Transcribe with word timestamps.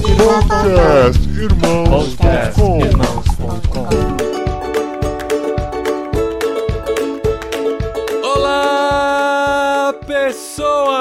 Podcast 0.00 1.20
Irmãos. 1.28 2.16
Podcast 2.16 2.60
Irmãos.com. 2.62 3.90
Olá, 8.24 9.92
pessoas! 10.06 10.94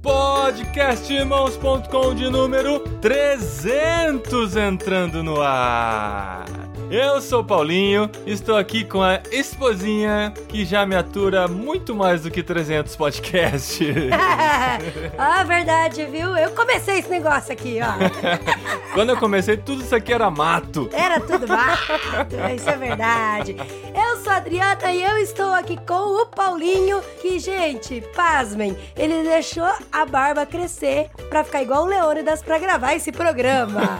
Podcastirmãos.com 0.00 2.14
de 2.14 2.30
número 2.30 2.80
300 2.80 4.56
entrando 4.56 5.22
no 5.22 5.42
ar. 5.42 6.46
Eu 6.90 7.20
sou 7.20 7.44
Paulinho, 7.44 8.10
estou 8.24 8.56
aqui 8.56 8.82
com 8.82 9.02
a 9.02 9.20
esposinha 9.30 10.32
que 10.48 10.64
já 10.64 10.86
me 10.86 10.96
atura 10.96 11.46
muito 11.46 11.94
mais 11.94 12.22
do 12.22 12.30
que 12.30 12.42
300 12.42 12.96
podcasts. 12.96 13.86
ah, 15.18 15.44
verdade, 15.44 16.06
viu? 16.06 16.34
Eu 16.34 16.52
comecei 16.52 17.00
esse 17.00 17.10
negócio 17.10 17.52
aqui, 17.52 17.78
ó. 17.82 17.92
Quando 18.94 19.10
eu 19.10 19.18
comecei, 19.18 19.58
tudo 19.58 19.82
isso 19.82 19.94
aqui 19.94 20.14
era 20.14 20.30
mato. 20.30 20.88
Era 20.90 21.20
tudo 21.20 21.46
mato, 21.46 21.92
isso 22.56 22.70
é 22.70 22.76
verdade. 22.76 23.54
Eu 23.94 24.22
sou 24.22 24.32
a 24.32 24.36
Adriana 24.36 24.90
e 24.90 25.02
eu 25.02 25.18
estou 25.18 25.52
aqui 25.52 25.76
com 25.86 26.22
o 26.22 26.26
Paulinho, 26.26 27.02
que, 27.20 27.38
gente, 27.38 28.00
pasmem, 28.16 28.74
ele 28.96 29.24
deixou 29.24 29.68
a 29.92 30.06
barba 30.06 30.46
crescer 30.46 31.10
pra 31.28 31.44
ficar 31.44 31.62
igual 31.62 31.82
o 31.82 31.86
Leônidas 31.86 32.42
pra 32.42 32.58
gravar 32.58 32.94
esse 32.94 33.12
programa. 33.12 33.98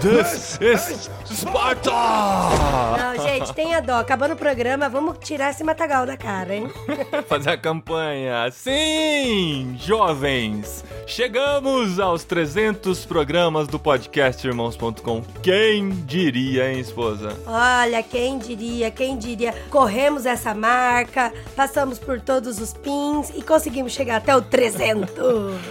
This 0.00 0.58
is 0.72 1.10
Sparta! 1.26 1.90
Não, 1.90 3.22
gente, 3.22 3.52
tenha 3.54 3.80
dó. 3.80 3.96
Acabando 3.98 4.34
o 4.34 4.36
programa, 4.36 4.88
vamos 4.88 5.18
tirar 5.20 5.50
esse 5.50 5.62
matagal 5.62 6.06
da 6.06 6.16
cara, 6.16 6.54
hein? 6.54 6.70
Fazer 7.28 7.50
a 7.50 7.58
campanha. 7.58 8.50
Sim, 8.50 9.76
jovens! 9.78 10.84
Chegamos 11.06 12.00
aos 12.00 12.24
300 12.24 13.04
programas 13.06 13.68
do 13.68 13.78
podcast 13.78 14.46
Irmãos.com. 14.46 15.22
Quem 15.42 15.90
diria, 15.90 16.72
hein, 16.72 16.80
esposa? 16.80 17.36
Olha, 17.46 18.02
quem 18.02 18.38
diria, 18.38 18.90
quem 18.90 19.16
diria. 19.16 19.54
Corremos 19.70 20.26
essa 20.26 20.54
marca, 20.54 21.32
passamos 21.54 21.98
por 21.98 22.20
todos 22.20 22.58
os 22.58 22.72
pins 22.74 23.30
e 23.34 23.42
conseguimos 23.42 23.92
chegar 23.92 24.16
até 24.16 24.34
o 24.34 24.42
300. 24.42 25.08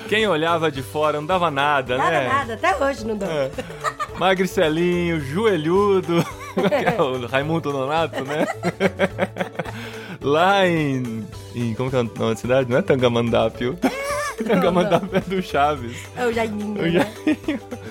Quem 0.08 0.28
olhava 0.28 0.72
de 0.72 0.82
fora 0.84 1.20
não 1.20 1.26
dava 1.28 1.50
nada, 1.52 1.98
Nada, 1.98 2.12
né? 2.12 2.28
nada, 2.28 2.54
até 2.54 2.76
hoje 2.84 3.06
não 3.06 3.16
deu. 3.18 3.30
É. 3.30 3.52
Magricelinho, 4.18 4.87
joelhudo, 5.20 6.24
que 6.54 6.74
é 6.98 7.02
o 7.02 7.26
Raimundo 7.28 7.72
Nonato, 7.72 8.24
né? 8.24 8.46
Lá 10.22 10.68
em, 10.68 11.26
em. 11.56 11.74
Como 11.74 11.90
que 11.90 11.96
é 11.96 12.00
o 12.00 12.04
nome 12.04 12.34
da 12.34 12.36
cidade? 12.36 12.70
Não 12.70 12.78
é 12.78 12.82
Tangamandápio. 12.82 13.78
Tangamandápio 14.46 15.10
é 15.14 15.20
do 15.22 15.42
Chaves. 15.42 15.98
É 16.16 16.26
o 16.26 16.34
Jaiminho, 16.34 16.80
O 16.80 16.92
né? 16.92 17.08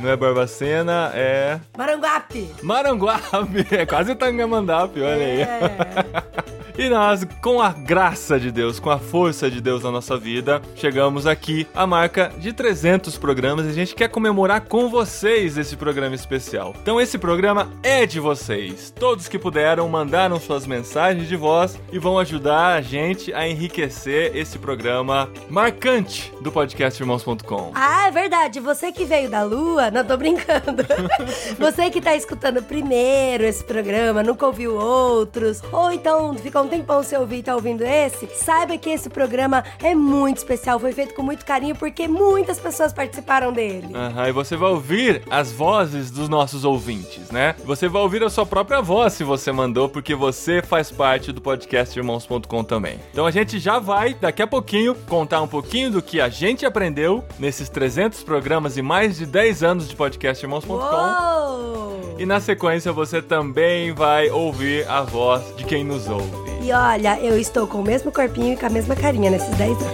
Não 0.00 0.10
é 0.10 0.16
Barbacena, 0.16 1.10
é. 1.14 1.58
Maranguape. 1.76 2.50
Maranguape. 2.62 3.66
É 3.72 3.84
quase 3.84 4.14
Tangamandápio, 4.14 5.04
olha 5.04 5.16
aí. 5.16 5.40
É. 5.42 6.55
E 6.78 6.90
nós, 6.90 7.26
com 7.40 7.58
a 7.58 7.70
graça 7.70 8.38
de 8.38 8.52
Deus, 8.52 8.78
com 8.78 8.90
a 8.90 8.98
força 8.98 9.50
de 9.50 9.62
Deus 9.62 9.82
na 9.82 9.90
nossa 9.90 10.14
vida, 10.18 10.60
chegamos 10.74 11.26
aqui 11.26 11.66
à 11.74 11.86
marca 11.86 12.30
de 12.36 12.52
300 12.52 13.16
programas 13.16 13.64
e 13.64 13.70
a 13.70 13.72
gente 13.72 13.94
quer 13.94 14.10
comemorar 14.10 14.60
com 14.60 14.90
vocês 14.90 15.56
esse 15.56 15.74
programa 15.74 16.14
especial. 16.14 16.74
Então 16.82 17.00
esse 17.00 17.16
programa 17.16 17.72
é 17.82 18.04
de 18.04 18.20
vocês. 18.20 18.92
Todos 18.94 19.26
que 19.26 19.38
puderam 19.38 19.88
mandaram 19.88 20.38
suas 20.38 20.66
mensagens 20.66 21.26
de 21.26 21.34
voz 21.34 21.80
e 21.90 21.98
vão 21.98 22.18
ajudar 22.18 22.74
a 22.74 22.82
gente 22.82 23.32
a 23.32 23.48
enriquecer 23.48 24.36
esse 24.36 24.58
programa 24.58 25.30
marcante 25.48 26.30
do 26.42 26.52
podcast 26.52 27.02
irmãos.com. 27.02 27.72
Ah, 27.74 28.08
é 28.08 28.10
verdade. 28.10 28.60
Você 28.60 28.92
que 28.92 29.06
veio 29.06 29.30
da 29.30 29.42
lua, 29.42 29.90
não 29.90 30.04
tô 30.04 30.18
brincando. 30.18 30.84
Você 31.58 31.88
que 31.88 32.02
tá 32.02 32.14
escutando 32.14 32.62
primeiro 32.62 33.44
esse 33.44 33.64
programa, 33.64 34.22
nunca 34.22 34.44
ouviu 34.44 34.76
outros, 34.76 35.62
ou 35.72 35.90
então 35.90 36.34
ficou 36.34 36.65
um 36.66 36.68
tempão 36.68 37.02
sem 37.02 37.16
ouvir 37.16 37.38
e 37.38 37.42
tá 37.44 37.54
ouvindo 37.54 37.82
esse, 37.82 38.26
saiba 38.34 38.76
que 38.76 38.90
esse 38.90 39.08
programa 39.08 39.64
é 39.82 39.94
muito 39.94 40.38
especial, 40.38 40.78
foi 40.78 40.92
feito 40.92 41.14
com 41.14 41.22
muito 41.22 41.44
carinho 41.44 41.76
porque 41.76 42.08
muitas 42.08 42.58
pessoas 42.58 42.92
participaram 42.92 43.52
dele. 43.52 43.88
Aham, 43.94 44.28
e 44.28 44.32
você 44.32 44.56
vai 44.56 44.70
ouvir 44.70 45.22
as 45.30 45.52
vozes 45.52 46.10
dos 46.10 46.28
nossos 46.28 46.64
ouvintes, 46.64 47.30
né? 47.30 47.54
Você 47.64 47.88
vai 47.88 48.02
ouvir 48.02 48.22
a 48.24 48.28
sua 48.28 48.44
própria 48.44 48.82
voz 48.82 49.12
se 49.12 49.22
você 49.22 49.52
mandou, 49.52 49.88
porque 49.88 50.14
você 50.14 50.60
faz 50.60 50.90
parte 50.90 51.30
do 51.30 51.40
podcast 51.40 51.96
irmãos.com 51.96 52.64
também. 52.64 52.98
Então 53.12 53.26
a 53.26 53.30
gente 53.30 53.58
já 53.60 53.78
vai, 53.78 54.14
daqui 54.14 54.42
a 54.42 54.46
pouquinho, 54.46 54.94
contar 55.08 55.40
um 55.42 55.48
pouquinho 55.48 55.92
do 55.92 56.02
que 56.02 56.20
a 56.20 56.28
gente 56.28 56.66
aprendeu 56.66 57.24
nesses 57.38 57.68
300 57.68 58.24
programas 58.24 58.76
e 58.76 58.82
mais 58.82 59.18
de 59.18 59.26
10 59.26 59.62
anos 59.62 59.88
de 59.88 59.94
podcast 59.94 60.44
irmãos.com. 60.44 60.74
Uou! 60.74 62.16
E 62.18 62.24
na 62.24 62.40
sequência 62.40 62.92
você 62.92 63.20
também 63.20 63.92
vai 63.92 64.30
ouvir 64.30 64.88
a 64.88 65.02
voz 65.02 65.54
de 65.56 65.64
quem 65.64 65.84
nos 65.84 66.08
ouve. 66.08 66.55
E 66.66 66.72
olha, 66.72 67.20
eu 67.20 67.38
estou 67.38 67.64
com 67.64 67.78
o 67.78 67.84
mesmo 67.84 68.10
corpinho 68.10 68.54
e 68.54 68.56
com 68.56 68.66
a 68.66 68.68
mesma 68.68 68.96
carinha 68.96 69.30
nesses 69.30 69.56
10 69.56 69.78
anos. 69.80 69.86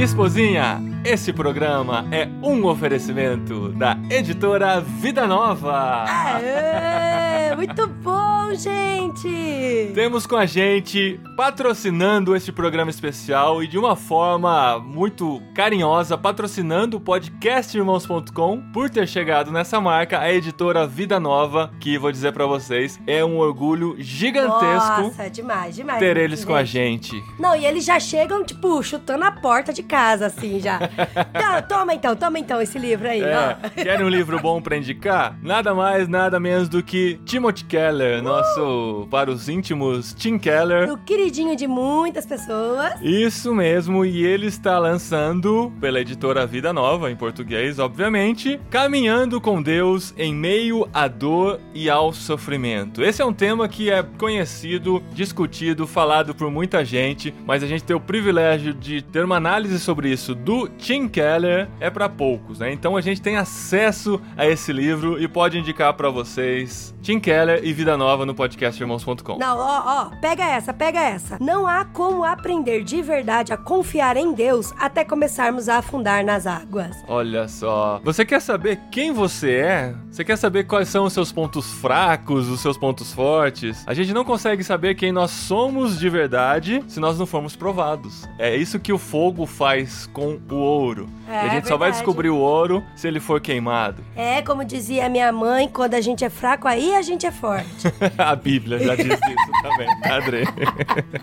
Esposinha, 0.02 0.82
esse 1.04 1.34
programa 1.34 2.06
é 2.10 2.26
um 2.42 2.64
oferecimento 2.64 3.68
da 3.72 3.98
editora 4.08 4.80
Vida 4.80 5.26
Nova. 5.26 6.04
Aê, 6.08 7.15
muito 7.56 7.86
bom, 7.86 8.54
gente! 8.54 9.90
Temos 9.94 10.26
com 10.26 10.36
a 10.36 10.44
gente 10.44 11.18
patrocinando 11.36 12.36
este 12.36 12.52
programa 12.52 12.90
especial 12.90 13.62
e 13.62 13.66
de 13.66 13.78
uma 13.78 13.96
forma 13.96 14.78
muito 14.78 15.42
carinhosa, 15.54 16.18
patrocinando 16.18 16.98
o 16.98 17.00
podcast 17.00 17.76
irmãos.com 17.76 18.60
por 18.72 18.90
ter 18.90 19.08
chegado 19.08 19.50
nessa 19.50 19.80
marca, 19.80 20.18
a 20.20 20.30
editora 20.32 20.86
Vida 20.86 21.18
Nova, 21.18 21.70
que 21.80 21.98
vou 21.98 22.12
dizer 22.12 22.32
pra 22.32 22.44
vocês, 22.46 23.00
é 23.06 23.24
um 23.24 23.38
orgulho 23.38 23.96
gigantesco 23.98 25.02
Nossa, 25.02 25.30
demais, 25.30 25.74
demais. 25.74 25.98
ter 25.98 26.16
eles 26.18 26.44
com 26.44 26.54
a 26.54 26.62
gente. 26.64 27.22
Não, 27.38 27.56
e 27.56 27.64
eles 27.64 27.84
já 27.84 27.98
chegam, 27.98 28.44
tipo, 28.44 28.82
chutando 28.82 29.24
a 29.24 29.30
porta 29.32 29.72
de 29.72 29.82
casa, 29.82 30.26
assim, 30.26 30.60
já. 30.60 30.78
Então, 31.36 31.62
toma 31.62 31.94
então, 31.94 32.16
toma 32.16 32.38
então 32.38 32.60
esse 32.60 32.78
livro 32.78 33.08
aí, 33.08 33.20
É, 33.22 33.56
ó. 33.64 33.68
querem 33.82 34.04
um 34.04 34.08
livro 34.08 34.38
bom 34.40 34.60
pra 34.60 34.76
indicar? 34.76 35.36
Nada 35.42 35.74
mais, 35.74 36.08
nada 36.08 36.38
menos 36.40 36.68
do 36.68 36.82
que 36.82 37.20
Timothy 37.46 37.64
Keller, 37.66 38.20
nosso, 38.24 39.06
para 39.08 39.30
os 39.30 39.48
íntimos, 39.48 40.12
Tim 40.12 40.36
Keller. 40.36 40.90
O 40.92 40.98
queridinho 40.98 41.54
de 41.54 41.68
muitas 41.68 42.26
pessoas. 42.26 43.00
Isso 43.00 43.54
mesmo, 43.54 44.04
e 44.04 44.26
ele 44.26 44.46
está 44.46 44.80
lançando, 44.80 45.72
pela 45.80 46.00
editora 46.00 46.44
Vida 46.44 46.72
Nova, 46.72 47.08
em 47.08 47.14
português, 47.14 47.78
obviamente, 47.78 48.58
Caminhando 48.68 49.40
com 49.40 49.62
Deus 49.62 50.12
em 50.18 50.34
meio 50.34 50.88
à 50.92 51.06
dor 51.06 51.60
e 51.72 51.88
ao 51.88 52.12
sofrimento. 52.12 53.00
Esse 53.00 53.22
é 53.22 53.24
um 53.24 53.32
tema 53.32 53.68
que 53.68 53.92
é 53.92 54.02
conhecido, 54.02 55.00
discutido, 55.12 55.86
falado 55.86 56.34
por 56.34 56.50
muita 56.50 56.84
gente, 56.84 57.32
mas 57.46 57.62
a 57.62 57.66
gente 57.68 57.84
ter 57.84 57.94
o 57.94 58.00
privilégio 58.00 58.74
de 58.74 59.02
ter 59.02 59.24
uma 59.24 59.36
análise 59.36 59.78
sobre 59.78 60.10
isso 60.10 60.34
do 60.34 60.66
Tim 60.66 61.06
Keller 61.06 61.68
é 61.78 61.90
para 61.90 62.08
poucos, 62.08 62.58
né? 62.58 62.72
Então 62.72 62.96
a 62.96 63.00
gente 63.00 63.22
tem 63.22 63.36
acesso 63.36 64.20
a 64.36 64.44
esse 64.48 64.72
livro 64.72 65.22
e 65.22 65.28
pode 65.28 65.56
indicar 65.56 65.94
para 65.94 66.10
vocês 66.10 66.92
Tim 67.02 67.20
Keller 67.20 67.35
e 67.62 67.72
Vida 67.72 67.96
Nova 67.96 68.24
no 68.24 68.34
podcastirmãos.com. 68.34 69.36
Não, 69.36 69.58
ó, 69.58 69.82
ó, 69.84 70.10
pega 70.20 70.44
essa, 70.44 70.72
pega 70.72 71.00
essa. 71.00 71.36
Não 71.38 71.66
há 71.66 71.84
como 71.84 72.24
aprender 72.24 72.82
de 72.82 73.02
verdade 73.02 73.52
a 73.52 73.56
confiar 73.56 74.16
em 74.16 74.32
Deus 74.32 74.72
até 74.78 75.04
começarmos 75.04 75.68
a 75.68 75.78
afundar 75.78 76.24
nas 76.24 76.46
águas. 76.46 76.96
Olha 77.06 77.46
só. 77.46 78.00
Você 78.02 78.24
quer 78.24 78.40
saber 78.40 78.80
quem 78.90 79.12
você 79.12 79.56
é? 79.56 79.94
Você 80.10 80.24
quer 80.24 80.36
saber 80.36 80.64
quais 80.64 80.88
são 80.88 81.04
os 81.04 81.12
seus 81.12 81.30
pontos 81.30 81.70
fracos, 81.74 82.48
os 82.48 82.60
seus 82.60 82.78
pontos 82.78 83.12
fortes? 83.12 83.84
A 83.86 83.92
gente 83.92 84.14
não 84.14 84.24
consegue 84.24 84.64
saber 84.64 84.94
quem 84.94 85.12
nós 85.12 85.30
somos 85.30 85.98
de 85.98 86.08
verdade 86.08 86.82
se 86.88 86.98
nós 86.98 87.18
não 87.18 87.26
formos 87.26 87.54
provados. 87.54 88.26
É 88.38 88.56
isso 88.56 88.80
que 88.80 88.92
o 88.92 88.98
fogo 88.98 89.44
faz 89.44 90.06
com 90.06 90.38
o 90.50 90.54
ouro. 90.54 91.08
É, 91.28 91.44
e 91.44 91.48
a 91.48 91.48
gente 91.50 91.68
só 91.68 91.76
vai 91.76 91.90
descobrir 91.90 92.30
o 92.30 92.38
ouro 92.38 92.82
se 92.94 93.06
ele 93.06 93.20
for 93.20 93.40
queimado. 93.40 94.02
É, 94.14 94.40
como 94.40 94.64
dizia 94.64 95.08
minha 95.08 95.30
mãe, 95.32 95.68
quando 95.68 95.94
a 95.94 96.00
gente 96.00 96.24
é 96.24 96.30
fraco, 96.30 96.66
aí 96.66 96.94
a 96.94 97.02
gente 97.02 97.25
é 97.26 97.32
forte. 97.32 97.92
a 98.16 98.34
Bíblia 98.36 98.78
já 98.78 98.94
diz 98.94 99.06
isso 99.06 99.62
também, 99.62 100.00
padre. 100.00 100.44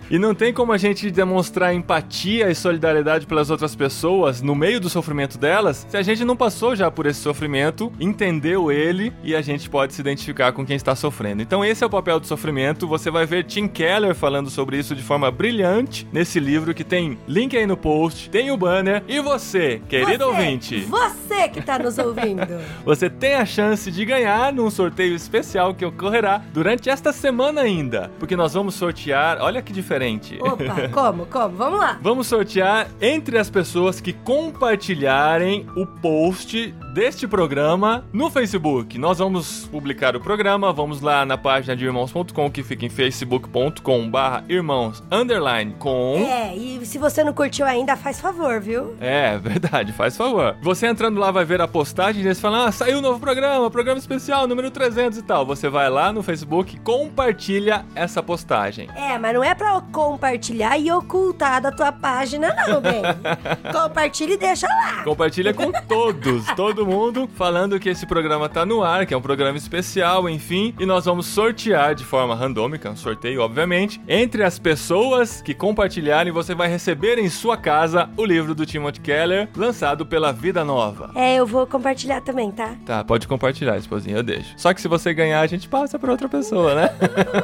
e 0.10 0.20
não 0.20 0.34
tem 0.36 0.54
como 0.54 0.72
a 0.72 0.78
gente 0.78 1.10
demonstrar 1.10 1.74
empatia 1.74 2.50
e 2.50 2.56
solidariedade 2.56 3.26
pelas 3.26 3.50
outras 3.50 3.76
pessoas 3.76 4.42
no 4.42 4.56
meio 4.56 4.80
do 4.80 4.90
sofrimento 4.90 5.38
delas 5.38 5.86
se 5.90 5.98
a 5.98 6.02
gente 6.02 6.26
não 6.26 6.36
passou 6.36 6.76
já 6.76 6.90
por 6.90 7.06
esse 7.06 7.20
sofrimento, 7.20 7.92
entendeu 8.00 8.72
ele 8.72 9.14
e 9.24 9.36
a 9.36 9.42
gente 9.42 9.70
pode 9.70 9.94
se 9.94 10.02
identificar 10.02 10.52
com 10.52 10.66
quem 10.66 10.76
está 10.76 10.96
sofrendo. 10.96 11.42
Então 11.42 11.64
esse 11.64 11.84
é 11.84 11.88
o 11.88 11.90
papel 11.90 12.20
do 12.20 12.28
sofrimento. 12.28 12.88
Você 12.88 13.10
vai 13.10 13.26
ver 13.26 13.44
Tim 13.44 13.68
Keller 13.68 14.16
falando 14.16 14.50
sobre 14.50 14.78
isso 14.78 14.96
de 14.96 15.02
forma 15.02 15.30
brilhante 15.32 16.08
nesse 16.12 16.40
livro 16.40 16.74
que 16.74 16.84
tem 16.84 17.18
link 17.28 17.56
aí 17.56 17.66
no 17.66 17.78
post, 17.78 18.30
tem 18.30 18.52
o 18.52 18.58
banner 18.58 19.04
e 19.08 19.20
você, 19.20 19.82
querido 19.88 20.26
você, 20.26 20.32
ouvinte, 20.32 20.80
você 20.82 21.50
que 21.50 21.62
tá 21.62 21.80
nos 21.80 21.98
ouvindo, 21.98 22.60
você 22.86 23.10
tem 23.10 23.36
a 23.36 23.46
chance 23.46 23.92
de 23.92 24.06
ganhar 24.06 24.52
num 24.52 24.70
sorteio 24.70 25.16
especial 25.16 25.74
que 25.74 25.86
ocorrerá 25.94 26.42
durante 26.54 26.90
esta 26.90 27.14
semana 27.14 27.62
ainda, 27.62 28.12
porque 28.20 28.36
nós 28.36 28.54
vamos 28.54 28.76
sortear, 28.76 29.40
olha 29.42 29.62
que 29.62 29.72
diferente. 29.72 30.38
Opa, 30.42 30.90
como? 30.92 31.26
Como? 31.26 31.56
Vamos 31.56 31.80
lá. 31.80 32.00
Vamos 32.02 32.28
sortear 32.28 32.88
entre 33.00 33.38
as 33.38 33.50
pessoas 33.50 34.02
que 34.02 34.14
compartilharem 34.14 35.66
o 35.76 35.86
post 35.86 36.74
deste 36.94 37.28
programa 37.28 38.06
no 38.14 38.30
Facebook. 38.30 39.00
Nós 39.00 39.18
vamos 39.18 39.66
publicar 39.66 40.16
o 40.16 40.20
programa, 40.20 40.72
vamos 40.72 41.02
lá 41.02 41.26
na 41.26 41.36
página 41.36 41.76
de 41.76 41.84
irmãos.com 41.84 42.52
que 42.52 42.62
fica 42.62 42.86
em 42.86 42.90
facebook.com 42.90 44.10
barra 44.10 44.44
irmãos 44.48 45.04
underline 45.12 45.74
com. 45.80 46.18
É, 46.20 46.56
e 46.56 46.86
se 46.86 47.00
você 47.00 47.24
não 47.24 47.34
curtiu 47.34 47.66
ainda, 47.66 47.98
faz 47.98 48.22
favor, 48.22 48.62
viu? 48.62 48.96
É, 49.02 49.38
verdade, 49.42 49.92
faz 49.92 50.16
favor. 50.16 50.56
Você 50.62 50.86
entrando 50.86 51.20
lá 51.20 51.32
vai 51.32 51.44
ver 51.44 51.60
a 51.62 51.68
postagem 51.68 52.22
e 52.22 52.28
eles 52.28 52.40
falam, 52.40 52.68
ah, 52.68 52.72
saiu 52.72 53.00
um 53.00 53.02
novo 53.02 53.20
programa, 53.20 53.72
programa 53.72 53.98
especial, 53.98 54.48
número 54.48 54.70
300 54.70 55.18
e 55.18 55.24
tal. 55.24 55.48
Você 55.48 55.70
vai 55.70 55.90
lá 55.90 56.14
no 56.14 56.22
Facebook, 56.22 56.80
compartilha 56.82 57.86
essa 57.96 58.22
postagem. 58.22 58.88
É, 58.96 59.18
mas 59.18 59.34
não 59.34 59.44
é 59.44 59.56
pra 59.56 59.82
compartilhar 59.92 60.78
e 60.78 60.92
ocultar 60.92 61.60
da 61.60 61.72
tua 61.72 61.92
página 61.92 62.54
não, 62.68 62.80
bem. 62.80 63.02
Compartilha 63.74 64.34
e 64.34 64.38
deixa 64.38 64.68
lá. 64.68 65.04
Compartilha 65.04 65.54
com 65.54 65.72
todos, 65.88 66.46
todo 66.56 66.83
mundo, 66.86 67.30
falando 67.36 67.80
que 67.80 67.90
esse 67.90 68.06
programa 68.06 68.50
tá 68.50 68.66
no 68.66 68.84
ar, 68.84 69.06
que 69.06 69.14
é 69.14 69.18
um 69.18 69.22
programa 69.22 69.58
especial, 69.58 70.30
enfim, 70.30 70.74
e 70.80 70.86
nós 70.86 71.06
vamos 71.06 71.26
sortear 71.26 71.96
de 71.96 72.04
forma 72.04 72.36
randômica, 72.36 72.90
um 72.90 72.96
sorteio, 72.96 73.42
obviamente, 73.42 74.02
entre 74.08 74.44
as 74.44 74.60
pessoas 74.60 75.42
que 75.42 75.54
compartilharem, 75.54 76.32
você 76.32 76.54
vai 76.54 76.68
receber 76.68 77.18
em 77.18 77.30
sua 77.30 77.58
casa 77.58 78.10
o 78.18 78.26
livro 78.26 78.54
do 78.54 78.66
Timothy 78.66 79.02
Keller, 79.02 79.50
lançado 79.56 80.06
pela 80.06 80.32
Vida 80.32 80.64
Nova. 80.64 81.12
É, 81.16 81.36
eu 81.36 81.46
vou 81.46 81.66
compartilhar 81.66 82.22
também, 82.22 82.52
tá? 82.52 82.76
Tá, 82.86 83.04
pode 83.04 83.28
compartilhar, 83.28 83.78
esposinha, 83.78 84.18
eu 84.18 84.24
deixo. 84.24 84.54
Só 84.58 84.74
que 84.74 84.82
se 84.82 84.88
você 84.88 85.14
ganhar, 85.14 85.42
a 85.42 85.48
gente 85.48 85.68
passa 85.68 85.98
pra 85.98 86.12
outra 86.12 86.28
pessoa, 86.28 86.76
né? 86.76 86.90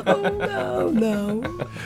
não, 0.91 0.91
não. 0.91 1.41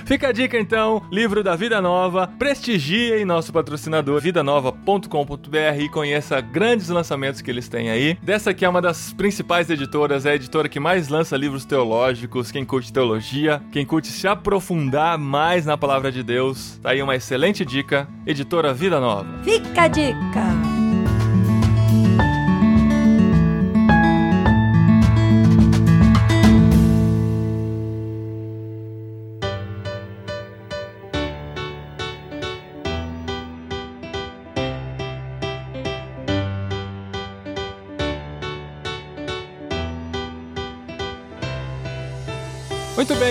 Fica 0.06 0.30
a 0.30 0.32
dica 0.32 0.58
então, 0.58 1.02
livro 1.12 1.44
da 1.44 1.56
Vida 1.56 1.82
Nova, 1.82 2.28
prestigiem 2.40 3.26
nosso 3.26 3.52
patrocinador 3.54 4.22
vidanova.com.br 4.22 5.80
e 5.80 5.90
conheça 5.90 6.40
grandes 6.42 6.90
lançamentos 6.90 7.42
que 7.44 7.52
eles 7.52 7.68
têm 7.68 7.90
aí. 7.90 8.18
Dessa 8.24 8.50
aqui 8.50 8.66
é 8.66 8.70
uma 8.70 8.82
das 8.82 9.14
principais 9.14 9.70
editoras, 9.70 10.26
é 10.26 10.32
a 10.32 10.36
editora 10.36 10.70
que 10.70 10.80
mais 10.80 11.10
lança 11.10 11.38
livros 11.38 11.66
teológicos, 11.66 12.52
quem 12.52 12.66
curte 12.66 12.92
teologia, 12.92 13.62
quem 13.72 13.86
curte 13.86 14.08
se 14.08 14.28
aprofundar 14.28 15.18
mais 15.18 15.66
na 15.66 15.78
palavra 15.78 16.12
de 16.12 16.24
Deus. 16.24 16.80
Tá 16.82 16.92
aí 16.92 17.02
uma 17.02 17.16
excelente 17.16 17.66
dica, 17.66 18.08
editora 18.26 18.74
Vida 18.74 19.00
Nova. 19.00 19.28
Fica 19.44 19.84
a 19.84 19.88
dica. 19.88 20.63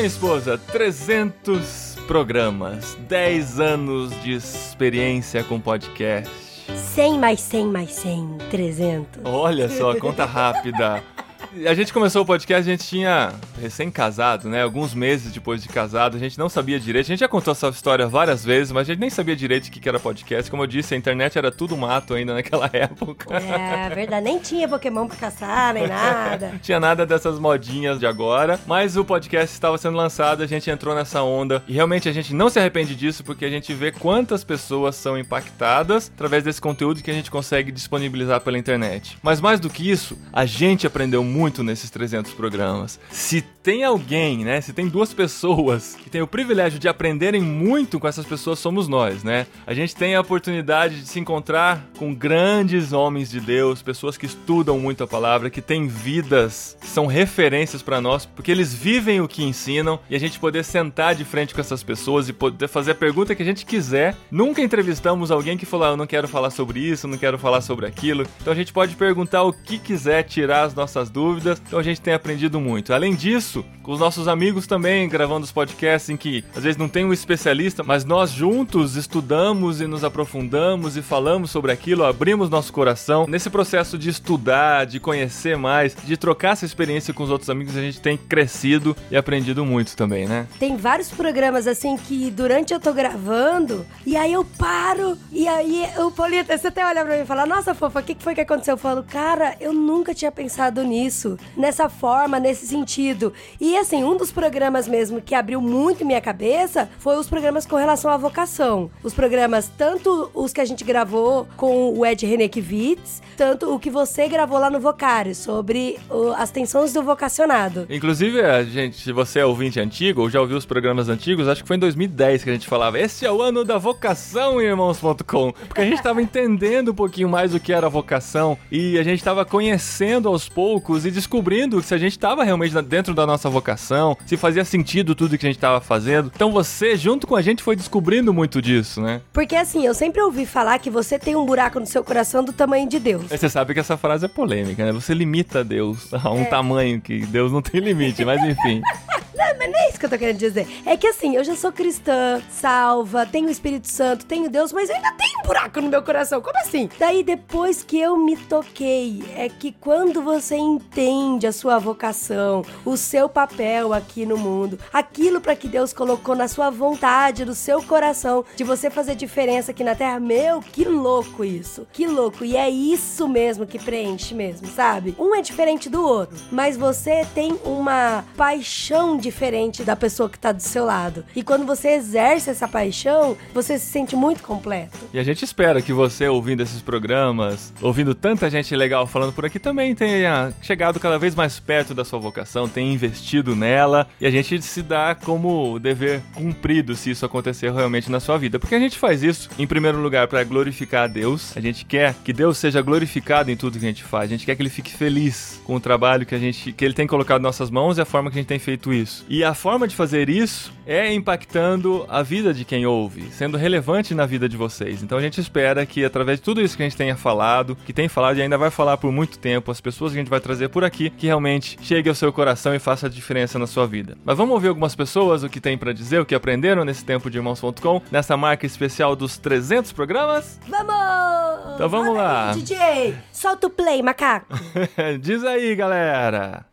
Bem, 0.03 0.09
esposa. 0.09 0.59
300 0.59 1.97
programas, 2.09 2.99
10 3.09 3.61
anos 3.61 4.21
de 4.21 4.33
experiência 4.33 5.45
com 5.45 5.61
podcast. 5.61 6.29
100 6.75 7.19
mais 7.21 7.39
100 7.39 7.67
mais 7.67 7.93
100, 7.93 8.39
300. 8.51 9.23
Olha 9.25 9.69
só, 9.69 9.95
conta 9.95 10.25
rápida. 10.25 11.05
A 11.55 11.75
gente 11.75 11.93
começou 11.93 12.23
o 12.23 12.25
podcast, 12.25 12.67
a 12.67 12.73
gente 12.73 12.89
tinha 12.89 13.31
recém-casado, 13.61 14.49
né? 14.49 14.63
Alguns 14.63 14.95
meses 14.95 15.31
depois 15.31 15.63
de 15.63 15.69
casado, 15.69 16.17
a 16.17 16.19
gente 16.19 16.39
não 16.39 16.49
sabia 16.49 16.81
direito. 16.81 17.05
A 17.05 17.09
gente 17.09 17.21
já 17.21 17.29
contou 17.29 17.53
essa 17.53 17.69
história 17.69 18.09
várias 18.09 18.43
vezes, 18.43 18.73
mas 18.73 18.89
a 18.89 18.93
gente 18.93 19.01
nem 19.01 19.11
sabia 19.11 19.37
direito 19.37 19.67
o 19.67 19.71
que 19.71 19.87
era 19.87 20.01
podcast. 20.01 20.51
Como 20.51 20.63
eu 20.63 20.67
disse, 20.67 20.95
a 20.95 20.97
internet 20.97 21.37
era 21.37 21.53
tudo 21.53 21.77
mato 21.77 22.15
ainda 22.15 22.33
naquela 22.33 22.69
época. 22.73 23.37
É, 23.37 23.95
verdade. 23.95 24.25
Nem 24.25 24.39
tinha 24.39 24.67
Pokémon 24.67 25.07
pra 25.07 25.17
caçar, 25.17 25.75
nem 25.75 25.87
nada. 25.87 26.55
tinha 26.63 26.81
nada 26.81 27.05
dessas 27.05 27.39
modinhas 27.39 28.01
de 28.01 28.07
agora. 28.07 28.59
Mas 28.67 28.97
o 28.97 29.05
podcast 29.05 29.53
estava 29.53 29.77
sendo 29.77 29.97
lançado, 29.99 30.43
a 30.43 30.47
gente 30.47 30.71
entrou 30.71 30.95
nessa 30.95 31.23
onda. 31.23 31.63
E 31.69 31.75
realmente 31.75 32.09
a 32.09 32.13
gente 32.13 32.33
não 32.33 32.49
se 32.49 32.59
arrepende 32.59 32.95
disso, 32.95 33.23
porque 33.23 33.45
a 33.45 33.51
gente 33.51 33.75
vê 33.75 33.93
quantas 33.93 34.43
pessoas 34.43 34.97
são 34.97 35.19
impactadas 35.19 36.11
através 36.15 36.43
desse 36.45 36.63
conteúdo 36.63 37.03
que 37.03 37.11
a 37.11 37.15
gente 37.15 37.31
consegue 37.31 37.71
disponibilizar 37.71 38.41
pela 38.41 38.57
internet. 38.57 39.19
Mas 39.23 39.39
mais 39.39 39.61
do 39.61 39.69
que 39.69 39.91
isso, 39.91 40.17
a 40.33 40.47
gente 40.47 40.87
aprendeu 40.87 41.23
muito 41.23 41.42
muito 41.43 41.65
nesses 41.65 41.91
300 41.91 42.33
programas. 42.35 43.01
Se 43.11 43.43
tem 43.43 43.83
alguém, 43.83 44.45
né? 44.45 44.61
Se 44.61 44.73
tem 44.73 44.87
duas 44.87 45.13
pessoas 45.13 45.97
que 45.97 46.09
têm 46.09 46.23
o 46.23 46.27
privilégio 46.27 46.79
de 46.79 46.87
aprenderem 46.87 47.41
muito 47.41 47.99
com 47.99 48.07
essas 48.07 48.25
pessoas, 48.25 48.61
somos 48.61 48.87
nós, 48.87 49.25
né? 49.25 49.47
A 49.67 49.75
gente 49.75 49.95
tem 49.95 50.15
a 50.15 50.21
oportunidade 50.21 51.01
de 51.01 51.07
se 51.09 51.19
encontrar 51.19 51.85
com 51.99 52.15
grandes 52.15 52.93
homens 52.93 53.29
de 53.29 53.41
Deus, 53.41 53.83
pessoas 53.83 54.17
que 54.17 54.25
estudam 54.25 54.79
muito 54.79 55.03
a 55.03 55.07
palavra, 55.07 55.51
que 55.51 55.61
têm 55.61 55.89
vidas 55.89 56.77
que 56.81 56.87
são 56.87 57.07
referências 57.07 57.83
para 57.83 58.01
nós, 58.01 58.25
porque 58.25 58.51
eles 58.51 58.73
vivem 58.73 59.21
o 59.21 59.27
que 59.27 59.43
ensinam 59.43 59.99
e 60.09 60.15
a 60.15 60.21
gente 60.21 60.39
poder 60.39 60.65
sentar 60.65 61.17
de 61.17 61.25
frente 61.25 61.55
com 61.55 61.61
essas 61.61 61.83
pessoas 61.83 62.29
e 62.29 62.33
poder 62.33 62.69
fazer 62.69 62.93
a 62.93 62.95
pergunta 62.95 63.35
que 63.35 63.43
a 63.43 63.47
gente 63.47 63.67
quiser. 63.67 64.17
Nunca 64.31 64.63
entrevistamos 64.63 65.33
alguém 65.33 65.59
que 65.59 65.67
falou, 65.67 65.89
ah, 65.89 65.91
eu 65.91 65.97
não 65.97 66.07
quero 66.07 66.29
falar 66.29 66.51
sobre 66.51 66.79
isso, 66.79 67.09
não 67.09 67.19
quero 67.19 67.37
falar 67.37 67.63
sobre 67.63 67.85
aquilo. 67.85 68.25
Então 68.41 68.53
a 68.53 68.57
gente 68.57 68.73
pode 68.73 68.95
perguntar 68.95 69.43
o 69.43 69.53
que 69.53 69.77
quiser, 69.77 70.23
tirar 70.23 70.63
as 70.63 70.75
nossas 70.75 71.11
dúvidas 71.11 71.32
dúvidas, 71.33 71.63
então 71.67 71.79
a 71.79 71.83
gente 71.83 72.01
tem 72.01 72.15
aprendido 72.15 72.61
muito. 72.61 72.93
Além 72.93 73.15
disso, 73.15 73.65
com 73.83 73.93
os 73.93 74.01
nossos 74.01 74.29
amigos 74.29 74.67
também 74.67 75.09
gravando 75.09 75.45
os 75.45 75.53
podcasts 75.53 76.11
em 76.11 76.17
que 76.17 76.45
às 76.55 76.63
vezes 76.63 76.77
não 76.77 76.89
tem 76.89 77.05
um 77.05 77.13
especialista, 77.13 77.83
mas 77.83 78.05
nós 78.05 78.31
juntos 78.31 78.97
estudamos 78.97 79.81
e 79.81 79.87
nos 79.87 80.05
aprofundamos 80.05 80.97
e 80.97 81.03
falamos 81.03 81.51
sobre 81.51 81.73
aquilo, 81.73 82.05
abrimos 82.05 82.51
nosso 82.51 82.73
coração. 82.73 83.27
Nesse 83.27 83.51
processo 83.51 83.99
de 83.99 84.09
estudar, 84.09 84.87
de 84.87 85.01
conhecer 85.01 85.57
mais, 85.57 85.97
de 86.05 86.17
trocar 86.17 86.53
essa 86.53 86.65
experiência 86.65 87.15
com 87.15 87.23
os 87.23 87.31
outros 87.31 87.51
amigos, 87.51 87.77
a 87.77 87.81
gente 87.81 88.01
tem 88.01 88.17
crescido 88.17 88.97
e 89.11 89.17
aprendido 89.17 89.65
muito 89.65 89.97
também, 89.97 90.27
né? 90.27 90.47
Tem 90.59 90.77
vários 90.77 91.09
programas 91.09 91.67
assim 91.67 91.97
que 91.97 92.31
durante 92.31 92.73
eu 92.73 92.81
tô 92.81 92.93
gravando 92.93 93.87
e 94.07 94.17
aí 94.17 94.33
eu 94.33 94.45
paro 94.45 95.17
e 95.31 95.49
aí 95.49 95.85
o 95.99 96.11
Paulita, 96.11 96.57
você 96.57 96.69
até 96.69 96.85
olha 96.85 97.05
pra 97.05 97.17
mim 97.17 97.23
e 97.23 97.27
fala: 97.27 97.47
Nossa, 97.47 97.75
fofa, 97.75 98.01
o 98.01 98.03
que 98.03 98.17
foi 98.19 98.35
que 98.35 98.41
aconteceu? 98.41 98.75
Eu 98.75 98.79
falo, 98.79 99.03
cara, 99.03 99.57
eu 99.61 99.73
nunca 99.73 100.15
tinha 100.15 100.31
pensado 100.31 100.83
nisso, 100.83 101.22
nessa 101.57 101.89
forma, 101.89 102.39
nesse 102.39 102.67
sentido. 102.67 103.33
E 103.61 103.77
assim, 103.77 104.05
um 104.05 104.17
dos 104.17 104.31
programas 104.31 104.87
mesmo 104.89 105.21
que 105.21 105.35
abriu 105.35 105.61
muito 105.61 106.05
minha 106.05 106.21
cabeça 106.21 106.89
foi 106.99 107.17
os 107.17 107.29
programas 107.29 107.67
com 107.67 107.77
relação 107.77 108.11
à 108.11 108.17
vocação. 108.17 108.91
Os 109.03 109.15
programas, 109.15 109.71
tanto 109.77 110.31
os 110.35 110.53
que 110.53 110.61
a 110.61 110.65
gente 110.65 110.85
gravou 110.85 111.47
com 111.57 111.97
o 111.97 112.05
Ed 112.05 112.25
Renekiewicz, 112.27 113.23
tanto 113.37 113.75
o 113.75 113.79
que 113.79 113.91
você 113.91 114.29
gravou 114.29 114.59
lá 114.59 114.71
no 114.71 114.81
Vocário, 114.81 115.35
sobre 115.35 115.99
o, 116.11 116.33
as 116.33 116.51
tensões 116.51 116.93
do 116.93 117.03
vocacionado. 117.03 117.87
Inclusive, 117.89 118.41
gente, 118.65 119.01
se 119.01 119.13
você 119.13 119.41
é 119.41 119.47
ouvinte 119.47 119.81
antigo 119.81 120.23
ou 120.23 120.31
já 120.31 120.41
ouviu 120.41 120.57
os 120.57 120.67
programas 120.67 121.09
antigos, 121.09 121.49
acho 121.49 121.63
que 121.63 121.69
foi 121.69 121.77
em 121.77 121.81
2010 121.81 122.45
que 122.45 122.51
a 122.51 122.53
gente 122.53 122.67
falava: 122.67 122.99
esse 122.99 123.25
é 123.25 123.33
o 123.33 123.41
ano 123.41 123.65
da 123.65 123.79
vocação, 123.79 124.61
irmãos.com. 124.61 125.53
Porque 125.53 125.81
a 125.81 125.85
gente 125.85 125.99
estava 125.99 126.21
entendendo 126.23 126.93
um 126.93 126.95
pouquinho 126.95 127.29
mais 127.29 127.55
o 127.55 127.61
que 127.61 127.73
era 127.73 127.89
vocação 127.89 128.59
e 128.71 128.99
a 128.99 129.03
gente 129.03 129.19
estava 129.19 129.45
conhecendo 129.45 130.29
aos 130.29 130.49
poucos 130.49 131.05
e 131.05 131.11
descobrindo 131.13 131.83
se 131.83 131.95
a 131.95 131.99
gente 131.99 132.13
estava 132.13 132.45
realmente 132.45 132.81
dentro 132.83 133.15
da 133.15 133.27
nossa 133.27 133.49
vocação 133.49 134.17
se 134.27 134.37
fazia 134.37 134.65
sentido 134.65 135.15
tudo 135.15 135.37
que 135.39 135.47
a 135.47 135.49
gente 135.49 135.57
estava 135.57 135.81
fazendo. 135.81 136.31
Então 136.35 136.51
você, 136.51 136.97
junto 136.97 137.27
com 137.27 137.37
a 137.37 137.43
gente, 137.43 137.63
foi 137.63 137.77
descobrindo 137.77 138.33
muito 138.33 138.61
disso, 138.61 139.01
né? 139.01 139.21
Porque 139.33 139.57
assim, 139.57 139.87
eu 139.87 139.95
sempre 139.95 140.21
ouvi 140.21 140.47
falar 140.47 140.79
que 140.79 140.91
você 140.91 141.19
tem 141.19 141.37
um 141.37 141.45
buraco 141.45 141.79
no 141.79 141.87
seu 141.87 142.03
coração 142.03 142.45
do 142.45 142.53
tamanho 142.53 142.89
de 142.89 142.99
Deus. 142.99 143.27
Você 143.29 143.49
sabe 143.49 143.75
que 143.75 143.81
essa 143.81 143.97
frase 143.97 144.25
é 144.25 144.29
polêmica, 144.29 144.85
né? 144.85 144.93
Você 144.93 145.15
limita 145.15 145.63
Deus 145.63 146.13
a 146.13 146.31
um 146.31 146.43
é. 146.43 146.45
tamanho 146.45 147.01
que 147.01 147.25
Deus 147.27 147.53
não 147.53 147.63
tem 147.63 147.81
limite, 147.81 148.25
mas 148.25 148.43
enfim. 148.43 148.83
não, 149.43 149.59
mas 149.59 149.71
não 149.71 149.79
é 149.79 149.89
isso 149.89 149.99
que 149.99 150.07
eu 150.07 150.11
tô 150.11 150.19
querendo 150.19 150.39
dizer. 150.39 150.67
É 150.87 150.97
que 150.97 151.07
assim, 151.07 151.37
eu 151.37 151.45
já 151.45 151.57
sou 151.57 151.73
cristã, 151.73 152.41
salva, 152.51 153.27
tenho 153.27 153.49
o 153.49 153.51
Espírito 153.51 153.89
Santo, 153.89 154.25
tenho 154.25 154.49
Deus, 154.49 154.73
mas 154.73 154.89
eu 154.89 154.97
ainda 154.97 155.13
tenho 155.13 155.41
um 155.41 155.47
buraco 155.47 155.81
no 155.81 155.89
meu 155.89 156.03
coração. 156.03 156.41
Como 156.41 156.57
assim? 156.59 156.89
Daí 156.99 157.23
depois 157.23 157.83
que 157.83 157.99
eu 157.99 158.17
me 158.17 158.37
toquei, 158.37 159.25
é 159.37 159.49
que 159.49 159.73
quando 159.73 160.23
você 160.23 160.57
entende 160.57 161.47
a 161.47 161.53
sua 161.53 161.79
vocação, 161.79 162.65
o 162.85 162.97
seu 162.97 163.29
papel 163.29 163.93
aqui 163.93 164.25
no 164.25 164.37
mundo, 164.37 164.79
aquilo 164.93 165.41
para 165.41 165.57
que 165.57 165.69
Deus 165.69 165.93
colocou 165.93 166.35
na 166.35 166.49
sua 166.49 166.71
vontade, 166.71 167.45
no 167.45 167.55
seu 167.55 167.83
coração, 167.83 168.45
de 168.57 168.65
você 168.65 168.91
fazer 168.91 169.15
diferença 169.15 169.73
aqui 169.73 169.83
na 169.83 169.95
Terra, 169.95 170.21
meu, 170.21 170.61
que 170.61 170.85
louco 170.85 171.45
isso. 171.45 171.87
Que 171.93 172.07
louco. 172.07 172.45
E 172.45 172.57
é 172.57 172.69
isso 172.69 173.29
mesmo 173.29 173.67
que 173.67 173.79
preenche 173.79 174.35
mesmo, 174.35 174.69
sabe? 174.69 175.15
Um 175.19 175.35
é 175.35 175.43
diferente 175.43 175.89
do 175.89 176.03
outro, 176.03 176.37
mas 176.51 176.77
você 176.77 177.27
tem 177.35 177.59
uma 177.65 178.25
paixão 178.37 179.17
diferente 179.33 179.83
da 179.83 179.97
pessoa 179.97 180.29
que 180.29 180.39
tá 180.39 180.53
do 180.53 180.61
seu 180.61 180.85
lado. 180.85 181.25
E 181.35 181.43
quando 181.43 181.65
você 181.65 181.91
exerce 181.91 182.51
essa 182.51 182.69
paixão, 182.69 183.37
você 183.55 183.79
se 183.79 183.87
sente 183.87 184.15
muito 184.15 184.43
completo. 184.43 184.99
E 185.13 185.19
a 185.19 185.25
gente 185.25 185.43
espera 185.43 185.81
que 185.81 185.93
você, 185.93 186.29
ouvindo 186.29 186.63
esses 186.63 186.83
programas, 186.83 187.73
ouvindo 187.81 188.15
tanta 188.15 188.51
gente 188.51 188.77
legal 188.77 189.07
falando 189.07 189.33
por 189.33 189.47
aqui, 189.47 189.59
também 189.59 189.95
tenha 189.95 190.53
chegado 190.61 191.01
cada 191.01 191.19
vez 191.19 191.35
mais 191.35 191.59
perto 191.59 191.95
da 191.95 192.05
sua 192.05 192.19
vocação, 192.19 192.69
tenha 192.69 192.93
investido 192.93 193.57
nela 193.57 194.07
e 194.21 194.27
a 194.27 194.31
gente 194.31 194.61
se 194.61 194.83
dá 194.83 195.15
como 195.15 195.79
dever 195.79 196.21
cumprido 196.35 196.95
se 196.95 197.11
isso 197.11 197.25
acontecer 197.25 197.73
realmente 197.73 198.11
na 198.11 198.21
sua 198.21 198.37
vida. 198.37 198.59
Porque 198.59 198.75
a 198.75 198.81
gente 198.81 198.99
faz 198.99 199.23
isso, 199.23 199.49
em 199.59 199.67
primeiro 199.67 199.99
lugar, 199.99 200.29
para 200.29 200.45
glorificar 200.45 201.05
a 201.05 201.07
Deus. 201.07 201.57
A 201.57 201.61
gente 201.61 201.87
quer 201.87 202.15
que 202.23 202.33
Deus 202.35 202.59
seja 202.59 202.83
glorificado 202.83 203.51
em 203.51 203.57
tudo 203.57 203.79
que 203.79 203.85
a 203.85 203.89
gente 203.89 204.05
faz. 204.05 204.25
A 204.25 204.35
gente 204.35 204.45
quer 204.45 204.55
que 204.55 204.63
ele 204.63 204.69
fique 204.69 204.93
feliz 204.93 205.61
com 205.65 205.75
o 205.75 205.81
trabalho 205.81 206.27
que 206.27 206.35
a 206.35 206.39
gente 206.39 206.73
que 206.73 206.85
ele 206.85 206.95
tem 206.95 207.07
colocado 207.07 207.41
em 207.41 207.45
nossas 207.45 207.71
mãos 207.71 207.97
e 207.97 208.01
a 208.01 208.05
forma 208.05 208.31
que 208.31 208.39
a 208.39 208.41
gente 208.41 208.49
tem 208.49 208.59
feito 208.59 208.93
isso. 208.93 209.12
E 209.29 209.45
a 209.45 209.55
forma 209.55 209.87
de 209.87 209.95
fazer 209.95 210.29
isso 210.29 210.73
é 210.87 211.13
impactando 211.13 212.05
a 212.09 212.23
vida 212.23 212.53
de 212.53 212.65
quem 212.65 212.87
ouve, 212.87 213.31
sendo 213.31 213.57
relevante 213.57 214.15
na 214.15 214.27
vida 214.27 214.49
de 214.49 214.57
vocês. 214.57 215.03
Então 215.03 215.19
a 215.19 215.21
gente 215.21 215.41
espera 215.41 215.85
que 215.87 216.05
através 216.05 216.39
de 216.39 216.45
tudo 216.45 216.61
isso 216.61 216.77
que 216.77 216.83
a 216.83 216.87
gente 216.87 216.97
tenha 216.97 217.17
falado, 217.17 217.77
que 217.87 217.93
tem 217.93 218.09
falado 218.09 218.39
e 218.39 218.43
ainda 218.43 218.59
vai 218.59 218.71
falar 218.71 218.97
por 218.97 219.13
muito 219.13 219.39
tempo, 219.39 219.71
as 219.71 219.81
pessoas 219.81 220.13
que 220.13 220.19
a 220.19 220.21
gente 220.23 220.31
vai 220.31 220.41
trazer 220.41 220.69
por 220.69 220.85
aqui, 220.85 221.11
que 221.11 221.27
realmente 221.27 221.79
chegue 221.83 222.09
ao 222.09 222.15
seu 222.15 222.33
coração 222.33 222.75
e 222.75 222.79
faça 222.79 223.07
a 223.07 223.11
diferença 223.11 223.59
na 223.59 223.67
sua 223.67 223.87
vida. 223.87 224.17
Mas 224.25 224.37
vamos 224.37 224.55
ouvir 224.55 224.69
algumas 224.69 224.95
pessoas 224.95 225.43
o 225.43 225.49
que 225.49 225.61
tem 225.61 225.79
para 225.79 225.93
dizer, 225.93 226.21
o 226.21 226.27
que 226.27 226.35
aprenderam 226.35 226.85
nesse 226.85 227.05
tempo 227.05 227.31
de 227.31 227.39
irmãos.com, 227.39 228.03
nessa 228.11 228.37
marca 228.37 228.67
especial 228.67 229.15
dos 229.15 229.39
300 229.39 229.93
programas? 229.93 230.59
Vamos! 230.69 231.75
Então 231.75 231.89
vamos 231.89 232.15
lá. 232.15 232.51
Aí, 232.51 232.63
DJ, 232.63 233.15
solta 233.33 233.67
o 233.67 233.71
play, 233.71 234.03
macaco. 234.03 234.55
Diz 235.21 235.45
aí, 235.45 235.75
galera. 235.75 236.67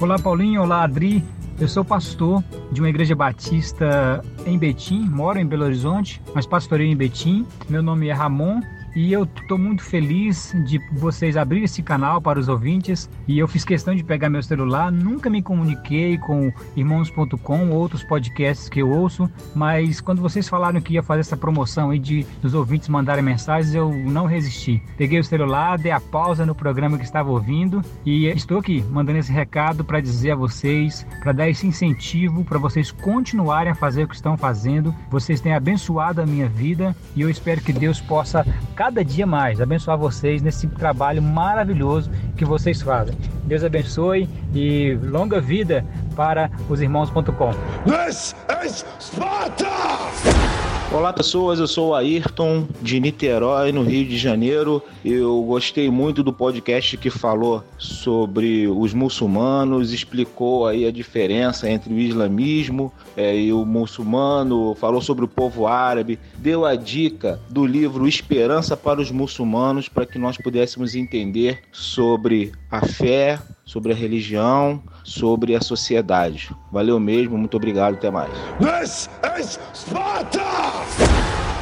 Olá, 0.00 0.18
Paulinho. 0.18 0.62
Olá, 0.62 0.84
Adri. 0.84 1.22
Eu 1.60 1.68
sou 1.68 1.84
pastor 1.84 2.42
de 2.72 2.80
uma 2.80 2.88
igreja 2.88 3.14
batista 3.14 4.24
em 4.46 4.56
Betim, 4.56 5.00
moro 5.00 5.38
em 5.38 5.44
Belo 5.44 5.64
Horizonte, 5.64 6.22
mas 6.34 6.46
pastoreio 6.46 6.90
em 6.90 6.96
Betim. 6.96 7.46
Meu 7.68 7.82
nome 7.82 8.08
é 8.08 8.12
Ramon 8.14 8.62
e 8.94 9.12
eu 9.12 9.24
estou 9.24 9.58
muito 9.58 9.82
feliz 9.82 10.54
de 10.64 10.78
vocês 10.92 11.36
abrirem 11.36 11.64
esse 11.64 11.82
canal 11.82 12.20
para 12.20 12.38
os 12.38 12.48
ouvintes 12.48 13.08
e 13.26 13.38
eu 13.38 13.46
fiz 13.46 13.64
questão 13.64 13.94
de 13.94 14.02
pegar 14.02 14.28
meu 14.28 14.42
celular, 14.42 14.90
nunca 14.90 15.30
me 15.30 15.42
comuniquei 15.42 16.18
com 16.18 16.52
irmãos.com, 16.76 17.70
outros 17.70 18.02
podcasts 18.02 18.68
que 18.68 18.80
eu 18.80 18.90
ouço, 18.90 19.30
mas 19.54 20.00
quando 20.00 20.20
vocês 20.20 20.48
falaram 20.48 20.80
que 20.80 20.94
ia 20.94 21.02
fazer 21.02 21.20
essa 21.20 21.36
promoção 21.36 21.90
aí 21.90 21.98
de 21.98 22.26
dos 22.42 22.54
ouvintes 22.54 22.88
mandarem 22.88 23.22
mensagens, 23.22 23.74
eu 23.74 23.92
não 23.92 24.26
resisti. 24.26 24.82
Peguei 24.96 25.18
o 25.18 25.24
celular, 25.24 25.78
dei 25.78 25.92
a 25.92 26.00
pausa 26.00 26.44
no 26.44 26.54
programa 26.54 26.98
que 26.98 27.04
estava 27.04 27.30
ouvindo 27.30 27.82
e 28.04 28.26
estou 28.26 28.58
aqui 28.58 28.82
mandando 28.90 29.18
esse 29.18 29.32
recado 29.32 29.84
para 29.84 30.00
dizer 30.00 30.32
a 30.32 30.36
vocês, 30.36 31.06
para 31.20 31.32
dar 31.32 31.48
esse 31.48 31.66
incentivo 31.66 32.44
para 32.44 32.58
vocês 32.58 32.90
continuarem 32.90 33.72
a 33.72 33.74
fazer 33.74 34.04
o 34.04 34.08
que 34.08 34.14
estão 34.14 34.36
fazendo. 34.36 34.94
Vocês 35.10 35.40
têm 35.40 35.54
abençoado 35.54 36.20
a 36.20 36.26
minha 36.26 36.48
vida 36.48 36.94
e 37.14 37.22
eu 37.22 37.30
espero 37.30 37.60
que 37.60 37.72
Deus 37.72 38.00
possa 38.00 38.44
cada 38.80 39.04
dia 39.04 39.26
mais 39.26 39.60
abençoar 39.60 39.98
vocês 39.98 40.40
nesse 40.40 40.66
trabalho 40.66 41.20
maravilhoso 41.20 42.10
que 42.34 42.46
vocês 42.46 42.80
fazem. 42.80 43.14
Deus 43.44 43.62
abençoe 43.62 44.26
e 44.54 44.98
longa 45.02 45.38
vida 45.38 45.84
para 46.16 46.50
os 46.66 46.80
irmãos.com. 46.80 47.50
This 47.84 48.34
is 48.64 48.86
Sparta! 48.98 50.59
Olá 50.92 51.12
pessoas, 51.12 51.60
eu 51.60 51.68
sou 51.68 51.90
o 51.90 51.94
Ayrton 51.94 52.66
de 52.82 52.98
Niterói, 52.98 53.70
no 53.70 53.84
Rio 53.84 54.04
de 54.04 54.18
Janeiro. 54.18 54.82
Eu 55.04 55.40
gostei 55.44 55.88
muito 55.88 56.20
do 56.20 56.32
podcast 56.32 56.96
que 56.96 57.08
falou 57.08 57.62
sobre 57.78 58.66
os 58.66 58.92
muçulmanos, 58.92 59.92
explicou 59.92 60.66
aí 60.66 60.84
a 60.84 60.90
diferença 60.90 61.70
entre 61.70 61.94
o 61.94 61.98
islamismo 61.98 62.92
é, 63.16 63.36
e 63.36 63.52
o 63.52 63.64
muçulmano, 63.64 64.74
falou 64.74 65.00
sobre 65.00 65.24
o 65.24 65.28
povo 65.28 65.68
árabe, 65.68 66.18
deu 66.36 66.64
a 66.66 66.74
dica 66.74 67.38
do 67.48 67.64
livro 67.64 68.08
Esperança 68.08 68.76
para 68.76 69.00
os 69.00 69.12
Muçulmanos 69.12 69.88
para 69.88 70.04
que 70.04 70.18
nós 70.18 70.36
pudéssemos 70.36 70.96
entender 70.96 71.62
sobre 71.70 72.50
a 72.68 72.84
fé, 72.84 73.38
sobre 73.70 73.92
a 73.92 73.94
religião, 73.94 74.82
sobre 75.04 75.54
a 75.54 75.60
sociedade. 75.60 76.50
Valeu 76.72 76.98
mesmo, 76.98 77.38
muito 77.38 77.56
obrigado, 77.56 77.94
até 77.94 78.10
mais. 78.10 78.32
This 78.58 79.08
is 79.38 79.60
Sparta! 79.72 80.40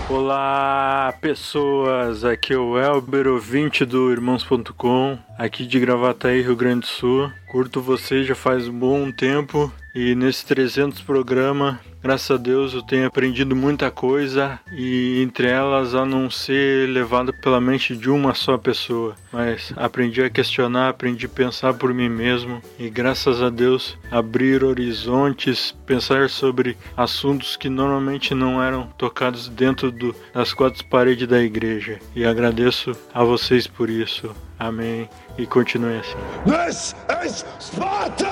Olá, 0.09 1.15
pessoas! 1.21 2.25
Aqui 2.25 2.55
é 2.55 2.57
o 2.57 2.79
Elber, 2.79 3.27
ouvinte 3.27 3.85
do 3.85 4.11
Irmãos.com, 4.11 5.19
aqui 5.37 5.67
de 5.67 5.79
Gravataí, 5.79 6.41
Rio 6.41 6.57
Grande 6.57 6.81
do 6.81 6.87
Sul. 6.87 7.31
Curto 7.49 7.81
vocês 7.81 8.27
já 8.27 8.35
faz 8.35 8.69
um 8.69 8.79
bom 8.79 9.11
tempo 9.11 9.73
e 9.95 10.15
nesse 10.15 10.45
300 10.45 11.01
programa, 11.01 11.81
graças 12.03 12.31
a 12.31 12.37
Deus, 12.37 12.75
eu 12.75 12.83
tenho 12.83 13.07
aprendido 13.07 13.57
muita 13.57 13.91
coisa 13.91 14.61
e 14.71 15.23
entre 15.23 15.49
elas 15.49 15.95
a 15.95 16.05
não 16.05 16.31
ser 16.31 16.89
levado 16.91 17.33
pela 17.33 17.59
mente 17.59 17.97
de 17.97 18.11
uma 18.11 18.35
só 18.35 18.59
pessoa, 18.59 19.17
mas 19.33 19.73
aprendi 19.77 20.23
a 20.23 20.29
questionar, 20.29 20.91
aprendi 20.91 21.25
a 21.25 21.29
pensar 21.29 21.73
por 21.73 21.93
mim 21.95 22.11
mesmo 22.11 22.61
e 22.79 22.91
graças 22.91 23.41
a 23.41 23.49
Deus 23.49 23.97
abrir 24.11 24.63
horizontes, 24.63 25.75
pensar 25.87 26.29
sobre 26.29 26.77
assuntos 26.95 27.57
que 27.57 27.71
normalmente 27.71 28.35
não 28.35 28.63
eram 28.63 28.89
tocados 28.99 29.49
dentro 29.49 29.91
do, 29.91 30.15
das 30.35 30.53
quatro 30.53 30.85
paredes 30.85 31.27
da 31.27 31.43
igreja. 31.43 31.99
E 32.15 32.27
agradeço 32.27 32.93
a 33.13 33.25
vocês 33.25 33.67
por 33.67 33.89
isso. 33.89 34.35
Amém. 34.59 35.09
E 35.39 35.47
continue 35.47 35.99
assim. 35.99 36.17
This 36.45 36.95
is 37.25 37.38
Sparta! 37.59 38.29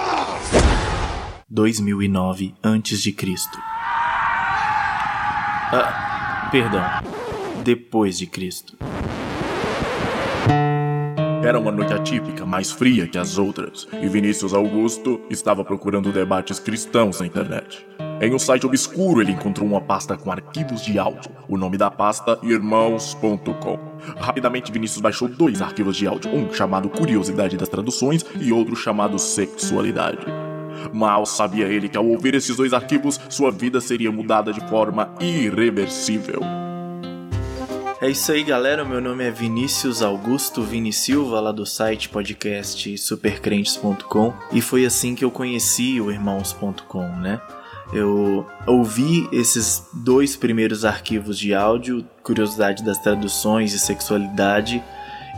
2009 1.48 2.54
a.C. 2.62 3.16
Ah, 5.72 6.48
perdão. 6.50 6.82
Depois 7.62 8.18
de 8.18 8.26
Cristo. 8.26 8.76
Era 11.44 11.60
uma 11.60 11.70
noite 11.70 11.92
atípica, 11.92 12.44
mais 12.44 12.72
fria 12.72 13.06
que 13.06 13.18
as 13.18 13.38
outras, 13.38 13.86
e 14.02 14.08
Vinícius 14.08 14.52
Augusto 14.52 15.20
estava 15.30 15.64
procurando 15.64 16.10
debates 16.10 16.58
cristãos 16.58 17.20
na 17.20 17.26
internet. 17.26 17.86
Em 18.18 18.34
um 18.34 18.38
site 18.38 18.64
obscuro, 18.64 19.20
ele 19.20 19.32
encontrou 19.32 19.68
uma 19.68 19.80
pasta 19.80 20.16
com 20.16 20.32
arquivos 20.32 20.82
de 20.82 20.98
áudio. 20.98 21.30
O 21.46 21.58
nome 21.58 21.76
da 21.76 21.90
pasta, 21.90 22.38
irmãos.com. 22.42 23.78
Rapidamente, 24.18 24.72
Vinícius 24.72 25.02
baixou 25.02 25.28
dois 25.28 25.60
arquivos 25.60 25.94
de 25.94 26.06
áudio, 26.06 26.34
um 26.34 26.50
chamado 26.50 26.88
Curiosidade 26.88 27.58
das 27.58 27.68
Traduções 27.68 28.24
e 28.40 28.50
outro 28.52 28.74
chamado 28.74 29.18
Sexualidade. 29.18 30.26
Mal 30.94 31.26
sabia 31.26 31.66
ele 31.66 31.90
que 31.90 31.98
ao 31.98 32.06
ouvir 32.06 32.34
esses 32.34 32.56
dois 32.56 32.72
arquivos, 32.72 33.20
sua 33.28 33.50
vida 33.50 33.82
seria 33.82 34.10
mudada 34.10 34.50
de 34.50 34.66
forma 34.66 35.14
irreversível. 35.20 36.40
É 38.00 38.08
isso 38.08 38.32
aí, 38.32 38.42
galera. 38.42 38.82
Meu 38.82 39.00
nome 39.00 39.24
é 39.24 39.30
Vinícius 39.30 40.00
Augusto 40.00 40.62
Vini 40.62 40.92
Silva, 40.92 41.38
lá 41.38 41.52
do 41.52 41.66
site 41.66 42.08
podcast 42.08 42.96
supercrentes.com, 42.96 44.32
e 44.52 44.62
foi 44.62 44.86
assim 44.86 45.14
que 45.14 45.24
eu 45.24 45.30
conheci 45.30 46.00
o 46.00 46.10
irmãos.com, 46.10 47.08
né? 47.18 47.40
Eu 47.92 48.44
ouvi 48.66 49.28
esses 49.30 49.86
dois 49.92 50.36
primeiros 50.36 50.84
arquivos 50.84 51.38
de 51.38 51.54
áudio, 51.54 52.04
Curiosidade 52.22 52.82
das 52.82 52.98
Traduções 52.98 53.72
e 53.72 53.78
Sexualidade, 53.78 54.82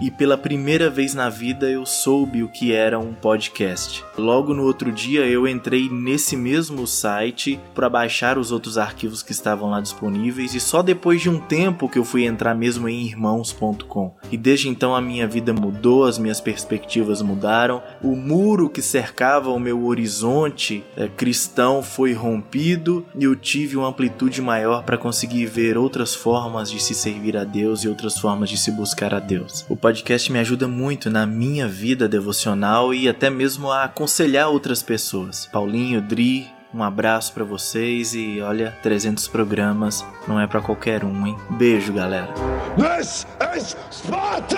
e 0.00 0.10
pela 0.10 0.38
primeira 0.38 0.88
vez 0.88 1.14
na 1.14 1.28
vida 1.28 1.68
eu 1.68 1.84
soube 1.84 2.42
o 2.42 2.48
que 2.48 2.72
era 2.72 2.98
um 2.98 3.12
podcast. 3.12 4.04
Logo 4.18 4.52
no 4.52 4.64
outro 4.64 4.90
dia 4.90 5.24
eu 5.26 5.46
entrei 5.46 5.88
nesse 5.88 6.36
mesmo 6.36 6.88
site 6.88 7.60
para 7.72 7.88
baixar 7.88 8.36
os 8.36 8.50
outros 8.50 8.76
arquivos 8.76 9.22
que 9.22 9.30
estavam 9.30 9.70
lá 9.70 9.80
disponíveis 9.80 10.54
e 10.54 10.60
só 10.60 10.82
depois 10.82 11.22
de 11.22 11.30
um 11.30 11.38
tempo 11.38 11.88
que 11.88 12.00
eu 12.00 12.04
fui 12.04 12.24
entrar 12.24 12.52
mesmo 12.52 12.88
em 12.88 13.06
irmãos.com. 13.06 14.16
E 14.32 14.36
desde 14.36 14.68
então 14.68 14.94
a 14.96 15.00
minha 15.00 15.28
vida 15.28 15.52
mudou, 15.52 16.04
as 16.04 16.18
minhas 16.18 16.40
perspectivas 16.40 17.22
mudaram, 17.22 17.80
o 18.02 18.16
muro 18.16 18.68
que 18.68 18.82
cercava 18.82 19.50
o 19.50 19.60
meu 19.60 19.86
horizonte 19.86 20.82
é, 20.96 21.06
cristão 21.06 21.80
foi 21.80 22.12
rompido 22.12 23.06
e 23.14 23.22
eu 23.22 23.36
tive 23.36 23.76
uma 23.76 23.88
amplitude 23.88 24.42
maior 24.42 24.82
para 24.82 24.98
conseguir 24.98 25.46
ver 25.46 25.78
outras 25.78 26.12
formas 26.12 26.68
de 26.68 26.82
se 26.82 26.92
servir 26.92 27.36
a 27.36 27.44
Deus 27.44 27.84
e 27.84 27.88
outras 27.88 28.18
formas 28.18 28.50
de 28.50 28.56
se 28.56 28.72
buscar 28.72 29.14
a 29.14 29.20
Deus. 29.20 29.64
O 29.68 29.76
podcast 29.76 30.32
me 30.32 30.40
ajuda 30.40 30.66
muito 30.66 31.08
na 31.08 31.24
minha 31.24 31.68
vida 31.68 32.08
devocional 32.08 32.92
e 32.92 33.08
até 33.08 33.30
mesmo 33.30 33.70
a 33.70 33.86
aconselhar 34.08 34.48
outras 34.48 34.82
pessoas. 34.82 35.44
Paulinho, 35.52 36.00
Dri, 36.00 36.46
um 36.72 36.82
abraço 36.82 37.30
para 37.34 37.44
vocês 37.44 38.14
e 38.14 38.40
olha, 38.40 38.74
300 38.82 39.28
programas 39.28 40.02
não 40.26 40.40
é 40.40 40.46
para 40.46 40.62
qualquer 40.62 41.04
um, 41.04 41.26
hein? 41.26 41.36
Beijo, 41.50 41.92
galera. 41.92 42.32
This 42.74 43.26
is 43.54 43.76
Sparta! 43.90 44.56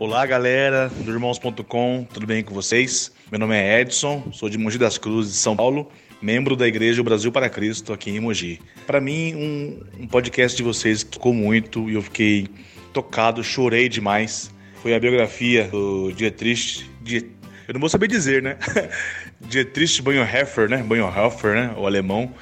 Olá, 0.00 0.26
galera 0.26 0.88
do 0.88 1.12
Irmãos.com, 1.12 2.04
tudo 2.12 2.26
bem 2.26 2.42
com 2.42 2.52
vocês? 2.52 3.12
Meu 3.30 3.38
nome 3.38 3.54
é 3.54 3.80
Edson, 3.82 4.32
sou 4.32 4.48
de 4.48 4.58
Mogi 4.58 4.78
das 4.78 4.98
Cruzes, 4.98 5.34
de 5.34 5.38
São 5.38 5.54
Paulo, 5.54 5.88
membro 6.20 6.56
da 6.56 6.66
Igreja 6.66 7.00
Brasil 7.04 7.30
para 7.30 7.48
Cristo 7.48 7.92
aqui 7.92 8.10
em 8.10 8.18
Mogi. 8.18 8.60
Para 8.84 9.00
mim, 9.00 9.32
um, 9.36 10.02
um 10.02 10.06
podcast 10.08 10.56
de 10.56 10.64
vocês 10.64 11.04
tocou 11.04 11.32
muito 11.32 11.88
e 11.88 11.94
eu 11.94 12.02
fiquei 12.02 12.48
tocado, 12.92 13.44
chorei 13.44 13.88
demais. 13.88 14.50
Foi 14.82 14.92
a 14.92 14.98
biografia 14.98 15.68
do 15.68 16.10
Dietrich, 16.10 16.84
Diet... 17.00 17.35
eu 17.66 17.74
não 17.74 17.80
vou 17.80 17.88
saber 17.88 18.08
dizer, 18.08 18.42
né? 18.42 18.56
Dietrich 19.40 20.00
Bonhoeffer, 20.02 20.68
né? 20.68 20.78
Bonhoeffer, 20.78 21.54
né? 21.54 21.74
O 21.76 21.86
alemão. 21.86 22.32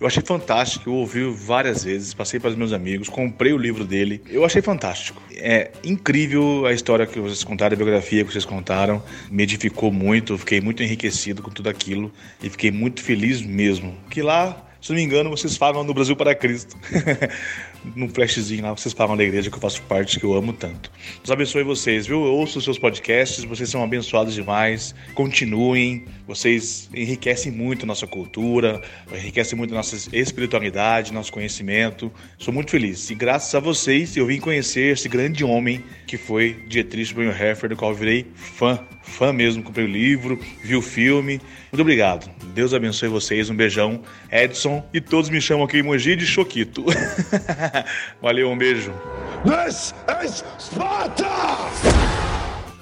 Eu 0.00 0.08
achei 0.08 0.22
fantástico, 0.22 0.90
eu 0.90 0.94
ouvi 0.94 1.24
várias 1.24 1.84
vezes, 1.84 2.12
passei 2.12 2.38
para 2.38 2.50
os 2.50 2.56
meus 2.56 2.72
amigos, 2.72 3.08
comprei 3.08 3.52
o 3.52 3.56
livro 3.56 3.84
dele. 3.84 4.20
Eu 4.28 4.44
achei 4.44 4.60
fantástico. 4.60 5.22
É 5.32 5.70
incrível 5.84 6.66
a 6.66 6.72
história 6.72 7.06
que 7.06 7.18
vocês 7.20 7.42
contaram, 7.44 7.74
a 7.74 7.76
biografia 7.76 8.24
que 8.24 8.32
vocês 8.32 8.44
contaram. 8.44 9.02
Me 9.30 9.44
edificou 9.44 9.90
muito, 9.90 10.36
fiquei 10.36 10.60
muito 10.60 10.82
enriquecido 10.82 11.42
com 11.42 11.50
tudo 11.50 11.68
aquilo 11.68 12.12
e 12.42 12.50
fiquei 12.50 12.70
muito 12.70 13.02
feliz 13.02 13.40
mesmo. 13.40 13.96
Que 14.10 14.20
lá 14.20 14.64
se 14.84 14.90
não 14.90 14.96
me 14.96 15.02
engano, 15.02 15.30
vocês 15.30 15.56
falam 15.56 15.82
no 15.82 15.94
Brasil 15.94 16.14
para 16.14 16.34
Cristo. 16.34 16.76
Num 17.94 18.08
flashzinho 18.08 18.62
lá, 18.62 18.72
vocês 18.72 18.94
falam 18.94 19.16
da 19.16 19.22
igreja 19.22 19.50
que 19.50 19.56
eu 19.56 19.60
faço 19.60 19.82
parte, 19.82 20.18
que 20.18 20.24
eu 20.24 20.34
amo 20.34 20.52
tanto. 20.52 20.90
Deus 21.16 21.30
abençoe 21.30 21.62
vocês, 21.62 22.06
viu? 22.06 22.24
Eu 22.24 22.32
ouço 22.32 22.58
os 22.58 22.64
seus 22.64 22.78
podcasts, 22.78 23.44
vocês 23.44 23.68
são 23.68 23.82
abençoados 23.82 24.34
demais. 24.34 24.94
Continuem, 25.14 26.06
vocês 26.26 26.88
enriquecem 26.94 27.52
muito 27.52 27.84
nossa 27.84 28.06
cultura, 28.06 28.80
enriquecem 29.12 29.56
muito 29.56 29.74
nossa 29.74 29.96
espiritualidade, 30.12 31.12
nosso 31.12 31.32
conhecimento. 31.32 32.10
Sou 32.38 32.54
muito 32.54 32.70
feliz. 32.70 33.10
E 33.10 33.14
graças 33.14 33.54
a 33.54 33.60
vocês, 33.60 34.16
eu 34.16 34.26
vim 34.26 34.40
conhecer 34.40 34.92
esse 34.92 35.08
grande 35.08 35.44
homem 35.44 35.84
que 36.06 36.16
foi 36.16 36.64
Dietrich 36.68 37.12
Bonhoeffer, 37.12 37.68
do 37.68 37.76
qual 37.76 37.90
eu 37.90 37.96
virei 37.96 38.26
fã. 38.34 38.80
Fã 39.02 39.32
mesmo, 39.34 39.62
comprei 39.62 39.84
o 39.84 39.88
livro, 39.88 40.40
vi 40.62 40.74
o 40.74 40.80
filme. 40.80 41.38
Muito 41.70 41.82
obrigado. 41.82 42.30
Deus 42.54 42.72
abençoe 42.72 43.08
vocês. 43.08 43.50
Um 43.50 43.54
beijão, 43.54 44.00
Edson. 44.32 44.82
E 44.94 45.00
todos 45.00 45.28
me 45.28 45.40
chamam 45.40 45.64
aqui 45.64 45.78
em 45.78 45.82
Mogi 45.82 46.16
de 46.16 46.26
Choquito. 46.26 46.84
Valeu, 48.20 48.50
um 48.50 48.58
beijo. 48.58 48.92
This 49.44 49.94
is 50.24 50.44
Sparta! 50.58 51.24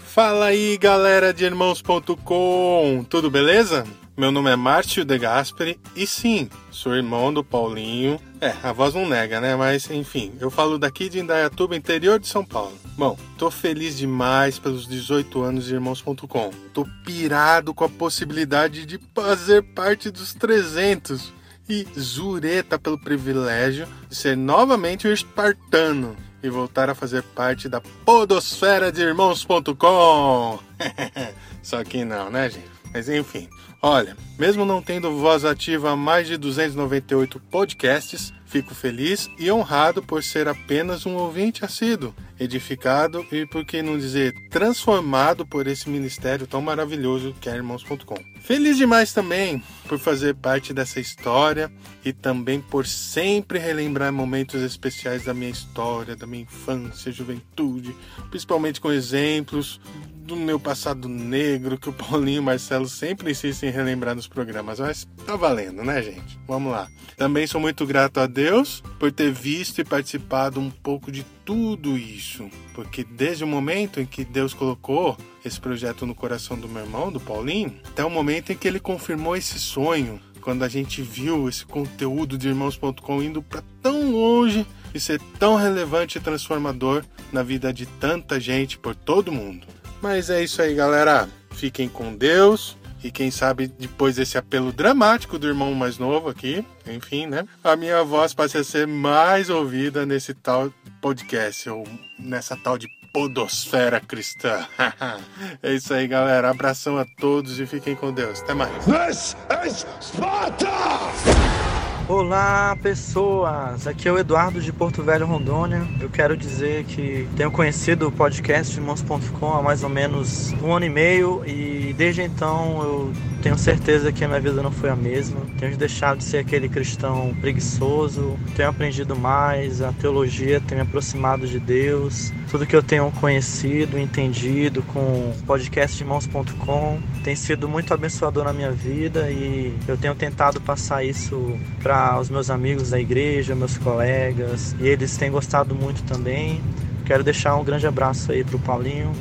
Fala 0.05 0.47
aí, 0.47 0.77
galera 0.77 1.33
de 1.33 1.45
irmãos.com, 1.45 3.05
tudo 3.09 3.31
beleza? 3.31 3.85
Meu 4.15 4.31
nome 4.31 4.51
é 4.51 4.57
Márcio 4.57 5.07
De 5.07 5.17
Gasperi 5.17 5.81
e 5.97 6.07
sim, 6.07 6.51
sou 6.71 6.95
irmão 6.95 7.33
do 7.33 7.43
Paulinho. 7.43 8.21
É, 8.39 8.55
a 8.63 8.71
voz 8.71 8.93
não 8.93 9.09
nega, 9.09 9.41
né? 9.41 9.57
Mas 9.57 9.91
enfim, 9.91 10.35
eu 10.39 10.51
falo 10.51 10.79
daqui 10.79 11.09
de 11.09 11.19
Indaiatuba, 11.19 11.75
interior 11.75 12.19
de 12.19 12.29
São 12.29 12.45
Paulo. 12.45 12.77
Bom, 12.99 13.17
tô 13.39 13.51
feliz 13.51 13.97
demais 13.97 14.59
pelos 14.59 14.87
18 14.87 15.43
anos 15.43 15.65
de 15.65 15.73
irmãos.com. 15.73 16.51
Tô 16.75 16.87
pirado 17.07 17.73
com 17.73 17.85
a 17.85 17.89
possibilidade 17.89 18.85
de 18.85 19.01
fazer 19.15 19.63
parte 19.63 20.11
dos 20.11 20.35
300 20.35 21.33
e 21.69 21.87
zureta 21.99 22.79
pelo 22.79 22.99
privilégio 22.99 23.87
de 24.09 24.17
ser 24.17 24.37
novamente 24.37 25.07
o 25.07 25.13
espartano 25.13 26.17
e 26.43 26.51
voltar 26.51 26.91
a 26.91 26.95
fazer 26.95 27.23
parte 27.23 27.69
da 27.69 27.81
podosfera 28.05 28.91
de 28.91 29.03
irmãos.com. 29.03 30.59
Só 31.63 31.85
que 31.85 32.05
não, 32.05 32.31
né, 32.31 32.51
gente? 32.51 32.72
Mas 32.93 33.09
enfim, 33.09 33.49
olha, 33.81 34.17
mesmo 34.39 34.65
não 34.65 34.83
tendo 34.83 35.17
voz 35.19 35.45
ativa 35.45 35.97
mais 35.97 36.27
de 36.27 36.37
298 36.37 37.41
podcasts, 37.41 38.33
fico 38.45 38.75
feliz 38.75 39.31
e 39.39 39.51
honrado 39.51 40.03
por 40.03 40.23
ser 40.23 40.47
apenas 40.47 41.07
um 41.07 41.15
ouvinte 41.15 41.65
assíduo, 41.65 42.15
edificado 42.39 43.27
e, 43.33 43.47
por 43.47 43.65
que 43.65 43.81
não 43.81 43.97
dizer, 43.97 44.35
transformado 44.51 45.47
por 45.47 45.67
esse 45.67 45.89
ministério 45.89 46.47
tão 46.47 46.61
maravilhoso 46.61 47.35
que 47.41 47.49
é 47.49 47.55
irmãos.com. 47.55 48.17
Feliz 48.43 48.77
demais 48.77 49.13
também 49.13 49.63
por 49.89 49.99
fazer 49.99 50.35
parte 50.35 50.75
dessa 50.75 51.01
história 51.01 51.73
e 52.05 52.13
também 52.13 52.61
por 52.61 52.87
sempre 52.87 53.59
relembrar 53.59 54.13
momentos 54.13 54.61
especiais 54.61 55.25
da 55.25 55.33
minha 55.33 55.51
história, 55.51 56.15
da 56.15 56.27
minha 56.27 56.43
infância, 56.43 57.11
juventude, 57.11 57.95
principalmente 58.29 58.81
com 58.81 58.93
exemplos 58.93 59.81
do 60.23 60.37
meu 60.37 60.59
passado 60.59 61.09
negro 61.09 61.77
que 61.77 61.89
o 61.89 61.93
Paulinho 61.93 62.37
e 62.37 62.39
o 62.39 62.43
Marcelo 62.43 62.89
sempre 62.89 63.33
insistem 63.33 63.69
em 63.69 63.73
relembrar 63.73 64.15
nos 64.15 64.29
programas, 64.29 64.79
mas 64.79 65.07
tá 65.27 65.37
valendo, 65.37 65.83
né, 65.83 66.03
gente? 66.03 66.39
Vamos 66.47 66.73
lá. 66.73 66.89
Também 67.17 67.47
sou 67.47 67.61
muito 67.61 67.85
grato 67.85 68.21
a 68.21 68.27
Deus 68.27 68.83
por 68.99 69.11
ter 69.11 69.33
visto 69.33 69.81
e 69.81 69.85
participado 69.85 70.61
um 70.61 70.71
pouco 70.71 71.11
de 71.11 71.25
tudo 71.45 71.99
isso, 71.99 72.49
porque 72.75 73.05
desde 73.05 73.45
o 73.45 73.47
momento 73.47 74.01
em 74.01 74.07
que 74.07 74.25
Deus 74.25 74.55
colocou 74.55 75.17
esse 75.45 75.61
projeto 75.61 76.07
no 76.07 76.15
coração 76.15 76.57
do 76.57 76.69
meu 76.69 76.85
irmão, 76.85 77.11
do 77.11 77.21
Paulinho, 77.21 77.77
até 77.85 78.05
o 78.05 78.11
momento 78.11 78.53
em 78.53 78.57
que 78.57 78.69
ele 78.69 78.79
confirmou 78.79 79.37
esse 79.37 79.59
sonho, 79.59 80.21
quando 80.41 80.65
a 80.65 80.69
gente 80.69 81.03
viu 81.03 81.49
esse 81.49 81.65
conteúdo 81.65 82.37
de 82.37 82.49
irmãos.com 82.49 83.23
indo 83.23 83.43
para 83.43 83.63
tão 83.81 84.11
longe 84.11 84.67
e 84.95 85.01
ser 85.01 85.21
tão 85.39 85.55
relevante 85.55 86.19
e 86.19 86.21
transformador 86.21 87.05
na 87.33 87.43
vida 87.43 87.73
de 87.73 87.87
tanta 87.87 88.39
gente 88.39 88.77
por 88.77 88.95
todo 88.95 89.33
mundo. 89.33 89.67
Mas 90.03 90.29
é 90.29 90.43
isso 90.43 90.61
aí, 90.61 90.75
galera. 90.75 91.29
Fiquem 91.53 91.89
com 91.89 92.15
Deus. 92.15 92.77
E 93.05 93.11
quem 93.11 93.31
sabe 93.31 93.67
depois 93.67 94.17
desse 94.17 94.39
apelo 94.39 94.73
dramático 94.73 95.39
do 95.39 95.49
irmão 95.49 95.75
mais 95.75 95.99
novo 95.99 96.29
aqui, 96.29 96.65
enfim, 96.87 97.27
né? 97.27 97.45
A 97.65 97.75
minha 97.75 98.05
voz 98.05 98.33
passe 98.33 98.57
a 98.57 98.63
ser 98.63 98.87
mais 98.87 99.51
ouvida 99.51 100.07
nesse 100.07 100.33
tal 100.33 100.73
podcast, 101.01 101.69
ou 101.69 101.85
nessa 102.17 102.57
tal 102.57 102.79
de 102.79 102.89
podosfera 103.13 104.01
cristã. 104.01 104.65
é 105.61 105.75
isso 105.75 105.93
aí, 105.93 106.07
galera. 106.07 106.51
Abração 106.51 106.97
a 106.97 107.05
todos 107.05 107.59
e 107.59 107.67
fiquem 107.67 107.97
com 107.97 108.13
Deus. 108.13 108.41
Até 108.41 108.55
mais. 108.55 108.73
This 108.85 109.37
is 109.67 109.87
Sparta! 110.01 111.72
Olá, 112.09 112.77
pessoas! 112.83 113.87
Aqui 113.87 114.09
é 114.09 114.13
o 114.13 114.19
Eduardo 114.19 114.61
de 114.61 114.73
Porto 114.73 115.05
Velho, 115.05 115.25
Rondônia. 115.25 115.87
Eu 116.01 116.11
quero 116.11 116.37
dizer 116.37 116.85
que 116.85 117.29
tenho 117.37 117.51
conhecido 117.51 118.09
o 118.09 118.13
podcast 118.13 118.77
Irmãos.com 118.77 119.53
há 119.53 119.63
mais 119.63 119.85
ou 119.85 119.89
menos 119.89 120.53
um 120.61 120.73
ano 120.73 120.85
e 120.85 120.91
meio 120.91 121.45
e 121.47 121.95
desde 121.97 122.21
então 122.23 122.83
eu 122.83 123.13
tenho 123.41 123.57
certeza 123.57 124.13
que 124.13 124.25
a 124.25 124.29
minha 124.29 124.41
vida 124.41 124.63
não 124.63 124.73
foi 124.73 124.91
a 124.91 124.97
mesma. 124.97 125.41
Tenho 125.59 125.77
deixado 125.77 126.19
de 126.19 126.25
ser 126.25 126.39
aquele 126.39 126.69
cristão 126.69 127.35
preguiçoso, 127.41 128.37
tenho 128.57 128.69
aprendido 128.69 129.15
mais, 129.15 129.81
a 129.81 129.93
teologia 129.93 130.61
tem 130.61 130.77
me 130.79 130.83
aproximado 130.83 131.47
de 131.47 131.61
Deus. 131.61 132.33
Tudo 132.51 132.67
que 132.67 132.75
eu 132.75 132.83
tenho 132.83 133.11
conhecido, 133.13 133.99
entendido 133.99 134.83
com 134.93 135.01
o 135.01 135.35
podcast 135.47 136.03
Irmãos.com 136.03 137.01
tem 137.23 137.37
sido 137.37 137.69
muito 137.69 137.95
abençoador 137.95 138.45
na 138.45 138.53
minha 138.53 138.73
vida 138.73 139.31
e 139.31 139.73
eu 139.87 139.97
tenho 139.97 140.15
tentado 140.15 140.61
passar 140.61 141.05
isso 141.05 141.57
para 141.83 141.92
os 142.21 142.31
meus 142.31 142.49
amigos 142.49 142.91
da 142.91 142.99
igreja, 142.99 143.55
meus 143.55 143.77
colegas, 143.77 144.75
e 144.81 144.89
eles 144.89 145.17
têm 145.17 145.31
gostado 145.31 145.75
muito 145.75 146.03
também. 146.05 146.63
Quero 147.05 147.23
deixar 147.23 147.55
um 147.57 147.65
grande 147.65 147.87
abraço 147.87 148.33
aí 148.33 148.43
para 148.43 148.57
o 148.57 148.59
Paulinho, 148.59 149.13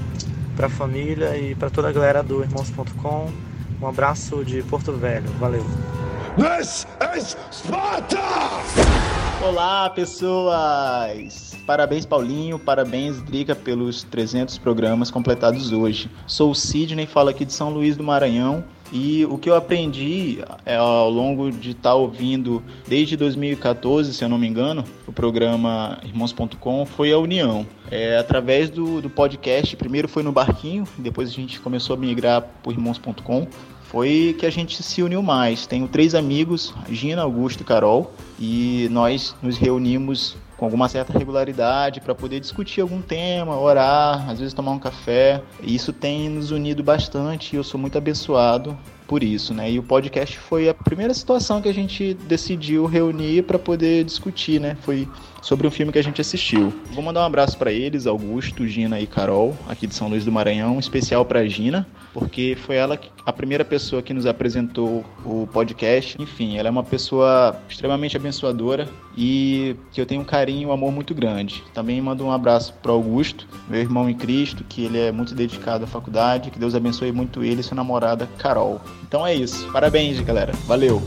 para 0.56 0.68
a 0.68 0.70
família 0.70 1.36
e 1.38 1.54
para 1.54 1.70
toda 1.70 1.90
a 1.90 1.92
galera 1.92 2.24
do 2.24 2.42
Irmãos.com. 2.42 3.30
Um 3.82 3.88
abraço 3.88 4.46
de 4.46 4.64
Porto 4.64 4.94
Velho, 4.94 5.30
valeu. 5.40 5.66
This 6.38 6.88
is 7.18 7.36
Sparta! 7.52 8.20
Olá, 9.44 9.90
pessoas! 9.90 11.58
Parabéns, 11.68 12.06
Paulinho, 12.06 12.58
parabéns, 12.58 13.22
Drica, 13.22 13.54
pelos 13.54 14.04
300 14.04 14.58
programas 14.58 15.12
completados 15.12 15.74
hoje. 15.74 16.10
Sou 16.26 16.52
o 16.52 16.56
Sidney, 16.56 17.06
falo 17.06 17.30
aqui 17.30 17.44
de 17.44 17.52
São 17.52 17.70
Luís 17.70 17.98
do 17.98 18.04
Maranhão 18.04 18.64
E 18.92 19.26
o 19.26 19.38
que 19.38 19.50
eu 19.50 19.56
aprendi 19.56 20.40
é, 20.66 20.76
ao 20.76 21.10
longo 21.10 21.50
de 21.50 21.72
estar 21.72 21.92
tá 21.92 21.96
ouvindo 21.96 22.62
desde 22.88 23.16
2014, 23.16 24.14
se 24.14 24.24
eu 24.24 24.28
não 24.28 24.38
me 24.38 24.48
engano, 24.48 24.84
o 25.08 25.14
programa 25.14 25.98
Irmãos.com 26.04 26.86
foi 26.86 27.14
a 27.14 27.18
união. 27.18 27.66
É, 27.90 28.18
através 28.18 28.70
do, 28.70 29.02
do 29.02 29.10
podcast, 29.10 29.76
primeiro 29.78 30.08
foi 30.08 30.24
no 30.24 30.32
Barquinho, 30.32 30.86
depois 30.98 31.30
a 31.30 31.32
gente 31.32 31.60
começou 31.62 31.96
a 31.96 32.00
migrar 32.00 32.42
para 32.42 32.72
Irmãos.com 32.72 33.48
foi 33.92 34.34
que 34.40 34.46
a 34.46 34.50
gente 34.50 34.82
se 34.82 35.04
uniu 35.04 35.22
mais. 35.22 35.68
Tenho 35.68 35.86
três 35.86 36.16
amigos, 36.16 36.74
Gina, 36.90 37.24
Augusto 37.24 37.60
e 37.60 37.66
Carol, 37.66 38.14
e 38.40 38.88
nós 38.90 39.36
nos 39.44 39.58
reunimos 39.58 40.38
com 40.62 40.66
alguma 40.66 40.88
certa 40.88 41.18
regularidade 41.18 42.00
para 42.00 42.14
poder 42.14 42.40
discutir 42.40 42.82
algum 42.82 43.02
tema, 43.02 43.58
orar, 43.58 44.30
às 44.30 44.38
vezes 44.38 44.54
tomar 44.54 44.70
um 44.70 44.78
café. 44.78 45.42
E 45.60 45.74
isso 45.74 45.92
tem 45.92 46.30
nos 46.30 46.52
unido 46.52 46.84
bastante 46.84 47.56
e 47.56 47.58
eu 47.58 47.64
sou 47.64 47.80
muito 47.80 47.98
abençoado 47.98 48.78
por 49.12 49.24
isso, 49.24 49.54
né? 49.54 49.70
E 49.70 49.78
o 49.78 49.84
podcast 49.84 50.40
foi 50.40 50.70
a 50.70 50.74
primeira 50.74 51.14
situação 51.14 51.62
que 51.62 51.68
a 51.68 51.74
gente 51.74 52.14
decidiu 52.14 52.86
reunir 52.86 53.44
para 53.44 53.60
poder 53.60 54.06
discutir, 54.06 54.58
né? 54.58 54.78
Foi 54.84 55.06
sobre 55.42 55.68
um 55.68 55.72
filme 55.72 55.92
que 55.92 56.00
a 56.00 56.04
gente 56.04 56.22
assistiu. 56.22 56.72
Vou 56.94 57.04
mandar 57.04 57.20
um 57.20 57.26
abraço 57.26 57.58
para 57.58 57.74
eles, 57.74 58.08
Augusto, 58.08 58.66
Gina 58.66 59.02
e 59.02 59.08
Carol, 59.08 59.58
aqui 59.68 59.86
de 59.86 59.96
São 59.96 60.08
Luís 60.08 60.24
do 60.24 60.32
Maranhão, 60.32 60.78
um 60.78 60.80
especial 60.80 61.26
para 61.26 61.46
Gina, 61.46 61.86
porque 62.14 62.56
foi 62.66 62.78
ela 62.78 62.98
a 63.26 63.34
primeira 63.34 63.66
pessoa 63.66 64.02
que 64.02 64.14
nos 64.14 64.26
apresentou 64.26 65.04
o 65.26 65.46
podcast. 65.52 66.16
Enfim, 66.18 66.58
ela 66.58 66.70
é 66.70 66.72
uma 66.72 66.84
pessoa 66.84 67.60
extremamente 67.68 68.16
abençoadora 68.16 68.88
e 69.18 69.76
que 69.92 70.00
eu 70.00 70.06
tenho 70.06 70.22
um 70.22 70.26
carinho 70.26 70.62
e 70.62 70.66
um 70.68 70.72
amor 70.72 70.92
muito 70.94 71.14
grande. 71.14 71.64
Também 71.74 72.00
mando 72.02 72.24
um 72.24 72.32
abraço 72.32 72.74
para 72.82 72.92
Augusto, 72.92 73.46
meu 73.68 73.82
irmão 73.82 74.10
em 74.10 74.14
Cristo, 74.14 74.64
que 74.64 74.86
ele 74.86 75.00
é 75.00 75.12
muito 75.12 75.36
dedicado 75.36 75.84
à 75.84 75.88
faculdade, 75.88 76.50
que 76.50 76.60
Deus 76.60 76.76
abençoe 76.76 77.12
muito 77.12 77.44
ele 77.44 77.60
e 77.60 77.64
sua 77.64 77.76
namorada 77.76 78.30
Carol. 78.38 78.80
Então 79.12 79.28
é 79.28 79.36
isso. 79.36 79.70
Parabéns, 79.74 80.22
galera. 80.22 80.54
Valeu. 80.66 81.02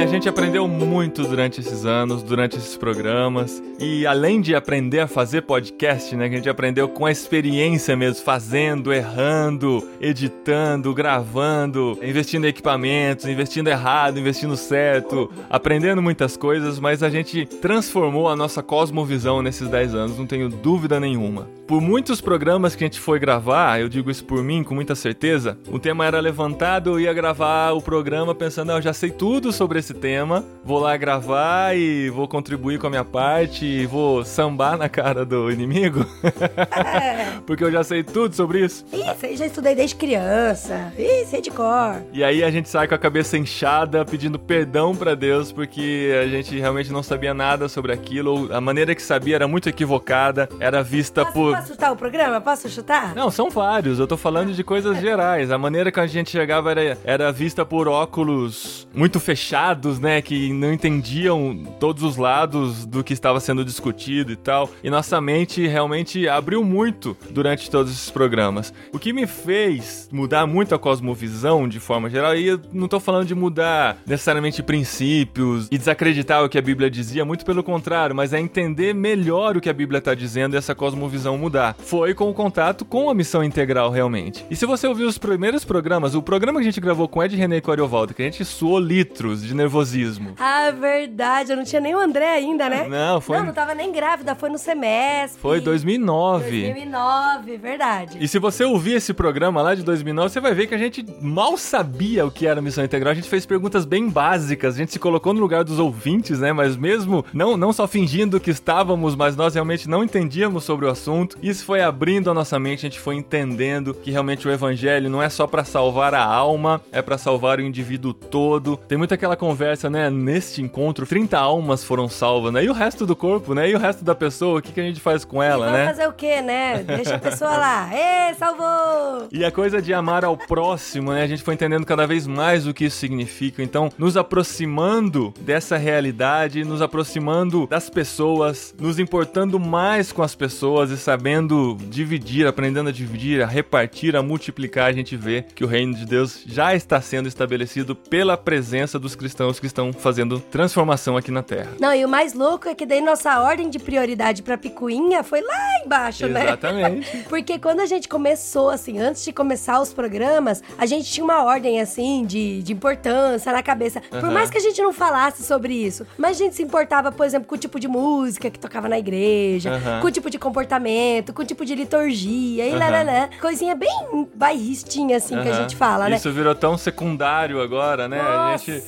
a 0.00 0.06
gente 0.08 0.28
aprendeu 0.28 0.68
muito 0.68 0.85
durante 1.04 1.60
esses 1.60 1.84
anos, 1.84 2.22
durante 2.22 2.56
esses 2.56 2.76
programas. 2.76 3.62
E 3.78 4.06
além 4.06 4.40
de 4.40 4.54
aprender 4.54 5.00
a 5.00 5.06
fazer 5.06 5.42
podcast, 5.42 6.16
né? 6.16 6.28
Que 6.28 6.34
a 6.34 6.38
gente 6.38 6.48
aprendeu 6.48 6.88
com 6.88 7.04
a 7.04 7.10
experiência 7.10 7.94
mesmo, 7.94 8.24
fazendo, 8.24 8.92
errando, 8.92 9.86
editando, 10.00 10.94
gravando, 10.94 11.98
investindo 12.02 12.46
em 12.46 12.48
equipamentos, 12.48 13.26
investindo 13.26 13.68
errado, 13.68 14.18
investindo 14.18 14.56
certo, 14.56 15.30
aprendendo 15.50 16.00
muitas 16.00 16.36
coisas, 16.36 16.78
mas 16.78 17.02
a 17.02 17.10
gente 17.10 17.44
transformou 17.44 18.28
a 18.28 18.36
nossa 18.36 18.62
cosmovisão 18.62 19.42
nesses 19.42 19.68
10 19.68 19.94
anos, 19.94 20.18
não 20.18 20.26
tenho 20.26 20.48
dúvida 20.48 20.98
nenhuma. 20.98 21.48
Por 21.66 21.80
muitos 21.80 22.20
programas 22.20 22.76
que 22.76 22.84
a 22.84 22.86
gente 22.86 23.00
foi 23.00 23.18
gravar, 23.18 23.80
eu 23.80 23.88
digo 23.88 24.08
isso 24.08 24.24
por 24.24 24.42
mim 24.42 24.62
com 24.62 24.74
muita 24.74 24.94
certeza, 24.94 25.58
o 25.68 25.78
tema 25.80 26.06
era 26.06 26.20
levantado, 26.20 26.90
eu 26.90 27.00
ia 27.00 27.12
gravar 27.12 27.72
o 27.72 27.82
programa 27.82 28.34
pensando, 28.34 28.70
ah, 28.70 28.76
eu 28.76 28.82
já 28.82 28.92
sei 28.92 29.10
tudo 29.10 29.52
sobre 29.52 29.80
esse 29.80 29.92
tema, 29.92 30.44
vou 30.64 30.78
lá 30.78 30.85
gravar 30.94 31.74
e 31.74 32.10
vou 32.10 32.28
contribuir 32.28 32.78
com 32.78 32.86
a 32.86 32.90
minha 32.90 33.04
parte 33.04 33.64
e 33.64 33.86
vou 33.86 34.22
sambar 34.26 34.76
na 34.76 34.90
cara 34.90 35.24
do 35.24 35.50
inimigo. 35.50 36.04
É. 36.22 37.38
Porque 37.46 37.64
eu 37.64 37.72
já 37.72 37.82
sei 37.82 38.02
tudo 38.02 38.34
sobre 38.34 38.62
isso. 38.62 38.84
Isso 38.92 39.24
aí 39.24 39.36
já 39.36 39.46
estudei 39.46 39.74
desde 39.74 39.96
criança. 39.96 40.92
Isso 40.98 41.34
aí 41.34 41.40
de 41.40 41.50
cor. 41.50 42.02
E 42.12 42.22
aí 42.22 42.44
a 42.44 42.50
gente 42.50 42.68
sai 42.68 42.86
com 42.86 42.94
a 42.94 42.98
cabeça 42.98 43.38
inchada, 43.38 44.04
pedindo 44.04 44.38
perdão 44.38 44.94
para 44.94 45.14
Deus, 45.14 45.50
porque 45.50 46.12
a 46.22 46.26
gente 46.26 46.58
realmente 46.58 46.92
não 46.92 47.02
sabia 47.02 47.32
nada 47.32 47.68
sobre 47.68 47.92
aquilo. 47.92 48.52
A 48.52 48.60
maneira 48.60 48.94
que 48.94 49.02
sabia 49.02 49.36
era 49.36 49.48
muito 49.48 49.68
equivocada, 49.68 50.48
era 50.60 50.82
vista 50.82 51.22
posso, 51.22 51.34
por. 51.34 51.56
Posso 51.56 51.68
chutar 51.68 51.92
o 51.92 51.96
programa? 51.96 52.40
Posso 52.40 52.68
chutar? 52.68 53.14
Não, 53.14 53.30
são 53.30 53.48
vários. 53.48 53.98
Eu 53.98 54.06
tô 54.06 54.16
falando 54.16 54.52
de 54.52 54.62
coisas 54.62 55.00
gerais. 55.00 55.50
A 55.50 55.56
maneira 55.56 55.90
que 55.90 56.00
a 56.00 56.06
gente 56.06 56.30
chegava 56.30 56.70
era, 56.70 56.98
era 57.04 57.32
vista 57.32 57.64
por 57.64 57.88
óculos 57.88 58.86
muito 58.94 59.18
fechados 59.18 59.98
né, 59.98 60.20
que 60.20 60.52
não 60.52 60.72
entendiam 60.76 61.64
todos 61.80 62.02
os 62.02 62.16
lados 62.16 62.84
do 62.84 63.02
que 63.02 63.14
estava 63.14 63.40
sendo 63.40 63.64
discutido 63.64 64.30
e 64.30 64.36
tal. 64.36 64.70
E 64.84 64.90
nossa 64.90 65.20
mente 65.20 65.66
realmente 65.66 66.28
abriu 66.28 66.62
muito 66.62 67.16
durante 67.30 67.70
todos 67.70 67.90
esses 67.90 68.10
programas. 68.10 68.72
O 68.92 68.98
que 68.98 69.12
me 69.12 69.26
fez 69.26 70.08
mudar 70.12 70.46
muito 70.46 70.74
a 70.74 70.78
cosmovisão 70.78 71.66
de 71.66 71.80
forma 71.80 72.10
geral, 72.10 72.36
e 72.36 72.46
eu 72.46 72.60
não 72.72 72.84
estou 72.84 73.00
falando 73.00 73.26
de 73.26 73.34
mudar 73.34 73.96
necessariamente 74.06 74.62
princípios 74.62 75.68
e 75.70 75.78
desacreditar 75.78 76.44
o 76.44 76.48
que 76.48 76.58
a 76.58 76.62
Bíblia 76.62 76.90
dizia, 76.90 77.24
muito 77.24 77.44
pelo 77.44 77.62
contrário, 77.62 78.14
mas 78.14 78.32
é 78.32 78.38
entender 78.38 78.94
melhor 78.94 79.56
o 79.56 79.60
que 79.60 79.70
a 79.70 79.74
Bíblia 79.74 79.98
está 79.98 80.14
dizendo 80.14 80.54
e 80.54 80.58
essa 80.58 80.74
cosmovisão 80.74 81.38
mudar. 81.38 81.74
Foi 81.78 82.12
com 82.12 82.28
o 82.28 82.34
contato 82.34 82.84
com 82.84 83.08
a 83.08 83.14
missão 83.14 83.42
integral 83.42 83.90
realmente. 83.90 84.44
E 84.50 84.56
se 84.56 84.66
você 84.66 84.86
ouviu 84.86 85.08
os 85.08 85.16
primeiros 85.16 85.64
programas, 85.64 86.14
o 86.14 86.22
programa 86.22 86.60
que 86.60 86.66
a 86.66 86.70
gente 86.70 86.80
gravou 86.80 87.08
com 87.08 87.22
Ed 87.22 87.34
René 87.34 87.60
Coriovaldo, 87.60 88.12
que 88.12 88.22
a 88.22 88.26
gente 88.26 88.44
suou 88.44 88.78
litros 88.78 89.42
de 89.42 89.54
nervosismo 89.54 89.86
nervosismo. 89.86 90.34
Ah, 90.66 90.70
verdade. 90.70 91.52
Eu 91.52 91.56
não 91.56 91.64
tinha 91.64 91.80
nem 91.80 91.94
o 91.94 91.98
André 91.98 92.34
ainda, 92.34 92.68
né? 92.68 92.86
Não, 92.88 93.20
foi. 93.20 93.38
Não, 93.38 93.46
não 93.46 93.52
tava 93.52 93.74
nem 93.74 93.92
grávida. 93.92 94.34
Foi 94.34 94.48
no 94.48 94.58
semestre. 94.58 95.40
Foi 95.40 95.60
2009. 95.60 96.62
2009, 96.62 97.56
verdade. 97.56 98.18
E 98.20 98.26
se 98.26 98.38
você 98.38 98.64
ouvir 98.64 98.94
esse 98.94 99.12
programa 99.12 99.62
lá 99.62 99.74
de 99.74 99.82
2009, 99.82 100.30
você 100.30 100.40
vai 100.40 100.54
ver 100.54 100.66
que 100.66 100.74
a 100.74 100.78
gente 100.78 101.04
mal 101.20 101.56
sabia 101.56 102.26
o 102.26 102.30
que 102.30 102.46
era 102.46 102.60
missão 102.62 102.84
integral. 102.84 103.12
A 103.12 103.14
gente 103.14 103.28
fez 103.28 103.46
perguntas 103.46 103.84
bem 103.84 104.08
básicas. 104.08 104.74
A 104.74 104.78
gente 104.78 104.92
se 104.92 104.98
colocou 104.98 105.32
no 105.32 105.40
lugar 105.40 105.64
dos 105.64 105.78
ouvintes, 105.78 106.40
né? 106.40 106.52
Mas 106.52 106.76
mesmo 106.76 107.24
não, 107.32 107.56
não 107.56 107.72
só 107.72 107.86
fingindo 107.86 108.40
que 108.40 108.50
estávamos, 108.50 109.14
mas 109.14 109.36
nós 109.36 109.54
realmente 109.54 109.88
não 109.88 110.02
entendíamos 110.02 110.64
sobre 110.64 110.86
o 110.86 110.90
assunto. 110.90 111.36
Isso 111.42 111.64
foi 111.64 111.82
abrindo 111.82 112.30
a 112.30 112.34
nossa 112.34 112.58
mente. 112.58 112.86
A 112.86 112.88
gente 112.88 113.00
foi 113.00 113.14
entendendo 113.14 113.94
que 113.94 114.10
realmente 114.10 114.46
o 114.46 114.50
evangelho 114.50 115.10
não 115.10 115.22
é 115.22 115.28
só 115.28 115.46
para 115.46 115.64
salvar 115.64 116.14
a 116.14 116.24
alma, 116.24 116.80
é 116.92 117.00
para 117.00 117.18
salvar 117.18 117.58
o 117.58 117.62
indivíduo 117.62 118.12
todo. 118.12 118.76
Tem 118.88 118.98
muito 118.98 119.14
aquela 119.14 119.36
conversa 119.36 119.76
conversa, 119.76 119.90
né? 119.90 120.10
Neste 120.10 120.55
encontro, 120.62 121.06
30 121.06 121.38
almas 121.38 121.84
foram 121.84 122.08
salvas, 122.08 122.52
né? 122.52 122.64
E 122.64 122.68
o 122.68 122.72
resto 122.72 123.06
do 123.06 123.16
corpo, 123.16 123.54
né? 123.54 123.70
E 123.70 123.74
o 123.74 123.78
resto 123.78 124.04
da 124.04 124.14
pessoa, 124.14 124.58
o 124.58 124.62
que, 124.62 124.72
que 124.72 124.80
a 124.80 124.84
gente 124.84 125.00
faz 125.00 125.24
com 125.24 125.42
ela, 125.42 125.70
né? 125.70 125.86
fazer 125.86 126.08
o 126.08 126.12
quê, 126.12 126.40
né? 126.42 126.82
Deixa 126.82 127.16
a 127.16 127.18
pessoa 127.18 127.56
lá. 127.56 127.90
Ê, 127.94 128.34
salvou! 128.34 129.28
E 129.30 129.44
a 129.44 129.50
coisa 129.50 129.80
de 129.80 129.92
amar 129.94 130.24
ao 130.24 130.36
próximo, 130.36 131.12
né? 131.12 131.22
A 131.22 131.26
gente 131.26 131.42
foi 131.42 131.54
entendendo 131.54 131.84
cada 131.84 132.06
vez 132.06 132.26
mais 132.26 132.66
o 132.66 132.74
que 132.74 132.84
isso 132.86 132.96
significa. 132.96 133.62
Então, 133.62 133.90
nos 133.98 134.16
aproximando 134.16 135.32
dessa 135.40 135.76
realidade, 135.76 136.64
nos 136.64 136.82
aproximando 136.82 137.66
das 137.66 137.88
pessoas, 137.88 138.74
nos 138.78 138.98
importando 138.98 139.58
mais 139.58 140.12
com 140.12 140.22
as 140.22 140.34
pessoas 140.34 140.90
e 140.90 140.96
sabendo 140.96 141.76
dividir, 141.88 142.46
aprendendo 142.46 142.88
a 142.88 142.92
dividir, 142.92 143.42
a 143.42 143.46
repartir, 143.46 144.16
a 144.16 144.22
multiplicar, 144.22 144.88
a 144.88 144.92
gente 144.92 145.16
vê 145.16 145.44
que 145.54 145.64
o 145.64 145.66
reino 145.66 145.94
de 145.94 146.04
Deus 146.04 146.42
já 146.46 146.74
está 146.74 147.00
sendo 147.00 147.28
estabelecido 147.28 147.94
pela 147.94 148.36
presença 148.36 148.98
dos 148.98 149.14
cristãos 149.14 149.58
que 149.58 149.66
estão 149.66 149.92
fazendo 149.92 150.40
transformação 150.50 151.16
aqui 151.16 151.30
na 151.30 151.42
Terra. 151.42 151.72
Não, 151.80 151.94
e 151.94 152.04
o 152.04 152.08
mais 152.08 152.34
louco 152.34 152.68
é 152.68 152.74
que 152.74 152.86
daí 152.86 153.00
nossa 153.00 153.40
ordem 153.40 153.68
de 153.68 153.78
prioridade 153.78 154.42
pra 154.42 154.56
picuinha 154.56 155.22
foi 155.22 155.40
lá 155.40 155.84
embaixo, 155.84 156.26
né? 156.26 156.44
Exatamente. 156.44 157.16
Porque 157.28 157.58
quando 157.58 157.80
a 157.80 157.86
gente 157.86 158.08
começou, 158.08 158.70
assim, 158.70 158.98
antes 158.98 159.24
de 159.24 159.32
começar 159.32 159.80
os 159.80 159.92
programas, 159.92 160.62
a 160.76 160.86
gente 160.86 161.10
tinha 161.10 161.24
uma 161.24 161.42
ordem, 161.44 161.80
assim, 161.80 162.24
de, 162.24 162.62
de 162.62 162.72
importância 162.72 163.52
na 163.52 163.62
cabeça. 163.62 164.02
Uhum. 164.12 164.20
Por 164.20 164.30
mais 164.30 164.50
que 164.50 164.58
a 164.58 164.60
gente 164.60 164.80
não 164.82 164.92
falasse 164.92 165.42
sobre 165.44 165.74
isso, 165.74 166.06
mas 166.18 166.32
a 166.32 166.44
gente 166.44 166.54
se 166.54 166.62
importava, 166.62 167.10
por 167.12 167.24
exemplo, 167.24 167.48
com 167.48 167.54
o 167.54 167.58
tipo 167.58 167.78
de 167.80 167.88
música 167.88 168.50
que 168.50 168.58
tocava 168.58 168.88
na 168.88 168.98
igreja, 168.98 169.72
uhum. 169.72 170.00
com 170.00 170.06
o 170.06 170.10
tipo 170.10 170.30
de 170.30 170.38
comportamento, 170.38 171.32
com 171.32 171.42
o 171.42 171.44
tipo 171.46 171.64
de 171.64 171.74
liturgia 171.74 172.66
e 172.66 172.72
uhum. 172.72 172.78
lá, 172.78 173.02
lá. 173.02 173.30
Coisinha 173.40 173.74
bem 173.74 174.28
bairristinha, 174.34 175.16
assim, 175.16 175.40
que 175.40 175.48
a 175.48 175.54
gente 175.54 175.76
fala, 175.76 176.08
né? 176.08 176.16
Isso 176.16 176.32
virou 176.32 176.54
tão 176.54 176.76
secundário 176.76 177.60
agora, 177.60 178.08
né? 178.08 178.22
Nossa. 178.22 178.70
A 178.70 178.74
gente 178.74 178.84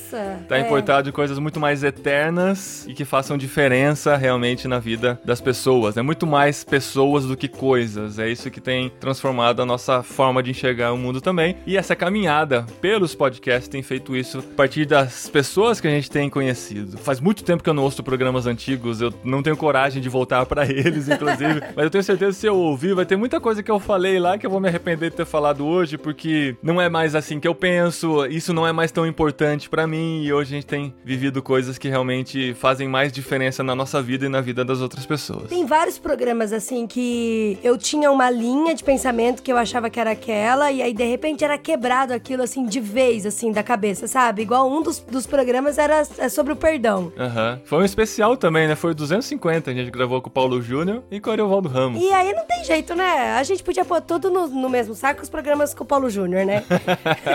tá 0.47 0.57
é. 0.57 0.61
importado 0.61 1.09
em 1.09 1.11
coisas 1.11 1.38
muito 1.39 1.59
mais 1.59 1.83
eternas 1.83 2.85
e 2.87 2.93
que 2.93 3.05
façam 3.05 3.37
diferença 3.37 4.15
realmente 4.15 4.67
na 4.67 4.79
vida 4.79 5.19
das 5.23 5.41
pessoas. 5.41 5.97
É 5.97 6.01
muito 6.01 6.25
mais 6.27 6.63
pessoas 6.63 7.25
do 7.25 7.37
que 7.37 7.47
coisas. 7.47 8.19
É 8.19 8.29
isso 8.29 8.49
que 8.51 8.61
tem 8.61 8.89
transformado 8.99 9.61
a 9.61 9.65
nossa 9.65 10.03
forma 10.03 10.41
de 10.41 10.51
enxergar 10.51 10.93
o 10.93 10.97
mundo 10.97 11.21
também. 11.21 11.57
E 11.65 11.77
essa 11.77 11.95
caminhada 11.95 12.65
pelos 12.81 13.15
podcasts 13.15 13.67
tem 13.67 13.81
feito 13.81 14.15
isso 14.15 14.39
a 14.39 14.55
partir 14.55 14.85
das 14.85 15.27
pessoas 15.29 15.79
que 15.79 15.87
a 15.87 15.91
gente 15.91 16.09
tem 16.09 16.29
conhecido. 16.29 16.97
Faz 16.97 17.19
muito 17.19 17.43
tempo 17.43 17.63
que 17.63 17.69
eu 17.69 17.73
não 17.73 17.83
ouço 17.83 18.03
programas 18.03 18.47
antigos, 18.47 19.01
eu 19.01 19.13
não 19.23 19.43
tenho 19.43 19.57
coragem 19.57 20.01
de 20.01 20.09
voltar 20.09 20.45
para 20.45 20.65
eles, 20.69 21.07
inclusive. 21.07 21.61
mas 21.75 21.83
eu 21.85 21.89
tenho 21.89 22.03
certeza 22.03 22.31
que 22.31 22.41
se 22.41 22.47
eu 22.47 22.55
ouvir, 22.55 22.93
vai 22.93 23.05
ter 23.05 23.15
muita 23.15 23.39
coisa 23.39 23.61
que 23.61 23.71
eu 23.71 23.79
falei 23.79 24.19
lá 24.19 24.37
que 24.37 24.45
eu 24.45 24.49
vou 24.49 24.59
me 24.59 24.67
arrepender 24.67 25.09
de 25.11 25.17
ter 25.17 25.25
falado 25.25 25.65
hoje, 25.65 25.97
porque 25.97 26.55
não 26.61 26.81
é 26.81 26.89
mais 26.89 27.15
assim 27.15 27.39
que 27.39 27.47
eu 27.47 27.55
penso, 27.55 28.25
isso 28.25 28.53
não 28.53 28.65
é 28.65 28.71
mais 28.71 28.91
tão 28.91 29.05
importante 29.05 29.69
para 29.69 29.85
mim 29.85 30.23
e 30.23 30.33
hoje 30.33 30.53
a 30.53 30.57
gente 30.57 30.67
tem 30.67 30.93
vivido 31.03 31.28
aprendido 31.29 31.41
coisas 31.41 31.77
que 31.77 31.87
realmente 31.87 32.53
fazem 32.55 32.87
mais 32.87 33.11
diferença 33.11 33.63
na 33.63 33.75
nossa 33.75 34.01
vida 34.01 34.25
e 34.25 34.29
na 34.29 34.41
vida 34.41 34.65
das 34.65 34.81
outras 34.81 35.05
pessoas. 35.05 35.49
Tem 35.49 35.65
vários 35.65 35.97
programas 35.97 36.51
assim 36.51 36.87
que 36.87 37.57
eu 37.63 37.77
tinha 37.77 38.11
uma 38.11 38.29
linha 38.29 38.73
de 38.73 38.83
pensamento 38.83 39.41
que 39.41 39.51
eu 39.51 39.57
achava 39.57 39.89
que 39.89 39.99
era 39.99 40.11
aquela, 40.11 40.71
e 40.71 40.81
aí 40.81 40.93
de 40.93 41.03
repente 41.03 41.43
era 41.43 41.57
quebrado 41.57 42.13
aquilo 42.13 42.43
assim 42.43 42.65
de 42.65 42.79
vez, 42.79 43.25
assim, 43.25 43.51
da 43.51 43.63
cabeça, 43.63 44.07
sabe? 44.07 44.41
Igual 44.41 44.69
um 44.69 44.81
dos, 44.81 44.99
dos 44.99 45.25
programas 45.25 45.77
era 45.77 46.03
é 46.17 46.29
sobre 46.29 46.53
o 46.53 46.55
perdão. 46.55 47.11
Aham. 47.17 47.61
Foi 47.65 47.79
um 47.79 47.85
especial 47.85 48.35
também, 48.35 48.67
né? 48.67 48.75
Foi 48.75 48.91
o 48.91 48.95
250, 48.95 49.69
a 49.69 49.73
gente 49.73 49.91
gravou 49.91 50.21
com 50.21 50.29
o 50.29 50.31
Paulo 50.31 50.61
Júnior 50.61 51.03
e 51.11 51.19
com 51.19 51.29
o 51.29 51.33
Ariovaldo 51.33 51.69
Ramos. 51.69 52.01
E 52.01 52.11
aí 52.11 52.33
não 52.33 52.45
tem 52.45 52.63
jeito, 52.63 52.95
né? 52.95 53.37
A 53.37 53.43
gente 53.43 53.63
podia 53.63 53.85
pôr 53.85 54.01
tudo 54.01 54.29
no, 54.29 54.47
no 54.47 54.69
mesmo 54.69 54.95
saco 54.95 55.21
os 55.21 55.29
programas 55.29 55.73
com 55.73 55.83
o 55.83 55.87
Paulo 55.87 56.09
Júnior, 56.09 56.45
né? 56.45 56.63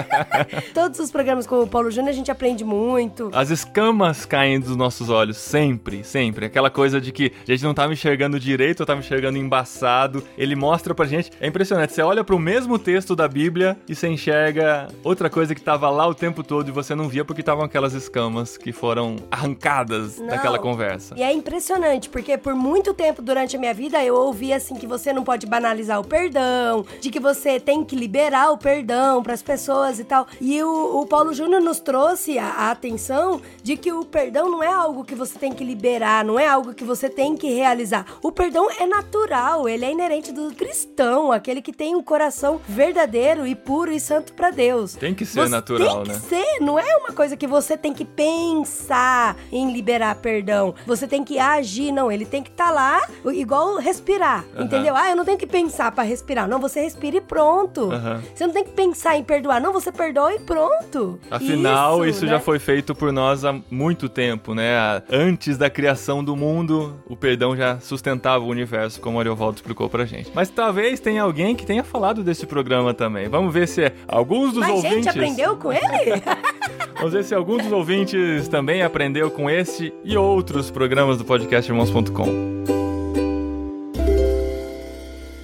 Todos 0.75 0.99
os 0.99 1.11
programas 1.11 1.47
com 1.47 1.63
o 1.63 1.67
Paulo 1.67 1.91
Júnior 1.91 2.11
a 2.11 2.15
gente 2.15 2.31
aprende 2.31 2.65
muito. 2.65 3.31
As 3.33 3.51
escamas 3.51 3.84
caem 4.29 4.61
dos 4.61 4.77
nossos 4.77 5.11
olhos, 5.11 5.37
sempre, 5.37 6.05
sempre. 6.05 6.47
Aquela 6.47 6.71
coisa 6.71 7.01
de 7.01 7.13
que 7.13 7.33
a 7.47 7.51
gente 7.51 7.65
não 7.65 7.75
tava 7.75 7.93
enxergando 7.93 8.39
direito, 8.39 8.83
eu 8.83 8.87
tava 8.87 9.01
enxergando 9.01 9.39
embaçado. 9.39 10.23
Ele 10.39 10.55
mostra 10.55 10.95
pra 10.95 11.07
gente. 11.07 11.31
É 11.41 11.47
impressionante. 11.47 11.93
Você 11.93 12.03
olha 12.03 12.25
pro 12.25 12.39
mesmo 12.39 12.79
texto 12.79 13.17
da 13.17 13.29
Bíblia 13.29 13.77
e 13.89 13.95
você 13.95 14.09
enxerga 14.09 14.89
outra 15.03 15.29
coisa 15.29 15.55
que 15.55 15.61
tava 15.61 15.91
lá 15.91 16.07
o 16.07 16.15
tempo 16.15 16.43
todo 16.43 16.69
e 16.69 16.73
você 16.73 16.95
não 16.95 17.09
via 17.09 17.25
porque 17.25 17.41
estavam 17.41 17.65
aquelas 17.65 17.93
escamas 17.93 18.57
que 18.57 18.73
foram 18.73 19.17
arrancadas 19.31 20.19
Não. 20.19 20.27
daquela 20.27 20.59
conversa. 20.59 21.15
E 21.17 21.23
é 21.23 21.33
impressionante, 21.33 22.09
porque 22.09 22.37
por 22.39 22.55
muito 22.55 22.95
tempo 22.95 23.23
durante 23.23 23.57
a 23.57 23.59
minha 23.59 23.75
vida 23.75 24.03
eu 24.05 24.15
ouvi 24.15 24.53
assim 24.53 24.75
que 24.75 24.87
você 24.87 25.13
não 25.13 25.25
pode 25.25 25.47
banalizar 25.47 26.01
o 26.01 26.05
perdão, 26.05 26.85
de 27.01 27.11
que 27.11 27.21
você 27.21 27.59
tem 27.59 27.85
que 27.85 27.97
liberar 27.97 28.51
o 28.51 28.59
perdão 28.59 29.23
pras 29.23 29.43
pessoas 29.43 29.99
e 29.99 30.05
tal. 30.05 30.27
E 30.41 30.63
o, 30.63 31.01
o 31.01 31.07
Paulo 31.07 31.33
Júnior 31.33 31.61
nos 31.61 31.81
trouxe 31.81 32.39
a, 32.39 32.47
a 32.47 32.71
atenção 32.71 33.41
de 33.63 33.74
que 33.77 33.93
o 33.93 34.05
perdão 34.05 34.51
não 34.51 34.63
é 34.63 34.73
algo 34.73 35.05
que 35.05 35.15
você 35.15 35.39
tem 35.39 35.53
que 35.53 35.65
liberar, 35.65 36.25
não 36.25 36.39
é 36.39 36.47
algo 36.47 36.75
que 36.75 36.85
você 36.85 37.09
tem 37.09 37.37
que 37.37 37.53
realizar. 37.53 38.07
O 38.23 38.31
perdão 38.33 38.69
é 38.79 38.87
natural, 38.87 39.69
ele 39.69 39.85
é 39.85 39.93
inerente 39.93 40.33
do 40.33 40.55
cristão, 40.55 41.33
aquele 41.33 41.61
que 41.63 41.73
tem 41.73 41.95
um 41.95 42.03
coração 42.03 42.61
verdadeiro 42.69 43.47
e 43.47 43.55
puro 43.55 43.93
e 43.93 44.01
santo 44.01 44.33
pra 44.33 44.51
Deus. 44.51 44.95
Tem 44.95 45.15
que 45.15 45.25
ser 45.25 45.43
Você 45.43 45.51
natural, 45.51 46.03
tem 46.03 46.13
né? 46.13 46.21
que 46.21 46.27
ser, 46.27 46.61
não 46.61 46.79
é 46.79 46.97
uma 46.97 47.13
coisa 47.13 47.37
que 47.37 47.47
você 47.47 47.77
tem 47.77 47.93
que 47.93 48.05
pensar 48.05 49.37
em 49.53 49.73
liberar 49.73 50.15
perdão. 50.17 50.75
Você 50.87 51.07
tem 51.07 51.25
que 51.25 51.39
agir, 51.39 51.93
não. 51.93 52.11
Ele 52.11 52.25
tem 52.25 52.43
que 52.43 52.51
estar 52.51 52.71
lá, 52.71 53.07
igual 53.33 53.77
respirar, 53.77 54.45
entendeu? 54.59 54.95
Ah, 54.97 55.11
eu 55.11 55.17
não 55.17 55.25
tenho 55.25 55.39
que 55.39 55.47
pensar 55.47 55.91
pra 55.93 56.05
respirar. 56.05 56.49
Não, 56.49 56.59
você 56.59 56.81
respira 56.81 57.17
e 57.17 57.21
pronto. 57.21 57.91
Você 58.35 58.47
não 58.47 58.55
tem 58.55 58.65
que 58.65 58.73
pensar 58.73 59.17
em 59.17 59.25
perdoar. 59.25 59.61
Não, 59.61 59.73
você 59.73 59.91
perdoa 59.93 60.35
e 60.35 60.41
pronto. 60.41 61.19
Afinal, 61.31 62.05
isso, 62.07 62.25
né? 62.25 62.33
já 62.33 62.41
foi 62.41 62.59
feito 62.59 62.95
por 62.95 63.13
nós 63.13 63.45
há 63.45 63.55
muito 63.71 64.09
tempo, 64.09 64.55
né? 64.55 64.77
A- 64.77 65.03
Antes 65.11 65.57
da 65.59 65.69
criação 65.71 66.23
do 66.23 66.37
mundo, 66.37 66.95
o 67.09 67.17
perdão 67.17 67.57
já 67.57 67.79
sustentava 67.81 68.45
o 68.45 68.49
universo, 68.49 69.01
como 69.01 69.17
o 69.17 69.21
Ariovaldo 69.21 69.57
explicou 69.57 69.89
pra 69.89 70.05
gente. 70.05 70.31
Mas 70.35 70.49
talvez 70.49 71.01
tenha 71.01 71.23
alguém 71.23 71.55
que 71.57 71.67
tenha 71.67 71.83
falado 71.85 72.23
desse 72.23 72.47
programa 72.47 72.95
também. 72.95 73.29
Vamos 73.29 73.53
ver 73.53 73.67
se 73.69 73.93
alguns 74.07 74.53
dos 74.53 74.61
Mas 74.61 74.71
ouvintes. 74.71 74.95
gente, 74.97 75.09
aprendeu 75.09 75.57
com 75.57 75.73
ele? 75.73 76.23
Vamos 76.97 77.13
ver 77.13 77.25
se 77.25 77.35
algum 77.35 77.57
dos 77.59 77.73
ouvintes 77.73 78.47
também 78.49 78.83
aprendeu 78.83 79.31
com 79.31 79.51
esse 79.51 79.93
e 80.05 80.17
outros 80.17 80.71
programas 80.71 81.19
do 81.19 81.25
podcast 81.25 81.71
Irmãos.com. 81.71 82.55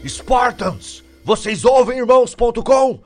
Spartans, 0.06 1.04
vocês 1.24 1.64
ouvem 1.64 1.98
irmãos.com? 1.98 3.00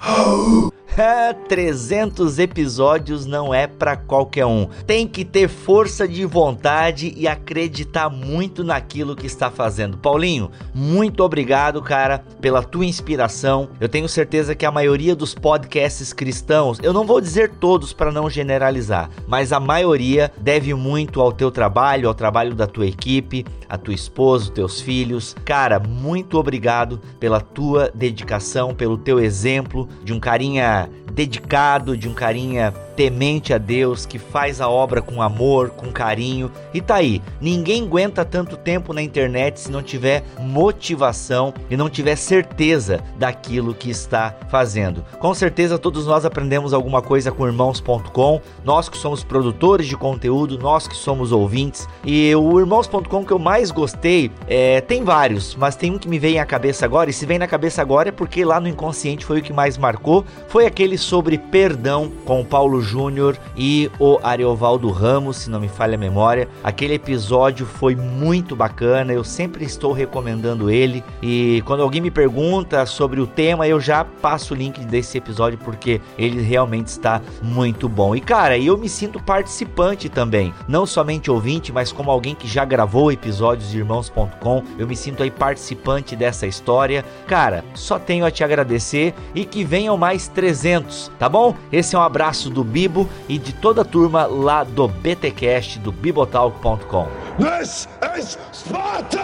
É, 0.00 0.79
300 1.48 2.38
episódios 2.38 3.26
não 3.26 3.54
é 3.54 3.66
pra 3.66 3.96
qualquer 3.96 4.46
um. 4.46 4.68
Tem 4.86 5.06
que 5.06 5.24
ter 5.24 5.48
força 5.48 6.06
de 6.06 6.24
vontade 6.24 7.12
e 7.16 7.26
acreditar 7.26 8.08
muito 8.08 8.64
naquilo 8.64 9.16
que 9.16 9.26
está 9.26 9.50
fazendo. 9.50 9.98
Paulinho, 9.98 10.50
muito 10.74 11.22
obrigado, 11.22 11.82
cara, 11.82 12.22
pela 12.40 12.62
tua 12.62 12.84
inspiração. 12.84 13.68
Eu 13.80 13.88
tenho 13.88 14.08
certeza 14.08 14.54
que 14.54 14.66
a 14.66 14.70
maioria 14.70 15.14
dos 15.14 15.34
podcasts 15.34 16.12
cristãos, 16.12 16.78
eu 16.82 16.92
não 16.92 17.06
vou 17.06 17.20
dizer 17.20 17.50
todos 17.50 17.92
para 17.92 18.12
não 18.12 18.28
generalizar, 18.28 19.10
mas 19.26 19.52
a 19.52 19.60
maioria 19.60 20.32
deve 20.40 20.74
muito 20.74 21.20
ao 21.20 21.32
teu 21.32 21.50
trabalho, 21.50 22.08
ao 22.08 22.14
trabalho 22.14 22.54
da 22.54 22.66
tua 22.66 22.86
equipe, 22.86 23.44
a 23.68 23.78
tua 23.78 23.94
esposa, 23.94 24.52
teus 24.52 24.80
filhos. 24.80 25.36
Cara, 25.44 25.78
muito 25.78 26.38
obrigado 26.38 27.00
pela 27.18 27.40
tua 27.40 27.90
dedicação, 27.94 28.74
pelo 28.74 28.98
teu 28.98 29.20
exemplo 29.20 29.88
de 30.02 30.12
um 30.12 30.20
carinha 30.20 30.79
dedicado, 31.12 31.96
de 31.96 32.08
um 32.08 32.14
carinha 32.14 32.72
temente 32.96 33.52
a 33.52 33.58
Deus, 33.58 34.04
que 34.04 34.18
faz 34.18 34.60
a 34.60 34.68
obra 34.68 35.00
com 35.00 35.22
amor, 35.22 35.70
com 35.70 35.90
carinho. 35.90 36.50
E 36.72 36.80
tá 36.80 36.96
aí, 36.96 37.22
ninguém 37.40 37.84
aguenta 37.84 38.24
tanto 38.24 38.56
tempo 38.56 38.92
na 38.92 39.02
internet 39.02 39.60
se 39.60 39.70
não 39.70 39.82
tiver 39.82 40.22
motivação 40.38 41.52
e 41.68 41.76
não 41.76 41.88
tiver 41.88 42.16
certeza 42.16 43.00
daquilo 43.16 43.74
que 43.74 43.90
está 43.90 44.34
fazendo. 44.48 45.04
Com 45.18 45.34
certeza 45.34 45.78
todos 45.78 46.06
nós 46.06 46.24
aprendemos 46.24 46.72
alguma 46.72 47.02
coisa 47.02 47.30
com 47.30 47.46
irmãos.com, 47.46 48.40
nós 48.64 48.88
que 48.88 48.96
somos 48.96 49.24
produtores 49.24 49.86
de 49.86 49.96
conteúdo, 49.96 50.58
nós 50.58 50.86
que 50.86 50.96
somos 50.96 51.32
ouvintes. 51.32 51.88
E 52.04 52.34
o 52.34 52.58
irmãos.com 52.58 53.24
que 53.24 53.32
eu 53.32 53.38
mais 53.38 53.70
gostei, 53.70 54.30
é, 54.46 54.80
tem 54.80 55.04
vários, 55.04 55.54
mas 55.54 55.76
tem 55.76 55.90
um 55.90 55.98
que 55.98 56.08
me 56.08 56.18
veio 56.18 56.40
à 56.40 56.44
cabeça 56.44 56.84
agora, 56.84 57.10
e 57.10 57.12
se 57.12 57.26
vem 57.26 57.38
na 57.38 57.46
cabeça 57.46 57.80
agora 57.80 58.08
é 58.08 58.12
porque 58.12 58.44
lá 58.44 58.60
no 58.60 58.68
inconsciente 58.68 59.24
foi 59.24 59.40
o 59.40 59.42
que 59.42 59.52
mais 59.52 59.78
marcou, 59.78 60.24
foi 60.48 60.66
aquele 60.66 60.98
sobre 60.98 61.38
perdão 61.38 62.10
com 62.24 62.40
o 62.40 62.44
Paulo 62.44 62.79
Júnior 62.80 63.36
e 63.56 63.90
o 63.98 64.18
Ariovaldo 64.22 64.90
Ramos, 64.90 65.36
se 65.38 65.50
não 65.50 65.60
me 65.60 65.68
falha 65.68 65.94
a 65.94 65.98
memória. 65.98 66.48
Aquele 66.62 66.94
episódio 66.94 67.66
foi 67.66 67.94
muito 67.94 68.54
bacana, 68.54 69.12
eu 69.12 69.24
sempre 69.24 69.64
estou 69.64 69.92
recomendando 69.92 70.70
ele. 70.70 71.04
E 71.22 71.62
quando 71.66 71.82
alguém 71.82 72.00
me 72.00 72.10
pergunta 72.10 72.84
sobre 72.86 73.20
o 73.20 73.26
tema, 73.26 73.66
eu 73.66 73.80
já 73.80 74.04
passo 74.04 74.54
o 74.54 74.56
link 74.56 74.84
desse 74.84 75.18
episódio 75.18 75.58
porque 75.58 76.00
ele 76.18 76.40
realmente 76.40 76.88
está 76.88 77.20
muito 77.42 77.88
bom. 77.88 78.14
E 78.14 78.20
cara, 78.20 78.58
eu 78.58 78.76
me 78.76 78.88
sinto 78.88 79.22
participante 79.22 80.08
também, 80.08 80.52
não 80.68 80.86
somente 80.86 81.30
ouvinte, 81.30 81.72
mas 81.72 81.92
como 81.92 82.10
alguém 82.10 82.34
que 82.34 82.48
já 82.48 82.64
gravou 82.64 83.12
episódios 83.12 83.70
de 83.70 83.78
irmãos.com, 83.78 84.62
eu 84.78 84.86
me 84.86 84.96
sinto 84.96 85.22
aí 85.22 85.30
participante 85.30 86.16
dessa 86.16 86.46
história. 86.46 87.04
Cara, 87.26 87.64
só 87.74 87.98
tenho 87.98 88.24
a 88.24 88.30
te 88.30 88.44
agradecer 88.44 89.14
e 89.34 89.44
que 89.44 89.64
venham 89.64 89.96
mais 89.96 90.28
300, 90.28 91.10
tá 91.18 91.28
bom? 91.28 91.54
Esse 91.72 91.94
é 91.94 91.98
um 91.98 92.02
abraço 92.02 92.50
do 92.50 92.64
Bibo 92.70 93.08
e 93.28 93.36
de 93.38 93.52
toda 93.52 93.82
a 93.82 93.84
turma 93.84 94.26
lá 94.26 94.62
do 94.64 94.86
BTcast 94.86 95.78
do 95.80 95.90
bibotalk.com. 95.90 97.08
This 97.36 97.88
is 98.16 98.38
Sparta! 98.52 99.20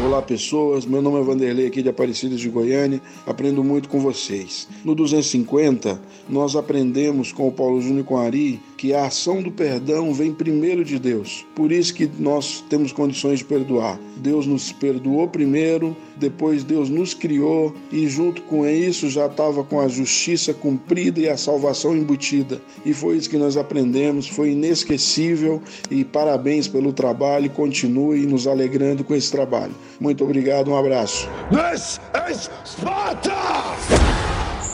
Olá 0.00 0.22
pessoas, 0.22 0.86
meu 0.86 1.02
nome 1.02 1.18
é 1.18 1.22
Vanderlei 1.24 1.66
aqui 1.66 1.82
de 1.82 1.88
Aparecida 1.88 2.36
de 2.36 2.48
Goiânia, 2.48 3.02
aprendo 3.26 3.64
muito 3.64 3.88
com 3.88 3.98
vocês. 3.98 4.68
No 4.84 4.94
250, 4.94 6.00
nós 6.28 6.54
aprendemos 6.54 7.32
com 7.32 7.48
o 7.48 7.52
Paulo 7.52 7.80
Júnior 7.80 8.04
com 8.04 8.16
Ari 8.16 8.60
que 8.76 8.94
a 8.94 9.06
ação 9.06 9.42
do 9.42 9.50
perdão 9.50 10.14
vem 10.14 10.32
primeiro 10.32 10.84
de 10.84 11.00
Deus. 11.00 11.44
Por 11.52 11.72
isso 11.72 11.92
que 11.92 12.08
nós 12.16 12.64
temos 12.70 12.92
condições 12.92 13.40
de 13.40 13.44
perdoar. 13.44 13.98
Deus 14.18 14.46
nos 14.46 14.70
perdoou 14.70 15.26
primeiro, 15.26 15.96
depois 16.18 16.64
Deus 16.64 16.88
nos 16.88 17.14
criou 17.14 17.74
e 17.90 18.08
junto 18.08 18.42
com 18.42 18.66
isso 18.66 19.08
já 19.08 19.26
estava 19.26 19.62
com 19.64 19.80
a 19.80 19.88
justiça 19.88 20.52
cumprida 20.52 21.20
e 21.20 21.28
a 21.28 21.36
salvação 21.36 21.96
embutida. 21.96 22.60
E 22.84 22.92
foi 22.92 23.16
isso 23.16 23.30
que 23.30 23.38
nós 23.38 23.56
aprendemos, 23.56 24.28
foi 24.28 24.50
inesquecível 24.50 25.62
e 25.90 26.04
parabéns 26.04 26.68
pelo 26.68 26.92
trabalho 26.92 27.50
continue 27.50 28.26
nos 28.26 28.46
alegrando 28.46 29.04
com 29.04 29.14
esse 29.14 29.30
trabalho. 29.30 29.74
Muito 30.00 30.24
obrigado, 30.24 30.70
um 30.70 30.76
abraço. 30.76 31.28
This 31.50 32.00
is 32.30 32.50
Sparta! 32.64 33.97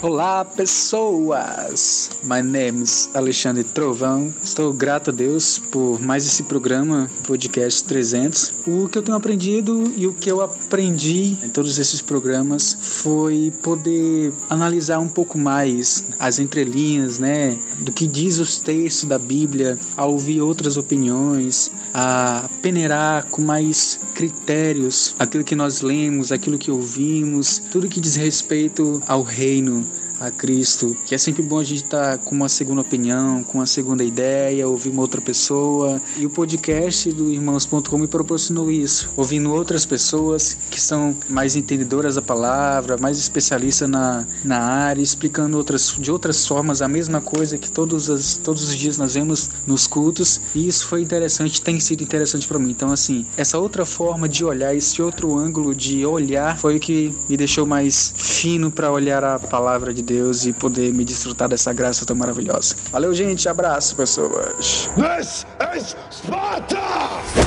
Olá, 0.04 0.44
pessoas! 0.44 2.10
My 2.22 2.42
name 2.42 2.82
is 2.82 3.08
Alexandre 3.14 3.64
Trovão. 3.64 4.34
Estou 4.42 4.70
grato 4.70 5.08
a 5.08 5.12
Deus 5.14 5.58
por 5.58 5.98
mais 5.98 6.26
esse 6.26 6.42
programa, 6.42 7.10
Podcast 7.26 7.82
300. 7.84 8.66
O 8.66 8.86
que 8.86 8.98
eu 8.98 9.02
tenho 9.02 9.16
aprendido 9.16 9.90
e 9.96 10.06
o 10.06 10.12
que 10.12 10.30
eu 10.30 10.42
aprendi 10.42 11.38
em 11.42 11.48
todos 11.48 11.78
esses 11.78 12.02
programas 12.02 12.76
foi 12.78 13.50
poder 13.62 14.30
analisar 14.50 14.98
um 14.98 15.08
pouco 15.08 15.38
mais 15.38 16.04
as 16.18 16.38
entrelinhas, 16.38 17.18
né? 17.18 17.58
Do 17.78 17.90
que 17.90 18.06
diz 18.06 18.38
os 18.38 18.60
textos 18.60 19.08
da 19.08 19.18
Bíblia, 19.18 19.78
a 19.96 20.04
ouvir 20.04 20.42
outras 20.42 20.76
opiniões, 20.76 21.70
a 21.94 22.46
peneirar 22.60 23.24
com 23.30 23.40
mais 23.40 24.00
critérios 24.14 25.14
aquilo 25.18 25.44
que 25.44 25.56
nós 25.56 25.80
lemos, 25.80 26.30
aquilo 26.30 26.58
que 26.58 26.70
ouvimos, 26.70 27.58
tudo 27.72 27.88
que 27.88 28.00
diz 28.00 28.16
respeito 28.16 29.02
ao 29.06 29.22
reino, 29.22 29.93
a 30.20 30.30
Cristo, 30.30 30.96
que 31.04 31.14
é 31.14 31.18
sempre 31.18 31.42
bom 31.42 31.58
a 31.58 31.64
gente 31.64 31.84
estar 31.84 32.18
tá 32.18 32.24
com 32.24 32.34
uma 32.34 32.48
segunda 32.48 32.80
opinião, 32.80 33.42
com 33.42 33.58
uma 33.58 33.66
segunda 33.66 34.04
ideia, 34.04 34.68
ouvir 34.68 34.90
uma 34.90 35.02
outra 35.02 35.20
pessoa. 35.20 36.00
E 36.16 36.26
o 36.26 36.30
podcast 36.30 37.12
do 37.12 37.30
Irmãos.com 37.30 37.98
me 37.98 38.06
proporcionou 38.06 38.70
isso, 38.70 39.10
ouvindo 39.16 39.52
outras 39.52 39.84
pessoas 39.84 40.56
que 40.70 40.80
são 40.80 41.16
mais 41.28 41.56
entendedoras 41.56 42.14
da 42.14 42.22
palavra, 42.22 42.96
mais 42.96 43.18
especialistas 43.18 43.88
na, 43.88 44.26
na 44.44 44.58
área, 44.58 45.02
explicando 45.02 45.56
outras, 45.56 45.94
de 45.98 46.10
outras 46.10 46.46
formas 46.46 46.80
a 46.80 46.88
mesma 46.88 47.20
coisa 47.20 47.58
que 47.58 47.70
todos, 47.70 48.08
as, 48.08 48.36
todos 48.36 48.62
os 48.62 48.76
dias 48.76 48.98
nós 48.98 49.14
vemos 49.14 49.50
nos 49.66 49.86
cultos. 49.86 50.40
E 50.54 50.68
isso 50.68 50.86
foi 50.86 51.02
interessante, 51.02 51.60
tem 51.60 51.80
sido 51.80 52.02
interessante 52.02 52.46
para 52.46 52.58
mim. 52.58 52.70
Então, 52.70 52.92
assim, 52.92 53.26
essa 53.36 53.58
outra 53.58 53.84
forma 53.84 54.28
de 54.28 54.44
olhar, 54.44 54.74
esse 54.74 55.02
outro 55.02 55.36
ângulo 55.36 55.74
de 55.74 56.06
olhar, 56.06 56.56
foi 56.56 56.76
o 56.76 56.80
que 56.80 57.14
me 57.28 57.36
deixou 57.36 57.66
mais 57.66 58.14
fino 58.16 58.70
para 58.70 58.92
olhar 58.92 59.24
a 59.24 59.38
palavra 59.38 59.92
de 59.92 60.03
Deus 60.04 60.46
e 60.46 60.52
poder 60.52 60.92
me 60.92 61.04
desfrutar 61.04 61.48
dessa 61.48 61.72
graça 61.72 62.06
tão 62.06 62.14
maravilhosa. 62.14 62.76
Valeu, 62.92 63.12
gente. 63.14 63.48
Abraço, 63.48 63.96
pessoas. 63.96 64.88
This 64.96 65.46
is 65.76 65.96
Sparta! 66.10 67.43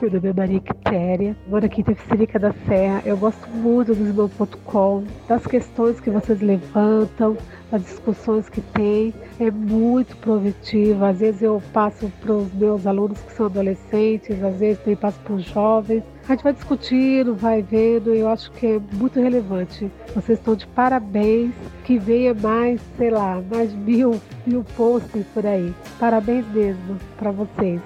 Meu 0.00 0.12
nome 0.12 0.28
é 0.28 0.32
Maria 0.32 0.60
Quitéria, 0.60 1.36
moro 1.48 1.66
aqui 1.66 1.80
em 1.80 1.84
Tefsirica 1.84 2.38
da 2.38 2.52
Serra. 2.68 3.02
Eu 3.04 3.16
gosto 3.16 3.48
muito 3.50 3.92
do 3.92 4.04
Ismão.com, 4.04 5.02
das 5.26 5.44
questões 5.44 5.98
que 5.98 6.08
vocês 6.08 6.40
levantam, 6.40 7.36
das 7.68 7.82
discussões 7.82 8.48
que 8.48 8.60
tem. 8.60 9.12
É 9.40 9.50
muito 9.50 10.16
provetivo. 10.18 11.04
Às 11.04 11.18
vezes 11.18 11.42
eu 11.42 11.60
passo 11.72 12.12
para 12.20 12.32
os 12.32 12.54
meus 12.54 12.86
alunos 12.86 13.20
que 13.20 13.32
são 13.32 13.46
adolescentes, 13.46 14.40
às 14.40 14.56
vezes 14.60 14.80
eu 14.86 14.96
passo 14.96 15.18
para 15.18 15.34
os 15.34 15.44
jovens. 15.46 16.04
A 16.28 16.32
gente 16.32 16.44
vai 16.44 16.52
discutindo, 16.52 17.34
vai 17.34 17.60
vendo, 17.60 18.14
e 18.14 18.20
eu 18.20 18.28
acho 18.28 18.52
que 18.52 18.66
é 18.66 18.80
muito 18.92 19.20
relevante. 19.20 19.90
Vocês 20.14 20.38
estão 20.38 20.54
de 20.54 20.66
parabéns, 20.68 21.50
que 21.82 21.98
venha 21.98 22.34
mais, 22.34 22.80
sei 22.96 23.10
lá, 23.10 23.42
mais 23.50 23.74
mil, 23.74 24.20
mil 24.46 24.62
posts 24.76 25.26
por 25.34 25.44
aí. 25.44 25.74
Parabéns 25.98 26.46
mesmo 26.52 26.96
para 27.18 27.32
vocês. 27.32 27.80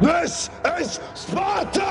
This 0.00 0.50
is 0.80 0.98
Sparta! 1.14 1.84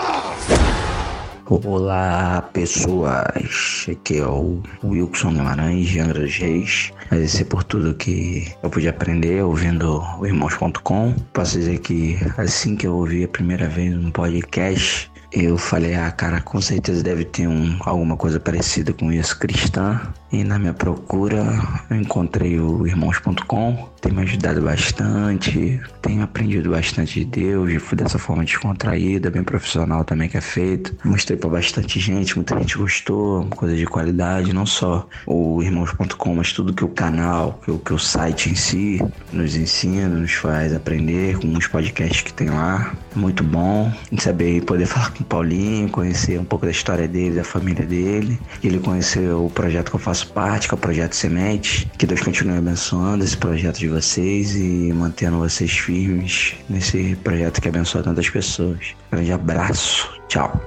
Olá 1.45 2.41
pessoas, 2.53 3.85
aqui 3.87 4.17
é 4.17 4.25
o 4.25 4.63
Wilson 4.83 5.33
Guimarães 5.33 5.87
de 5.89 5.99
Angra 5.99 6.21
dos 6.21 6.35
Reis. 6.35 6.91
Agradecer 7.05 7.45
por 7.45 7.63
tudo 7.63 7.93
que 7.93 8.51
eu 8.63 8.69
pude 8.71 8.87
aprender 8.87 9.43
ouvindo 9.43 10.03
o 10.17 10.25
Irmãos.com. 10.25 11.13
Posso 11.33 11.59
dizer 11.59 11.77
que 11.81 12.17
assim 12.37 12.75
que 12.75 12.87
eu 12.87 12.95
ouvi 12.95 13.25
a 13.25 13.27
primeira 13.27 13.67
vez 13.67 13.95
um 13.95 14.09
podcast, 14.09 15.11
eu 15.31 15.57
falei, 15.57 15.95
ah, 15.95 16.11
cara, 16.11 16.41
com 16.41 16.59
certeza 16.59 17.03
deve 17.03 17.23
ter 17.23 17.47
um, 17.47 17.77
alguma 17.81 18.17
coisa 18.17 18.39
parecida 18.39 18.91
com 18.93 19.11
isso 19.11 19.37
cristã. 19.37 20.01
E 20.31 20.43
na 20.43 20.59
minha 20.59 20.73
procura 20.73 21.43
eu 21.89 21.95
encontrei 21.95 22.59
o 22.59 22.85
irmãos.com, 22.85 23.89
tem 23.99 24.11
me 24.11 24.21
ajudado 24.21 24.61
bastante, 24.61 25.81
tenho 26.03 26.21
aprendido 26.21 26.69
bastante 26.69 27.19
de 27.19 27.25
Deus, 27.25 27.81
fui 27.81 27.97
dessa 27.97 28.19
forma 28.19 28.43
descontraída, 28.43 29.31
bem 29.31 29.43
profissional 29.43 30.03
também 30.03 30.29
que 30.29 30.37
é 30.37 30.41
feito. 30.41 30.95
Mostrei 31.03 31.37
para 31.37 31.49
bastante 31.49 31.99
gente, 31.99 32.35
muita 32.35 32.57
gente 32.59 32.77
gostou, 32.77 33.45
coisa 33.45 33.75
de 33.75 33.85
qualidade, 33.85 34.53
não 34.53 34.67
só 34.67 35.07
o 35.25 35.63
irmãos.com, 35.63 36.35
mas 36.35 36.53
tudo 36.53 36.73
que 36.73 36.85
o 36.85 36.89
canal, 36.89 37.59
que 37.63 37.71
o, 37.71 37.79
que 37.79 37.93
o 37.93 37.99
site 37.99 38.51
em 38.51 38.55
si 38.55 39.01
nos 39.33 39.55
ensina, 39.55 40.07
nos 40.09 40.33
faz 40.33 40.75
aprender 40.75 41.39
com 41.39 41.57
os 41.57 41.67
podcasts 41.67 42.21
que 42.21 42.33
tem 42.33 42.51
lá. 42.51 42.93
Muito 43.15 43.43
bom 43.43 43.91
saber 44.19 44.63
poder 44.63 44.85
falar 44.87 45.11
com 45.19 45.23
o 45.23 45.25
Paulinho, 45.25 45.89
conhecer 45.89 46.39
um 46.39 46.45
pouco 46.45 46.65
da 46.65 46.71
história 46.71 47.07
dele, 47.07 47.35
da 47.35 47.43
família 47.43 47.85
dele. 47.85 48.39
Ele 48.63 48.79
conheceu 48.79 49.45
o 49.45 49.49
projeto 49.49 49.89
que 49.89 49.95
eu 49.95 49.99
faço 49.99 50.31
parte, 50.31 50.67
que 50.67 50.73
é 50.73 50.77
o 50.77 50.79
Projeto 50.79 51.13
Semente. 51.13 51.89
Que 51.97 52.07
Deus 52.07 52.21
continue 52.21 52.57
abençoando 52.57 53.23
esse 53.23 53.35
projeto 53.35 53.77
de 53.77 53.89
vocês 53.89 54.55
e 54.55 54.91
mantendo 54.93 55.39
vocês 55.39 55.71
firmes 55.71 56.55
nesse 56.69 57.15
projeto 57.17 57.61
que 57.61 57.67
abençoa 57.67 58.01
tantas 58.01 58.29
pessoas. 58.29 58.95
Grande 59.11 59.31
abraço, 59.31 60.09
tchau. 60.27 60.59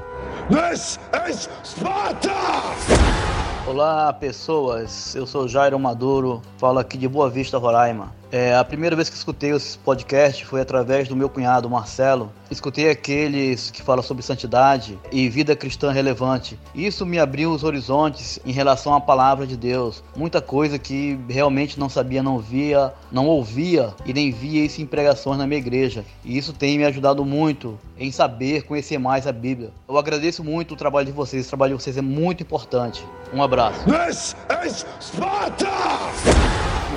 This 0.48 0.98
is 1.28 1.48
Sparta! 1.64 2.30
Olá, 3.66 4.12
pessoas. 4.12 5.14
Eu 5.14 5.26
sou 5.26 5.48
Jairo 5.48 5.78
Maduro, 5.78 6.42
falo 6.58 6.78
aqui 6.78 6.98
de 6.98 7.08
Boa 7.08 7.30
Vista, 7.30 7.56
Roraima. 7.58 8.21
É, 8.32 8.56
a 8.56 8.64
primeira 8.64 8.96
vez 8.96 9.10
que 9.10 9.14
escutei 9.14 9.50
esse 9.50 9.76
podcast 9.76 10.46
foi 10.46 10.62
através 10.62 11.06
do 11.06 11.14
meu 11.14 11.28
cunhado 11.28 11.68
Marcelo. 11.68 12.32
Escutei 12.50 12.88
aqueles 12.88 13.70
que 13.70 13.82
falam 13.82 14.02
sobre 14.02 14.22
santidade 14.22 14.98
e 15.12 15.28
vida 15.28 15.54
cristã 15.54 15.92
relevante. 15.92 16.58
Isso 16.74 17.04
me 17.04 17.18
abriu 17.18 17.52
os 17.52 17.62
horizontes 17.62 18.40
em 18.46 18.50
relação 18.50 18.94
à 18.94 19.00
palavra 19.02 19.46
de 19.46 19.54
Deus. 19.54 20.02
Muita 20.16 20.40
coisa 20.40 20.78
que 20.78 21.18
realmente 21.28 21.78
não 21.78 21.90
sabia, 21.90 22.22
não 22.22 22.38
via, 22.38 22.94
não 23.10 23.26
ouvia 23.26 23.92
e 24.06 24.14
nem 24.14 24.30
via 24.30 24.64
isso 24.64 24.80
em 24.80 24.86
pregações 24.86 25.36
na 25.36 25.46
minha 25.46 25.60
igreja. 25.60 26.02
E 26.24 26.38
isso 26.38 26.54
tem 26.54 26.78
me 26.78 26.86
ajudado 26.86 27.26
muito 27.26 27.78
em 27.98 28.10
saber, 28.10 28.62
conhecer 28.62 28.96
mais 28.96 29.26
a 29.26 29.32
Bíblia. 29.32 29.72
Eu 29.86 29.98
agradeço 29.98 30.42
muito 30.42 30.72
o 30.72 30.76
trabalho 30.76 31.04
de 31.04 31.12
vocês. 31.12 31.44
O 31.44 31.48
trabalho 31.50 31.76
de 31.76 31.82
vocês 31.82 31.98
é 31.98 32.02
muito 32.02 32.42
importante. 32.42 33.04
Um 33.30 33.42
abraço. 33.42 33.78
This 33.84 34.34
is 34.64 34.86
Sparta! 35.00 36.31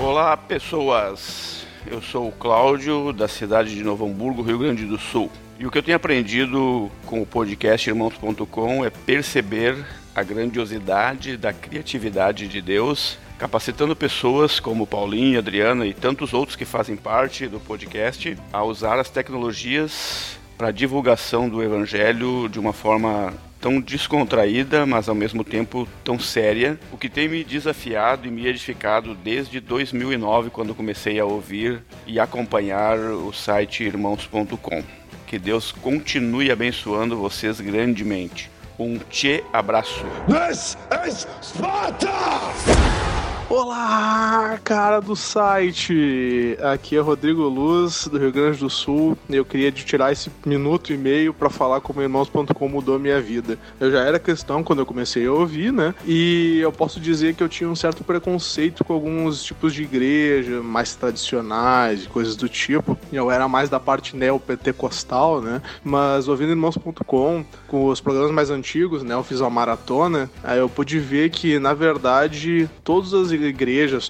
Olá, 0.05 0.37
pessoas. 0.37 1.65
Eu 1.87 1.99
sou 1.99 2.27
o 2.27 2.31
Cláudio, 2.31 3.11
da 3.11 3.27
cidade 3.27 3.73
de 3.73 3.83
Novo 3.83 4.05
Hamburgo, 4.05 4.43
Rio 4.43 4.59
Grande 4.59 4.85
do 4.85 4.99
Sul. 4.99 5.31
E 5.57 5.65
o 5.65 5.71
que 5.71 5.79
eu 5.79 5.81
tenho 5.81 5.97
aprendido 5.97 6.91
com 7.07 7.23
o 7.23 7.25
podcast 7.25 7.89
Irmãos.com 7.89 8.85
é 8.85 8.91
perceber 8.91 9.83
a 10.13 10.21
grandiosidade 10.21 11.35
da 11.35 11.51
criatividade 11.51 12.47
de 12.47 12.61
Deus, 12.61 13.17
capacitando 13.39 13.95
pessoas 13.95 14.59
como 14.59 14.85
Paulinho, 14.85 15.39
Adriana 15.39 15.87
e 15.87 15.93
tantos 15.93 16.35
outros 16.35 16.55
que 16.55 16.65
fazem 16.65 16.95
parte 16.95 17.47
do 17.47 17.59
podcast 17.59 18.37
a 18.53 18.63
usar 18.63 18.99
as 18.99 19.09
tecnologias 19.09 20.37
para 20.55 20.69
divulgação 20.69 21.49
do 21.49 21.63
Evangelho 21.63 22.47
de 22.47 22.59
uma 22.59 22.73
forma 22.73 23.33
tão 23.59 23.79
descontraída, 23.79 24.85
mas 24.85 25.09
ao 25.09 25.15
mesmo 25.15 25.43
tempo 25.43 25.87
tão 26.03 26.19
séria, 26.19 26.79
o 26.91 26.97
que 26.97 27.09
tem 27.09 27.27
me 27.27 27.43
desafiado 27.43 28.27
e 28.27 28.31
me 28.31 28.47
edificado 28.47 29.15
desde 29.15 29.59
2009, 29.59 30.49
quando 30.49 30.75
comecei 30.75 31.19
a 31.19 31.25
ouvir 31.25 31.81
e 32.05 32.19
acompanhar 32.19 32.97
o 32.97 33.33
site 33.33 33.83
irmãos.com. 33.83 34.83
Que 35.27 35.39
Deus 35.39 35.71
continue 35.71 36.51
abençoando 36.51 37.17
vocês 37.17 37.59
grandemente. 37.59 38.49
Um 38.77 38.99
tchê 39.09 39.43
abraço. 39.51 40.05
This 40.27 40.77
is 41.07 41.27
Sparta! 41.41 43.34
Olá, 43.57 44.59
cara 44.65 44.99
do 44.99 45.15
site! 45.15 46.57
Aqui 46.61 46.97
é 46.97 46.99
Rodrigo 46.99 47.43
Luz, 47.43 48.05
do 48.05 48.17
Rio 48.17 48.29
Grande 48.29 48.59
do 48.59 48.69
Sul. 48.69 49.17
Eu 49.29 49.45
queria 49.45 49.71
tirar 49.71 50.11
esse 50.11 50.29
minuto 50.45 50.91
e 50.91 50.97
meio 50.97 51.33
para 51.33 51.49
falar 51.49 51.79
como 51.79 52.01
irmãos.com 52.01 52.67
mudou 52.67 52.99
minha 52.99 53.21
vida. 53.21 53.57
Eu 53.79 53.89
já 53.89 54.01
era 54.01 54.19
cristão 54.19 54.61
quando 54.61 54.79
eu 54.79 54.85
comecei 54.85 55.25
a 55.25 55.31
ouvir, 55.31 55.71
né? 55.71 55.95
E 56.05 56.59
eu 56.59 56.69
posso 56.69 56.99
dizer 56.99 57.33
que 57.33 57.41
eu 57.41 57.47
tinha 57.47 57.69
um 57.69 57.77
certo 57.77 58.03
preconceito 58.03 58.83
com 58.83 58.91
alguns 58.91 59.41
tipos 59.41 59.73
de 59.73 59.83
igreja 59.83 60.61
mais 60.61 60.93
tradicionais 60.93 62.03
e 62.03 62.07
coisas 62.09 62.35
do 62.35 62.49
tipo. 62.49 62.97
Eu 63.09 63.31
era 63.31 63.47
mais 63.47 63.69
da 63.69 63.79
parte 63.79 64.17
neopentecostal, 64.17 65.39
né? 65.39 65.61
Mas 65.81 66.27
ouvindo 66.27 66.49
irmãos.com, 66.49 67.45
com 67.69 67.85
os 67.85 68.01
programas 68.01 68.31
mais 68.31 68.49
antigos, 68.49 69.01
né? 69.01 69.15
Eu 69.15 69.23
fiz 69.23 69.39
uma 69.39 69.49
maratona, 69.49 70.29
aí 70.43 70.59
eu 70.59 70.67
pude 70.67 70.99
ver 70.99 71.29
que, 71.29 71.57
na 71.57 71.73
verdade, 71.73 72.69
todas 72.83 73.13
as 73.13 73.31
igrejas, 73.31 73.44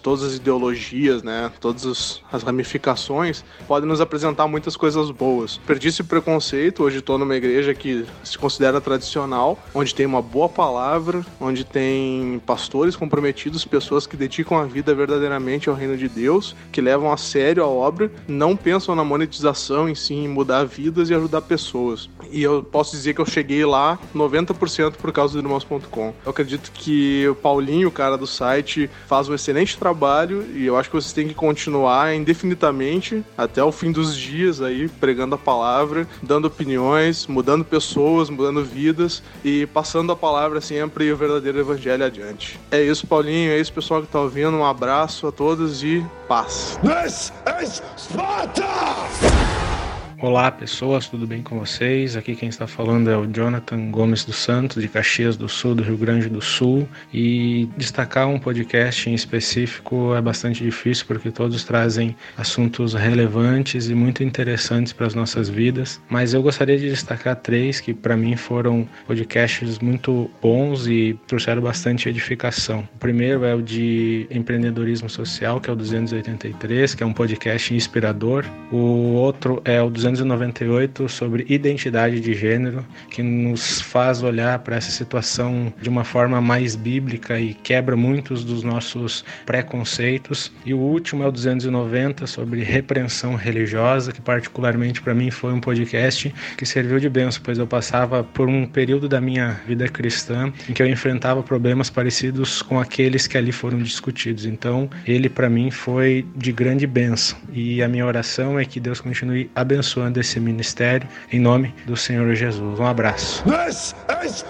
todas 0.01 0.23
as 0.23 0.35
ideologias, 0.35 1.23
né, 1.23 1.51
todas 1.59 2.21
as 2.31 2.43
ramificações 2.43 3.43
podem 3.67 3.87
nos 3.87 4.01
apresentar 4.01 4.47
muitas 4.47 4.75
coisas 4.75 5.09
boas. 5.11 5.59
Perdi 5.65 5.89
esse 5.89 6.03
preconceito, 6.03 6.83
hoje 6.83 6.99
estou 6.99 7.17
numa 7.17 7.35
igreja 7.35 7.73
que 7.73 8.05
se 8.23 8.37
considera 8.37 8.79
tradicional, 8.81 9.57
onde 9.73 9.93
tem 9.93 10.05
uma 10.05 10.21
boa 10.21 10.49
palavra, 10.49 11.25
onde 11.39 11.63
tem 11.63 12.41
pastores 12.45 12.95
comprometidos, 12.95 13.65
pessoas 13.65 14.05
que 14.05 14.17
dedicam 14.17 14.57
a 14.57 14.65
vida 14.65 14.93
verdadeiramente 14.93 15.69
ao 15.69 15.75
reino 15.75 15.97
de 15.97 16.07
Deus, 16.07 16.55
que 16.71 16.81
levam 16.81 17.11
a 17.11 17.17
sério 17.17 17.63
a 17.63 17.67
obra, 17.67 18.11
não 18.27 18.55
pensam 18.55 18.95
na 18.95 19.03
monetização 19.03 19.89
em 19.89 19.95
si, 19.95 20.13
em 20.13 20.27
mudar 20.27 20.65
vidas 20.65 21.09
e 21.09 21.13
ajudar 21.13 21.41
pessoas. 21.41 22.09
E 22.31 22.43
eu 22.43 22.63
posso 22.63 22.91
dizer 22.91 23.13
que 23.13 23.21
eu 23.21 23.25
cheguei 23.25 23.65
lá 23.65 23.97
90% 24.13 24.93
por 24.93 25.11
causa 25.11 25.33
do 25.33 25.39
irmãos.com. 25.39 26.13
Eu 26.25 26.29
acredito 26.29 26.71
que 26.71 27.27
o 27.27 27.35
Paulinho, 27.35 27.87
o 27.87 27.91
cara 27.91 28.17
do 28.17 28.27
site, 28.27 28.89
faz 29.07 29.14
um 29.29 29.33
excelente 29.33 29.77
trabalho 29.77 30.45
e 30.53 30.65
eu 30.65 30.77
acho 30.77 30.89
que 30.89 30.95
vocês 30.95 31.13
têm 31.13 31.27
que 31.27 31.33
continuar 31.33 32.13
indefinidamente 32.13 33.23
até 33.37 33.63
o 33.63 33.71
fim 33.71 33.91
dos 33.91 34.15
dias 34.15 34.61
aí 34.61 34.87
pregando 34.87 35.35
a 35.35 35.37
palavra, 35.37 36.07
dando 36.21 36.45
opiniões, 36.45 37.25
mudando 37.27 37.63
pessoas, 37.63 38.29
mudando 38.29 38.63
vidas 38.63 39.23
e 39.43 39.65
passando 39.67 40.11
a 40.11 40.15
palavra 40.15 40.59
sempre 40.59 41.05
e 41.05 41.11
o 41.11 41.17
verdadeiro 41.17 41.59
evangelho 41.59 42.05
adiante. 42.05 42.59
É 42.69 42.81
isso, 42.81 43.07
Paulinho, 43.07 43.51
é 43.51 43.59
isso, 43.59 43.71
pessoal 43.71 44.01
que 44.01 44.07
tá 44.07 44.19
ouvindo. 44.19 44.51
Um 44.51 44.65
abraço 44.65 45.27
a 45.27 45.31
todos 45.31 45.83
e 45.83 46.05
paz. 46.27 46.77
This 46.83 47.31
is 47.61 47.81
Sparta! 47.97 49.84
Olá 50.25 50.49
pessoas, 50.49 51.07
tudo 51.07 51.27
bem 51.27 51.43
com 51.43 51.59
vocês? 51.59 52.17
Aqui 52.17 52.35
quem 52.35 52.49
está 52.49 52.65
falando 52.65 53.11
é 53.11 53.15
o 53.15 53.27
Jonathan 53.27 53.91
Gomes 53.91 54.25
dos 54.25 54.37
Santos, 54.37 54.81
de 54.81 54.89
Caxias 54.89 55.37
do 55.37 55.47
Sul, 55.47 55.75
do 55.75 55.83
Rio 55.83 55.95
Grande 55.95 56.27
do 56.27 56.41
Sul. 56.41 56.89
E 57.13 57.69
destacar 57.77 58.27
um 58.27 58.39
podcast 58.39 59.07
em 59.07 59.13
específico 59.13 60.15
é 60.15 60.21
bastante 60.23 60.63
difícil 60.63 61.05
porque 61.05 61.29
todos 61.29 61.63
trazem 61.63 62.15
assuntos 62.35 62.95
relevantes 62.95 63.87
e 63.87 63.93
muito 63.93 64.23
interessantes 64.23 64.91
para 64.91 65.05
as 65.05 65.13
nossas 65.13 65.47
vidas. 65.47 66.01
Mas 66.09 66.33
eu 66.33 66.41
gostaria 66.41 66.79
de 66.79 66.89
destacar 66.89 67.35
três 67.35 67.79
que 67.79 67.93
para 67.93 68.17
mim 68.17 68.35
foram 68.35 68.89
podcasts 69.05 69.77
muito 69.77 70.27
bons 70.41 70.87
e 70.87 71.15
trouxeram 71.27 71.61
bastante 71.61 72.09
edificação. 72.09 72.79
O 72.95 72.97
primeiro 72.97 73.45
é 73.45 73.53
o 73.53 73.61
de 73.61 74.25
empreendedorismo 74.31 75.07
social, 75.07 75.61
que 75.61 75.69
é 75.69 75.73
o 75.73 75.75
283, 75.75 76.95
que 76.95 77.03
é 77.03 77.05
um 77.05 77.13
podcast 77.13 77.71
inspirador. 77.75 78.43
O 78.71 79.13
outro 79.13 79.61
é 79.63 79.79
o 79.79 79.89
298 80.15 81.09
sobre 81.09 81.45
identidade 81.49 82.19
de 82.19 82.33
gênero, 82.33 82.85
que 83.09 83.21
nos 83.21 83.81
faz 83.81 84.23
olhar 84.23 84.59
para 84.59 84.77
essa 84.77 84.91
situação 84.91 85.73
de 85.81 85.89
uma 85.89 86.03
forma 86.03 86.39
mais 86.39 86.75
bíblica 86.75 87.39
e 87.39 87.53
quebra 87.53 87.95
muitos 87.95 88.43
dos 88.43 88.63
nossos 88.63 89.25
preconceitos. 89.45 90.51
E 90.65 90.73
o 90.73 90.77
último 90.77 91.23
é 91.23 91.27
o 91.27 91.31
290 91.31 92.27
sobre 92.27 92.63
repreensão 92.63 93.35
religiosa, 93.35 94.11
que 94.11 94.21
particularmente 94.21 95.01
para 95.01 95.13
mim 95.13 95.29
foi 95.29 95.51
um 95.53 95.59
podcast 95.59 96.33
que 96.57 96.65
serviu 96.65 96.99
de 96.99 97.09
benção, 97.09 97.41
pois 97.43 97.57
eu 97.57 97.67
passava 97.67 98.23
por 98.23 98.47
um 98.47 98.65
período 98.65 99.09
da 99.09 99.19
minha 99.19 99.59
vida 99.67 99.87
cristã 99.87 100.51
em 100.69 100.73
que 100.73 100.81
eu 100.81 100.87
enfrentava 100.87 101.43
problemas 101.43 101.89
parecidos 101.89 102.61
com 102.61 102.79
aqueles 102.79 103.27
que 103.27 103.37
ali 103.37 103.51
foram 103.51 103.79
discutidos. 103.79 104.45
Então, 104.45 104.89
ele 105.05 105.29
para 105.29 105.49
mim 105.49 105.71
foi 105.71 106.25
de 106.35 106.51
grande 106.51 106.87
benção. 106.87 107.37
E 107.51 107.81
a 107.81 107.87
minha 107.87 108.05
oração 108.05 108.59
é 108.59 108.65
que 108.65 108.79
Deus 108.79 109.01
continue 109.01 109.49
abençoando 109.55 109.94
esse 110.19 110.39
ministério 110.39 111.07
em 111.31 111.39
nome 111.39 111.73
do 111.85 111.95
Senhor 111.95 112.33
Jesus. 112.35 112.79
Um 112.79 112.85
abraço. 112.85 113.43
This 113.43 113.95
is! 114.23 114.45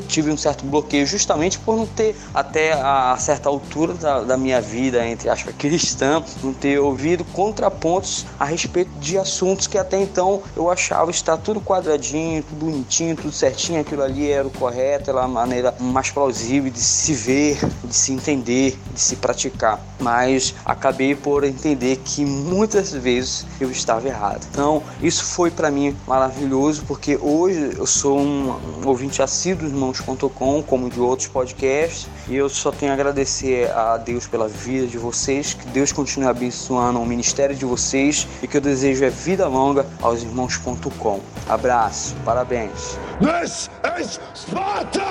tive 0.07 0.29
um 0.29 0.37
certo 0.37 0.63
bloqueio, 0.65 1.07
justamente 1.07 1.30
por 1.57 1.77
não 1.77 1.85
ter, 1.85 2.15
até 2.33 2.73
a 2.73 3.15
certa 3.17 3.49
altura 3.49 3.93
da, 3.93 4.21
da 4.21 4.37
minha 4.37 4.61
vida, 4.61 5.05
entre 5.07 5.29
aspas, 5.29 5.53
cristã, 5.57 6.23
não 6.43 6.53
ter 6.53 6.79
ouvido 6.79 7.23
contrapontos 7.25 8.25
a 8.39 8.45
respeito 8.45 8.91
de 8.99 9.17
assuntos 9.17 9.67
que 9.67 9.77
até 9.77 9.99
então 9.99 10.41
eu 10.55 10.69
achava 10.69 11.11
estar 11.11 11.37
tudo 11.37 11.59
quadradinho 11.61 12.41
tudo 12.43 12.65
bonitinho, 12.65 13.15
tudo 13.15 13.31
certinho, 13.31 13.79
aquilo 13.79 14.03
ali 14.03 14.29
era 14.29 14.47
o 14.47 14.51
correto, 14.51 15.09
era 15.09 15.21
a 15.21 15.27
maneira 15.27 15.73
mais 15.79 16.11
plausível 16.11 16.71
de 16.71 16.79
se 16.79 17.13
ver, 17.13 17.57
de 17.83 17.95
se 17.95 18.11
entender, 18.13 18.77
de 18.93 18.99
se 18.99 19.15
praticar. 19.15 19.79
Mas 19.99 20.53
acabei 20.65 21.15
por 21.15 21.43
entender 21.43 21.97
que 22.03 22.25
muitas 22.25 22.91
vezes 22.91 23.45
eu 23.59 23.71
estava 23.71 24.07
errado. 24.07 24.45
Então, 24.51 24.83
isso 25.01 25.23
foi 25.23 25.51
para 25.51 25.69
mim 25.69 25.95
maravilhoso, 26.07 26.83
porque 26.87 27.17
hoje 27.21 27.73
eu 27.77 27.85
sou 27.85 28.19
um, 28.19 28.55
ouvinte 28.85 29.21
assíduo 29.21 29.69
do 29.69 29.75
irmãos.com, 29.75 30.63
como 30.63 30.89
de 30.89 30.99
outros 30.99 31.20
podcasts, 31.27 32.07
e 32.27 32.35
eu 32.35 32.49
só 32.49 32.71
tenho 32.71 32.91
a 32.91 32.95
agradecer 32.95 33.69
a 33.71 33.97
Deus 33.97 34.27
pela 34.27 34.47
vida 34.47 34.87
de 34.87 34.97
vocês, 34.97 35.53
que 35.53 35.67
Deus 35.67 35.91
continue 35.91 36.27
abençoando 36.27 36.99
o 36.99 37.05
ministério 37.05 37.55
de 37.55 37.65
vocês 37.65 38.27
e 38.41 38.47
que 38.47 38.57
eu 38.57 38.61
desejo 38.61 39.03
é 39.03 39.09
vida 39.09 39.47
longa 39.47 39.85
aos 40.01 40.23
irmãos.com. 40.23 41.21
Abraço, 41.47 42.15
parabéns. 42.25 42.97
This 43.19 43.69
is 43.99 44.19
Sparta! 44.35 45.01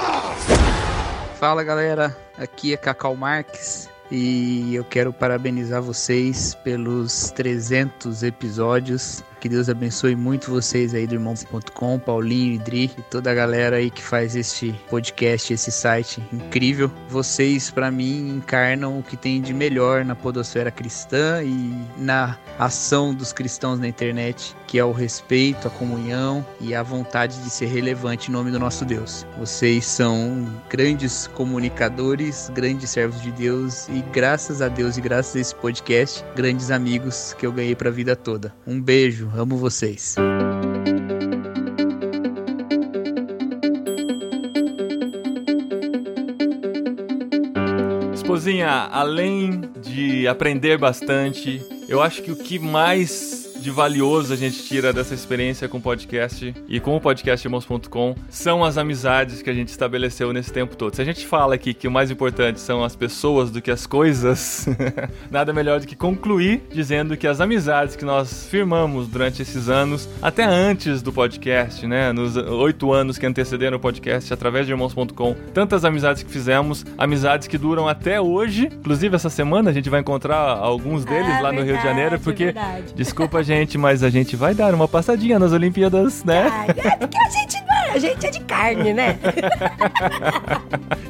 Fala 1.38 1.64
galera, 1.64 2.16
aqui 2.36 2.74
é 2.74 2.76
Cacau 2.76 3.16
Marques 3.16 3.88
e 4.10 4.74
eu 4.74 4.84
quero 4.84 5.12
parabenizar 5.12 5.80
vocês 5.80 6.54
pelos 6.64 7.30
300 7.30 8.22
episódios. 8.22 9.22
Que 9.40 9.48
Deus 9.48 9.70
abençoe 9.70 10.14
muito 10.14 10.50
vocês 10.50 10.94
aí 10.94 11.06
do 11.06 11.14
irmãos.com, 11.14 11.98
Paulinho, 11.98 12.52
Idri 12.52 12.90
e 12.98 13.02
toda 13.10 13.30
a 13.30 13.34
galera 13.34 13.76
aí 13.76 13.90
que 13.90 14.02
faz 14.02 14.36
este 14.36 14.78
podcast, 14.90 15.54
esse 15.54 15.72
site 15.72 16.22
incrível. 16.30 16.90
Vocês, 17.08 17.70
para 17.70 17.90
mim, 17.90 18.36
encarnam 18.36 18.98
o 18.98 19.02
que 19.02 19.16
tem 19.16 19.40
de 19.40 19.54
melhor 19.54 20.04
na 20.04 20.14
podosfera 20.14 20.70
cristã 20.70 21.42
e 21.42 21.74
na 21.96 22.36
ação 22.58 23.14
dos 23.14 23.32
cristãos 23.32 23.80
na 23.80 23.88
internet, 23.88 24.54
que 24.66 24.78
é 24.78 24.84
o 24.84 24.92
respeito, 24.92 25.68
a 25.68 25.70
comunhão 25.70 26.44
e 26.60 26.74
a 26.74 26.82
vontade 26.82 27.42
de 27.42 27.48
ser 27.48 27.66
relevante 27.66 28.28
em 28.28 28.32
nome 28.32 28.50
do 28.50 28.58
nosso 28.58 28.84
Deus. 28.84 29.26
Vocês 29.38 29.86
são 29.86 30.54
grandes 30.68 31.28
comunicadores, 31.28 32.50
grandes 32.54 32.90
servos 32.90 33.22
de 33.22 33.32
Deus 33.32 33.88
e 33.88 34.04
graças 34.12 34.60
a 34.60 34.68
Deus 34.68 34.98
e 34.98 35.00
graças 35.00 35.34
a 35.34 35.40
esse 35.40 35.54
podcast, 35.54 36.22
grandes 36.36 36.70
amigos 36.70 37.34
que 37.38 37.46
eu 37.46 37.52
ganhei 37.52 37.74
para 37.74 37.88
a 37.88 37.92
vida 37.92 38.14
toda. 38.14 38.54
Um 38.66 38.78
beijo, 38.78 39.29
amo 39.34 39.56
vocês. 39.56 40.16
Esposinha, 48.14 48.88
além 48.92 49.62
de 49.82 50.28
aprender 50.28 50.78
bastante, 50.78 51.62
eu 51.88 52.00
acho 52.00 52.22
que 52.22 52.30
o 52.30 52.36
que 52.36 52.58
mais 52.58 53.49
de 53.60 53.70
valioso 53.70 54.32
a 54.32 54.36
gente 54.36 54.62
tira 54.64 54.92
dessa 54.92 55.12
experiência 55.14 55.68
com 55.68 55.78
o 55.78 55.80
podcast 55.80 56.54
e 56.68 56.80
com 56.80 56.96
o 56.96 57.00
podcast 57.00 57.46
irmãos.com 57.46 58.14
são 58.28 58.64
as 58.64 58.78
amizades 58.78 59.42
que 59.42 59.50
a 59.50 59.52
gente 59.54 59.68
estabeleceu 59.68 60.32
nesse 60.32 60.52
tempo 60.52 60.76
todo. 60.76 60.94
Se 60.96 61.02
a 61.02 61.04
gente 61.04 61.26
fala 61.26 61.54
aqui 61.54 61.74
que 61.74 61.86
o 61.86 61.90
mais 61.90 62.10
importante 62.10 62.58
são 62.60 62.82
as 62.82 62.96
pessoas 62.96 63.50
do 63.50 63.60
que 63.60 63.70
as 63.70 63.86
coisas, 63.86 64.66
nada 65.30 65.52
melhor 65.52 65.80
do 65.80 65.86
que 65.86 65.94
concluir 65.94 66.62
dizendo 66.72 67.16
que 67.16 67.26
as 67.26 67.40
amizades 67.40 67.96
que 67.96 68.04
nós 68.04 68.46
firmamos 68.48 69.08
durante 69.08 69.42
esses 69.42 69.68
anos, 69.68 70.08
até 70.22 70.44
antes 70.44 71.02
do 71.02 71.12
podcast, 71.12 71.86
né, 71.86 72.12
nos 72.12 72.36
oito 72.36 72.92
anos 72.92 73.18
que 73.18 73.26
antecederam 73.26 73.76
o 73.76 73.80
podcast 73.80 74.32
através 74.32 74.66
de 74.66 74.72
irmãos.com, 74.72 75.34
tantas 75.52 75.84
amizades 75.84 76.22
que 76.22 76.30
fizemos, 76.30 76.84
amizades 76.96 77.46
que 77.46 77.58
duram 77.58 77.88
até 77.88 78.20
hoje. 78.20 78.66
Inclusive 78.72 79.14
essa 79.16 79.28
semana 79.30 79.70
a 79.70 79.72
gente 79.72 79.90
vai 79.90 80.00
encontrar 80.00 80.38
alguns 80.38 81.04
deles 81.04 81.30
Ah, 81.30 81.40
lá 81.42 81.52
no 81.52 81.58
Rio 81.58 81.66
de 81.66 81.72
verdade, 81.72 81.88
Janeiro, 81.88 82.20
porque 82.20 82.44
verdade. 82.46 82.94
desculpa 82.94 83.42
gente, 83.50 83.76
mas 83.76 84.04
a 84.04 84.10
gente 84.10 84.36
vai 84.36 84.54
dar 84.54 84.72
uma 84.72 84.86
passadinha 84.86 85.36
nas 85.36 85.50
Olimpíadas, 85.52 86.22
né? 86.22 86.46
É 86.68 86.96
porque 86.96 87.18
a 87.18 87.28
gente 87.30 87.56
é, 87.56 87.90
a 87.90 87.98
gente 87.98 88.26
é 88.26 88.30
de 88.30 88.40
carne, 88.40 88.92
né? 88.92 89.18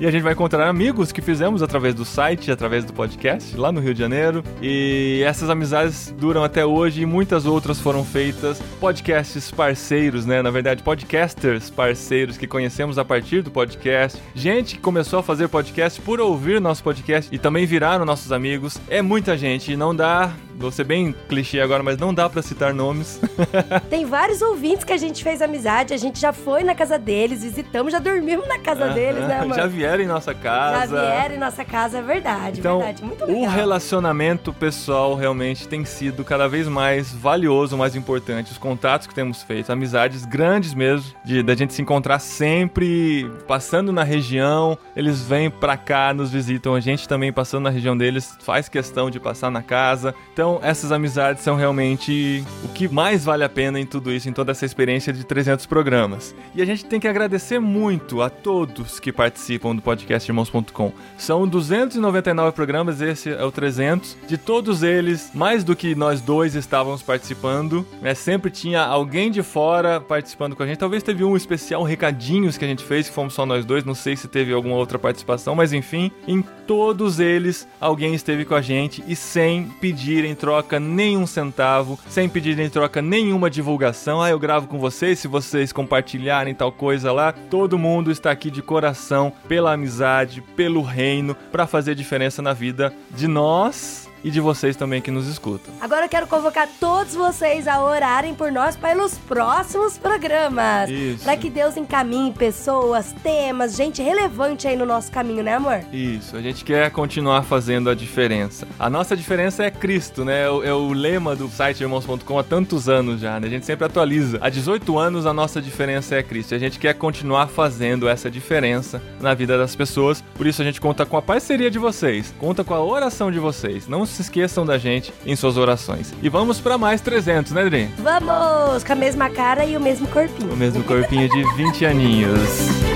E 0.01 0.07
a 0.07 0.11
gente 0.11 0.22
vai 0.22 0.32
encontrar 0.32 0.66
amigos 0.66 1.12
que 1.12 1.20
fizemos 1.20 1.62
através 1.62 1.95
do 1.95 2.07
site, 2.07 2.51
através 2.51 2.86
do 2.86 2.93
podcast, 2.95 3.55
lá 3.55 3.70
no 3.70 3.80
Rio 3.80 3.93
de 3.93 4.01
Janeiro. 4.01 4.43
E 4.62 5.22
essas 5.26 5.51
amizades 5.51 6.14
duram 6.18 6.43
até 6.43 6.64
hoje 6.64 7.03
e 7.03 7.07
muitas 7.07 7.45
outras 7.45 7.78
foram 7.78 8.03
feitas. 8.03 8.62
Podcasts 8.80 9.51
parceiros, 9.51 10.24
né? 10.24 10.41
Na 10.41 10.51
verdade, 10.51 10.82
podcasters 10.82 11.68
parceiros 11.68 12.38
que 12.38 12.47
conhecemos 12.47 12.97
a 12.97 13.05
partir 13.05 13.43
do 13.43 13.51
podcast. 13.51 14.18
Gente 14.34 14.76
que 14.76 14.80
começou 14.80 15.18
a 15.18 15.22
fazer 15.22 15.49
podcast 15.49 16.01
por 16.01 16.18
ouvir 16.18 16.62
nosso 16.62 16.82
podcast 16.82 17.28
e 17.30 17.38
também 17.38 17.66
viraram 17.66 18.07
nossos 18.07 18.32
amigos. 18.32 18.80
É 18.88 19.03
muita 19.03 19.36
gente 19.36 19.72
e 19.72 19.76
não 19.76 19.95
dá. 19.95 20.32
Vou 20.61 20.70
ser 20.70 20.84
bem 20.84 21.14
clichê 21.26 21.58
agora, 21.61 21.82
mas 21.82 21.96
não 21.96 22.12
dá 22.12 22.28
pra 22.28 22.42
citar 22.42 22.74
nomes. 22.74 23.18
Tem 23.88 24.04
vários 24.04 24.42
ouvintes 24.42 24.84
que 24.84 24.92
a 24.92 24.96
gente 24.98 25.24
fez 25.24 25.40
amizade, 25.40 25.94
a 25.94 25.96
gente 25.96 26.20
já 26.20 26.32
foi 26.34 26.62
na 26.62 26.74
casa 26.74 26.98
deles, 26.98 27.42
visitamos, 27.42 27.92
já 27.92 27.98
dormimos 27.98 28.46
na 28.46 28.58
casa 28.58 28.88
deles, 28.90 29.26
né, 29.26 29.38
amor? 29.40 29.56
Já 29.56 29.66
vieram 29.66 30.02
em 30.04 30.06
nossa 30.06 30.32
Já 30.34 30.38
casa. 30.38 31.00
vieram 31.00 31.34
em 31.34 31.38
nossa 31.38 31.64
casa, 31.64 31.98
é 31.98 32.02
verdade, 32.02 32.61
Então, 32.61 32.78
verdade. 32.78 33.02
Muito 33.02 33.24
o 33.24 33.26
legal. 33.26 33.50
relacionamento 33.50 34.52
pessoal 34.52 35.14
realmente 35.14 35.66
tem 35.66 35.84
sido 35.84 36.22
cada 36.24 36.46
vez 36.46 36.68
mais 36.68 37.11
valioso, 37.12 37.76
mais 37.76 37.96
importante. 37.96 38.52
Os 38.52 38.58
contatos 38.58 39.06
que 39.06 39.14
temos 39.14 39.42
feito, 39.42 39.72
amizades 39.72 40.26
grandes 40.26 40.74
mesmo, 40.74 41.14
de 41.24 41.42
da 41.42 41.54
gente 41.54 41.72
se 41.72 41.80
encontrar 41.80 42.18
sempre 42.18 43.30
passando 43.46 43.92
na 43.92 44.02
região. 44.02 44.76
Eles 44.94 45.22
vêm 45.22 45.48
pra 45.50 45.76
cá, 45.76 46.12
nos 46.12 46.30
visitam. 46.30 46.74
A 46.74 46.80
gente 46.80 47.08
também 47.08 47.32
passando 47.32 47.64
na 47.64 47.70
região 47.70 47.96
deles 47.96 48.36
faz 48.42 48.68
questão 48.68 49.11
de 49.11 49.18
passar 49.20 49.50
na 49.50 49.62
casa. 49.62 50.14
Então, 50.32 50.49
essas 50.62 50.90
amizades 50.90 51.42
são 51.42 51.55
realmente 51.55 52.42
o 52.64 52.68
que 52.68 52.88
mais 52.88 53.24
vale 53.24 53.44
a 53.44 53.48
pena 53.48 53.78
em 53.78 53.86
tudo 53.86 54.11
isso, 54.11 54.28
em 54.28 54.32
toda 54.32 54.53
essa 54.53 54.64
experiência 54.64 55.12
de 55.12 55.24
300 55.24 55.66
programas. 55.66 56.34
E 56.55 56.62
a 56.62 56.64
gente 56.64 56.84
tem 56.84 56.98
que 56.98 57.07
agradecer 57.07 57.59
muito 57.59 58.22
a 58.22 58.30
todos 58.30 58.98
que 58.98 59.12
participam 59.12 59.76
do 59.76 59.82
podcast 59.82 60.28
irmãos.com. 60.28 60.92
São 61.18 61.46
299 61.46 62.53
programas, 62.53 63.01
esse 63.01 63.30
é 63.30 63.44
o 63.44 63.53
300. 63.53 64.16
De 64.26 64.38
todos 64.38 64.82
eles, 64.82 65.30
mais 65.34 65.62
do 65.62 65.76
que 65.76 65.94
nós 65.94 66.20
dois 66.20 66.55
estávamos 66.55 67.03
participando, 67.03 67.86
né? 68.01 68.14
Sempre 68.14 68.51
tinha 68.51 68.82
alguém 68.82 69.30
de 69.30 69.42
fora 69.42 70.01
participando 70.01 70.57
com 70.57 70.62
a 70.62 70.66
gente. 70.66 70.78
Talvez 70.78 71.03
teve 71.03 71.22
um 71.24 71.36
especial 71.36 71.82
recadinhos 71.82 72.57
que 72.57 72.64
a 72.64 72.68
gente 72.68 72.82
fez, 72.82 73.09
que 73.09 73.14
fomos 73.14 73.34
só 73.34 73.44
nós 73.44 73.64
dois, 73.64 73.84
não 73.84 73.94
sei 73.94 74.16
se 74.16 74.28
teve 74.28 74.53
alguma 74.53 74.76
outra 74.76 74.98
participação, 74.98 75.55
mas 75.55 75.72
enfim, 75.72 76.11
em 76.26 76.42
todos 76.66 77.20
eles 77.20 77.66
alguém 77.80 78.14
esteve 78.14 78.44
com 78.44 78.55
a 78.55 78.62
gente 78.62 79.03
e 79.07 79.16
sem 79.16 79.64
pedir 79.80 80.24
em 80.24 80.34
troca 80.41 80.80
nenhum 80.80 81.26
centavo, 81.26 81.99
sem 82.09 82.28
pedir 82.28 82.59
em 82.59 82.70
troca 82.70 83.03
nenhuma 83.03 83.51
divulgação. 83.51 84.22
Ah, 84.22 84.30
eu 84.30 84.38
gravo 84.38 84.66
com 84.66 84.78
vocês, 84.78 85.18
se 85.18 85.28
vocês 85.28 85.70
compartilharem 85.70 86.55
tal 86.55 86.72
coisa 86.72 87.12
lá, 87.12 87.30
todo 87.32 87.78
mundo 87.78 88.11
está 88.11 88.30
aqui 88.30 88.51
de 88.51 88.62
coração 88.62 89.30
pela 89.47 89.74
amizade, 89.74 90.41
pelo 90.57 90.80
reino, 90.80 91.36
para 91.53 91.66
fazer 91.66 91.95
diferença 91.95 92.41
na 92.41 92.55
vida 92.55 92.93
de 93.11 93.28
nós 93.28 93.99
e 94.23 94.31
de 94.31 94.41
vocês 94.41 94.77
também 94.77 95.01
que 95.01 95.11
nos 95.11 95.27
escutam. 95.27 95.73
Agora 95.81 96.07
eu 96.07 96.09
quero 96.09 96.27
convocar 96.27 96.68
todos 96.79 97.14
vocês 97.14 97.66
a 97.66 97.83
orarem 97.83 98.35
por 98.35 98.53
nós 98.53 98.77
pelos 98.77 99.16
próximos 99.18 99.99
programas. 99.99 100.89
Isso. 100.91 101.25
Para 101.25 101.37
que 101.37 101.51
Deus 101.51 101.77
encaminhe 101.77 102.33
pessoas, 102.33 103.14
temas, 103.23 103.77
gente 103.77 104.03
relevante 104.03 104.66
aí 104.68 104.77
no 104.77 104.87
nosso 104.87 105.11
caminho, 105.11 105.43
né, 105.43 105.55
amor? 105.55 105.81
Isso, 105.93 106.37
a 106.37 106.41
gente 106.41 106.64
quer 106.64 106.91
continuar 106.91 107.43
fazendo 107.43 107.91
a 107.91 107.95
diferença. 107.95 108.66
A 108.79 108.91
nossa 108.91 109.16
diferença 109.16 109.64
é 109.64 109.71
Cristo, 109.71 110.25
né? 110.25 110.45
É 110.45 110.51
o, 110.51 110.64
é 110.64 110.73
o 110.73 110.93
lema 110.93 111.35
do 111.37 111.49
site 111.49 111.81
irmãos.com 111.81 112.39
há 112.39 112.43
tantos 112.43 112.89
anos 112.89 113.21
já, 113.21 113.39
né? 113.39 113.47
A 113.47 113.51
gente 113.51 113.66
sempre 113.66 113.85
atualiza. 113.85 114.39
Há 114.41 114.49
18 114.49 114.99
anos 114.99 115.27
a 115.27 115.33
nossa 115.33 115.61
diferença 115.61 116.14
é 116.14 116.23
Cristo. 116.23 116.53
E 116.53 116.57
a 116.57 116.59
gente 116.59 116.79
quer 116.79 116.95
continuar 116.95 117.49
fazendo 117.49 118.09
essa 118.09 118.31
diferença 118.31 119.03
na 119.21 119.35
vida 119.35 119.57
das 119.57 119.75
pessoas. 119.75 120.23
Por 120.35 120.47
isso 120.47 120.62
a 120.62 120.64
gente 120.64 120.81
conta 120.81 121.05
com 121.05 121.16
a 121.16 121.23
parceria 121.23 121.71
de 121.71 121.79
vocês, 121.79 122.35
conta 122.39 122.64
com 122.64 122.75
a 122.75 122.83
oração 122.83 123.31
de 123.31 123.39
vocês. 123.39 123.87
Não 123.87 124.07
se 124.11 124.22
esqueçam 124.22 124.66
da 124.66 124.78
gente 124.78 125.12
em 125.24 125.36
suas 125.36 125.56
orações. 125.56 126.12
E 126.22 126.28
vamos 126.28 126.61
para 126.61 126.76
mais 126.76 127.00
300, 127.00 127.52
né, 127.52 127.64
Dri? 127.64 127.90
Vamos! 127.98 128.84
Com 128.84 128.92
a 128.92 128.96
mesma 128.96 129.30
cara 129.30 129.64
e 129.64 129.76
o 129.76 129.80
mesmo 129.80 130.06
corpinho. 130.08 130.52
O 130.52 130.56
mesmo 130.56 130.82
corpinho 130.84 131.28
de 131.28 131.42
20 131.56 131.86
aninhos. 131.86 132.40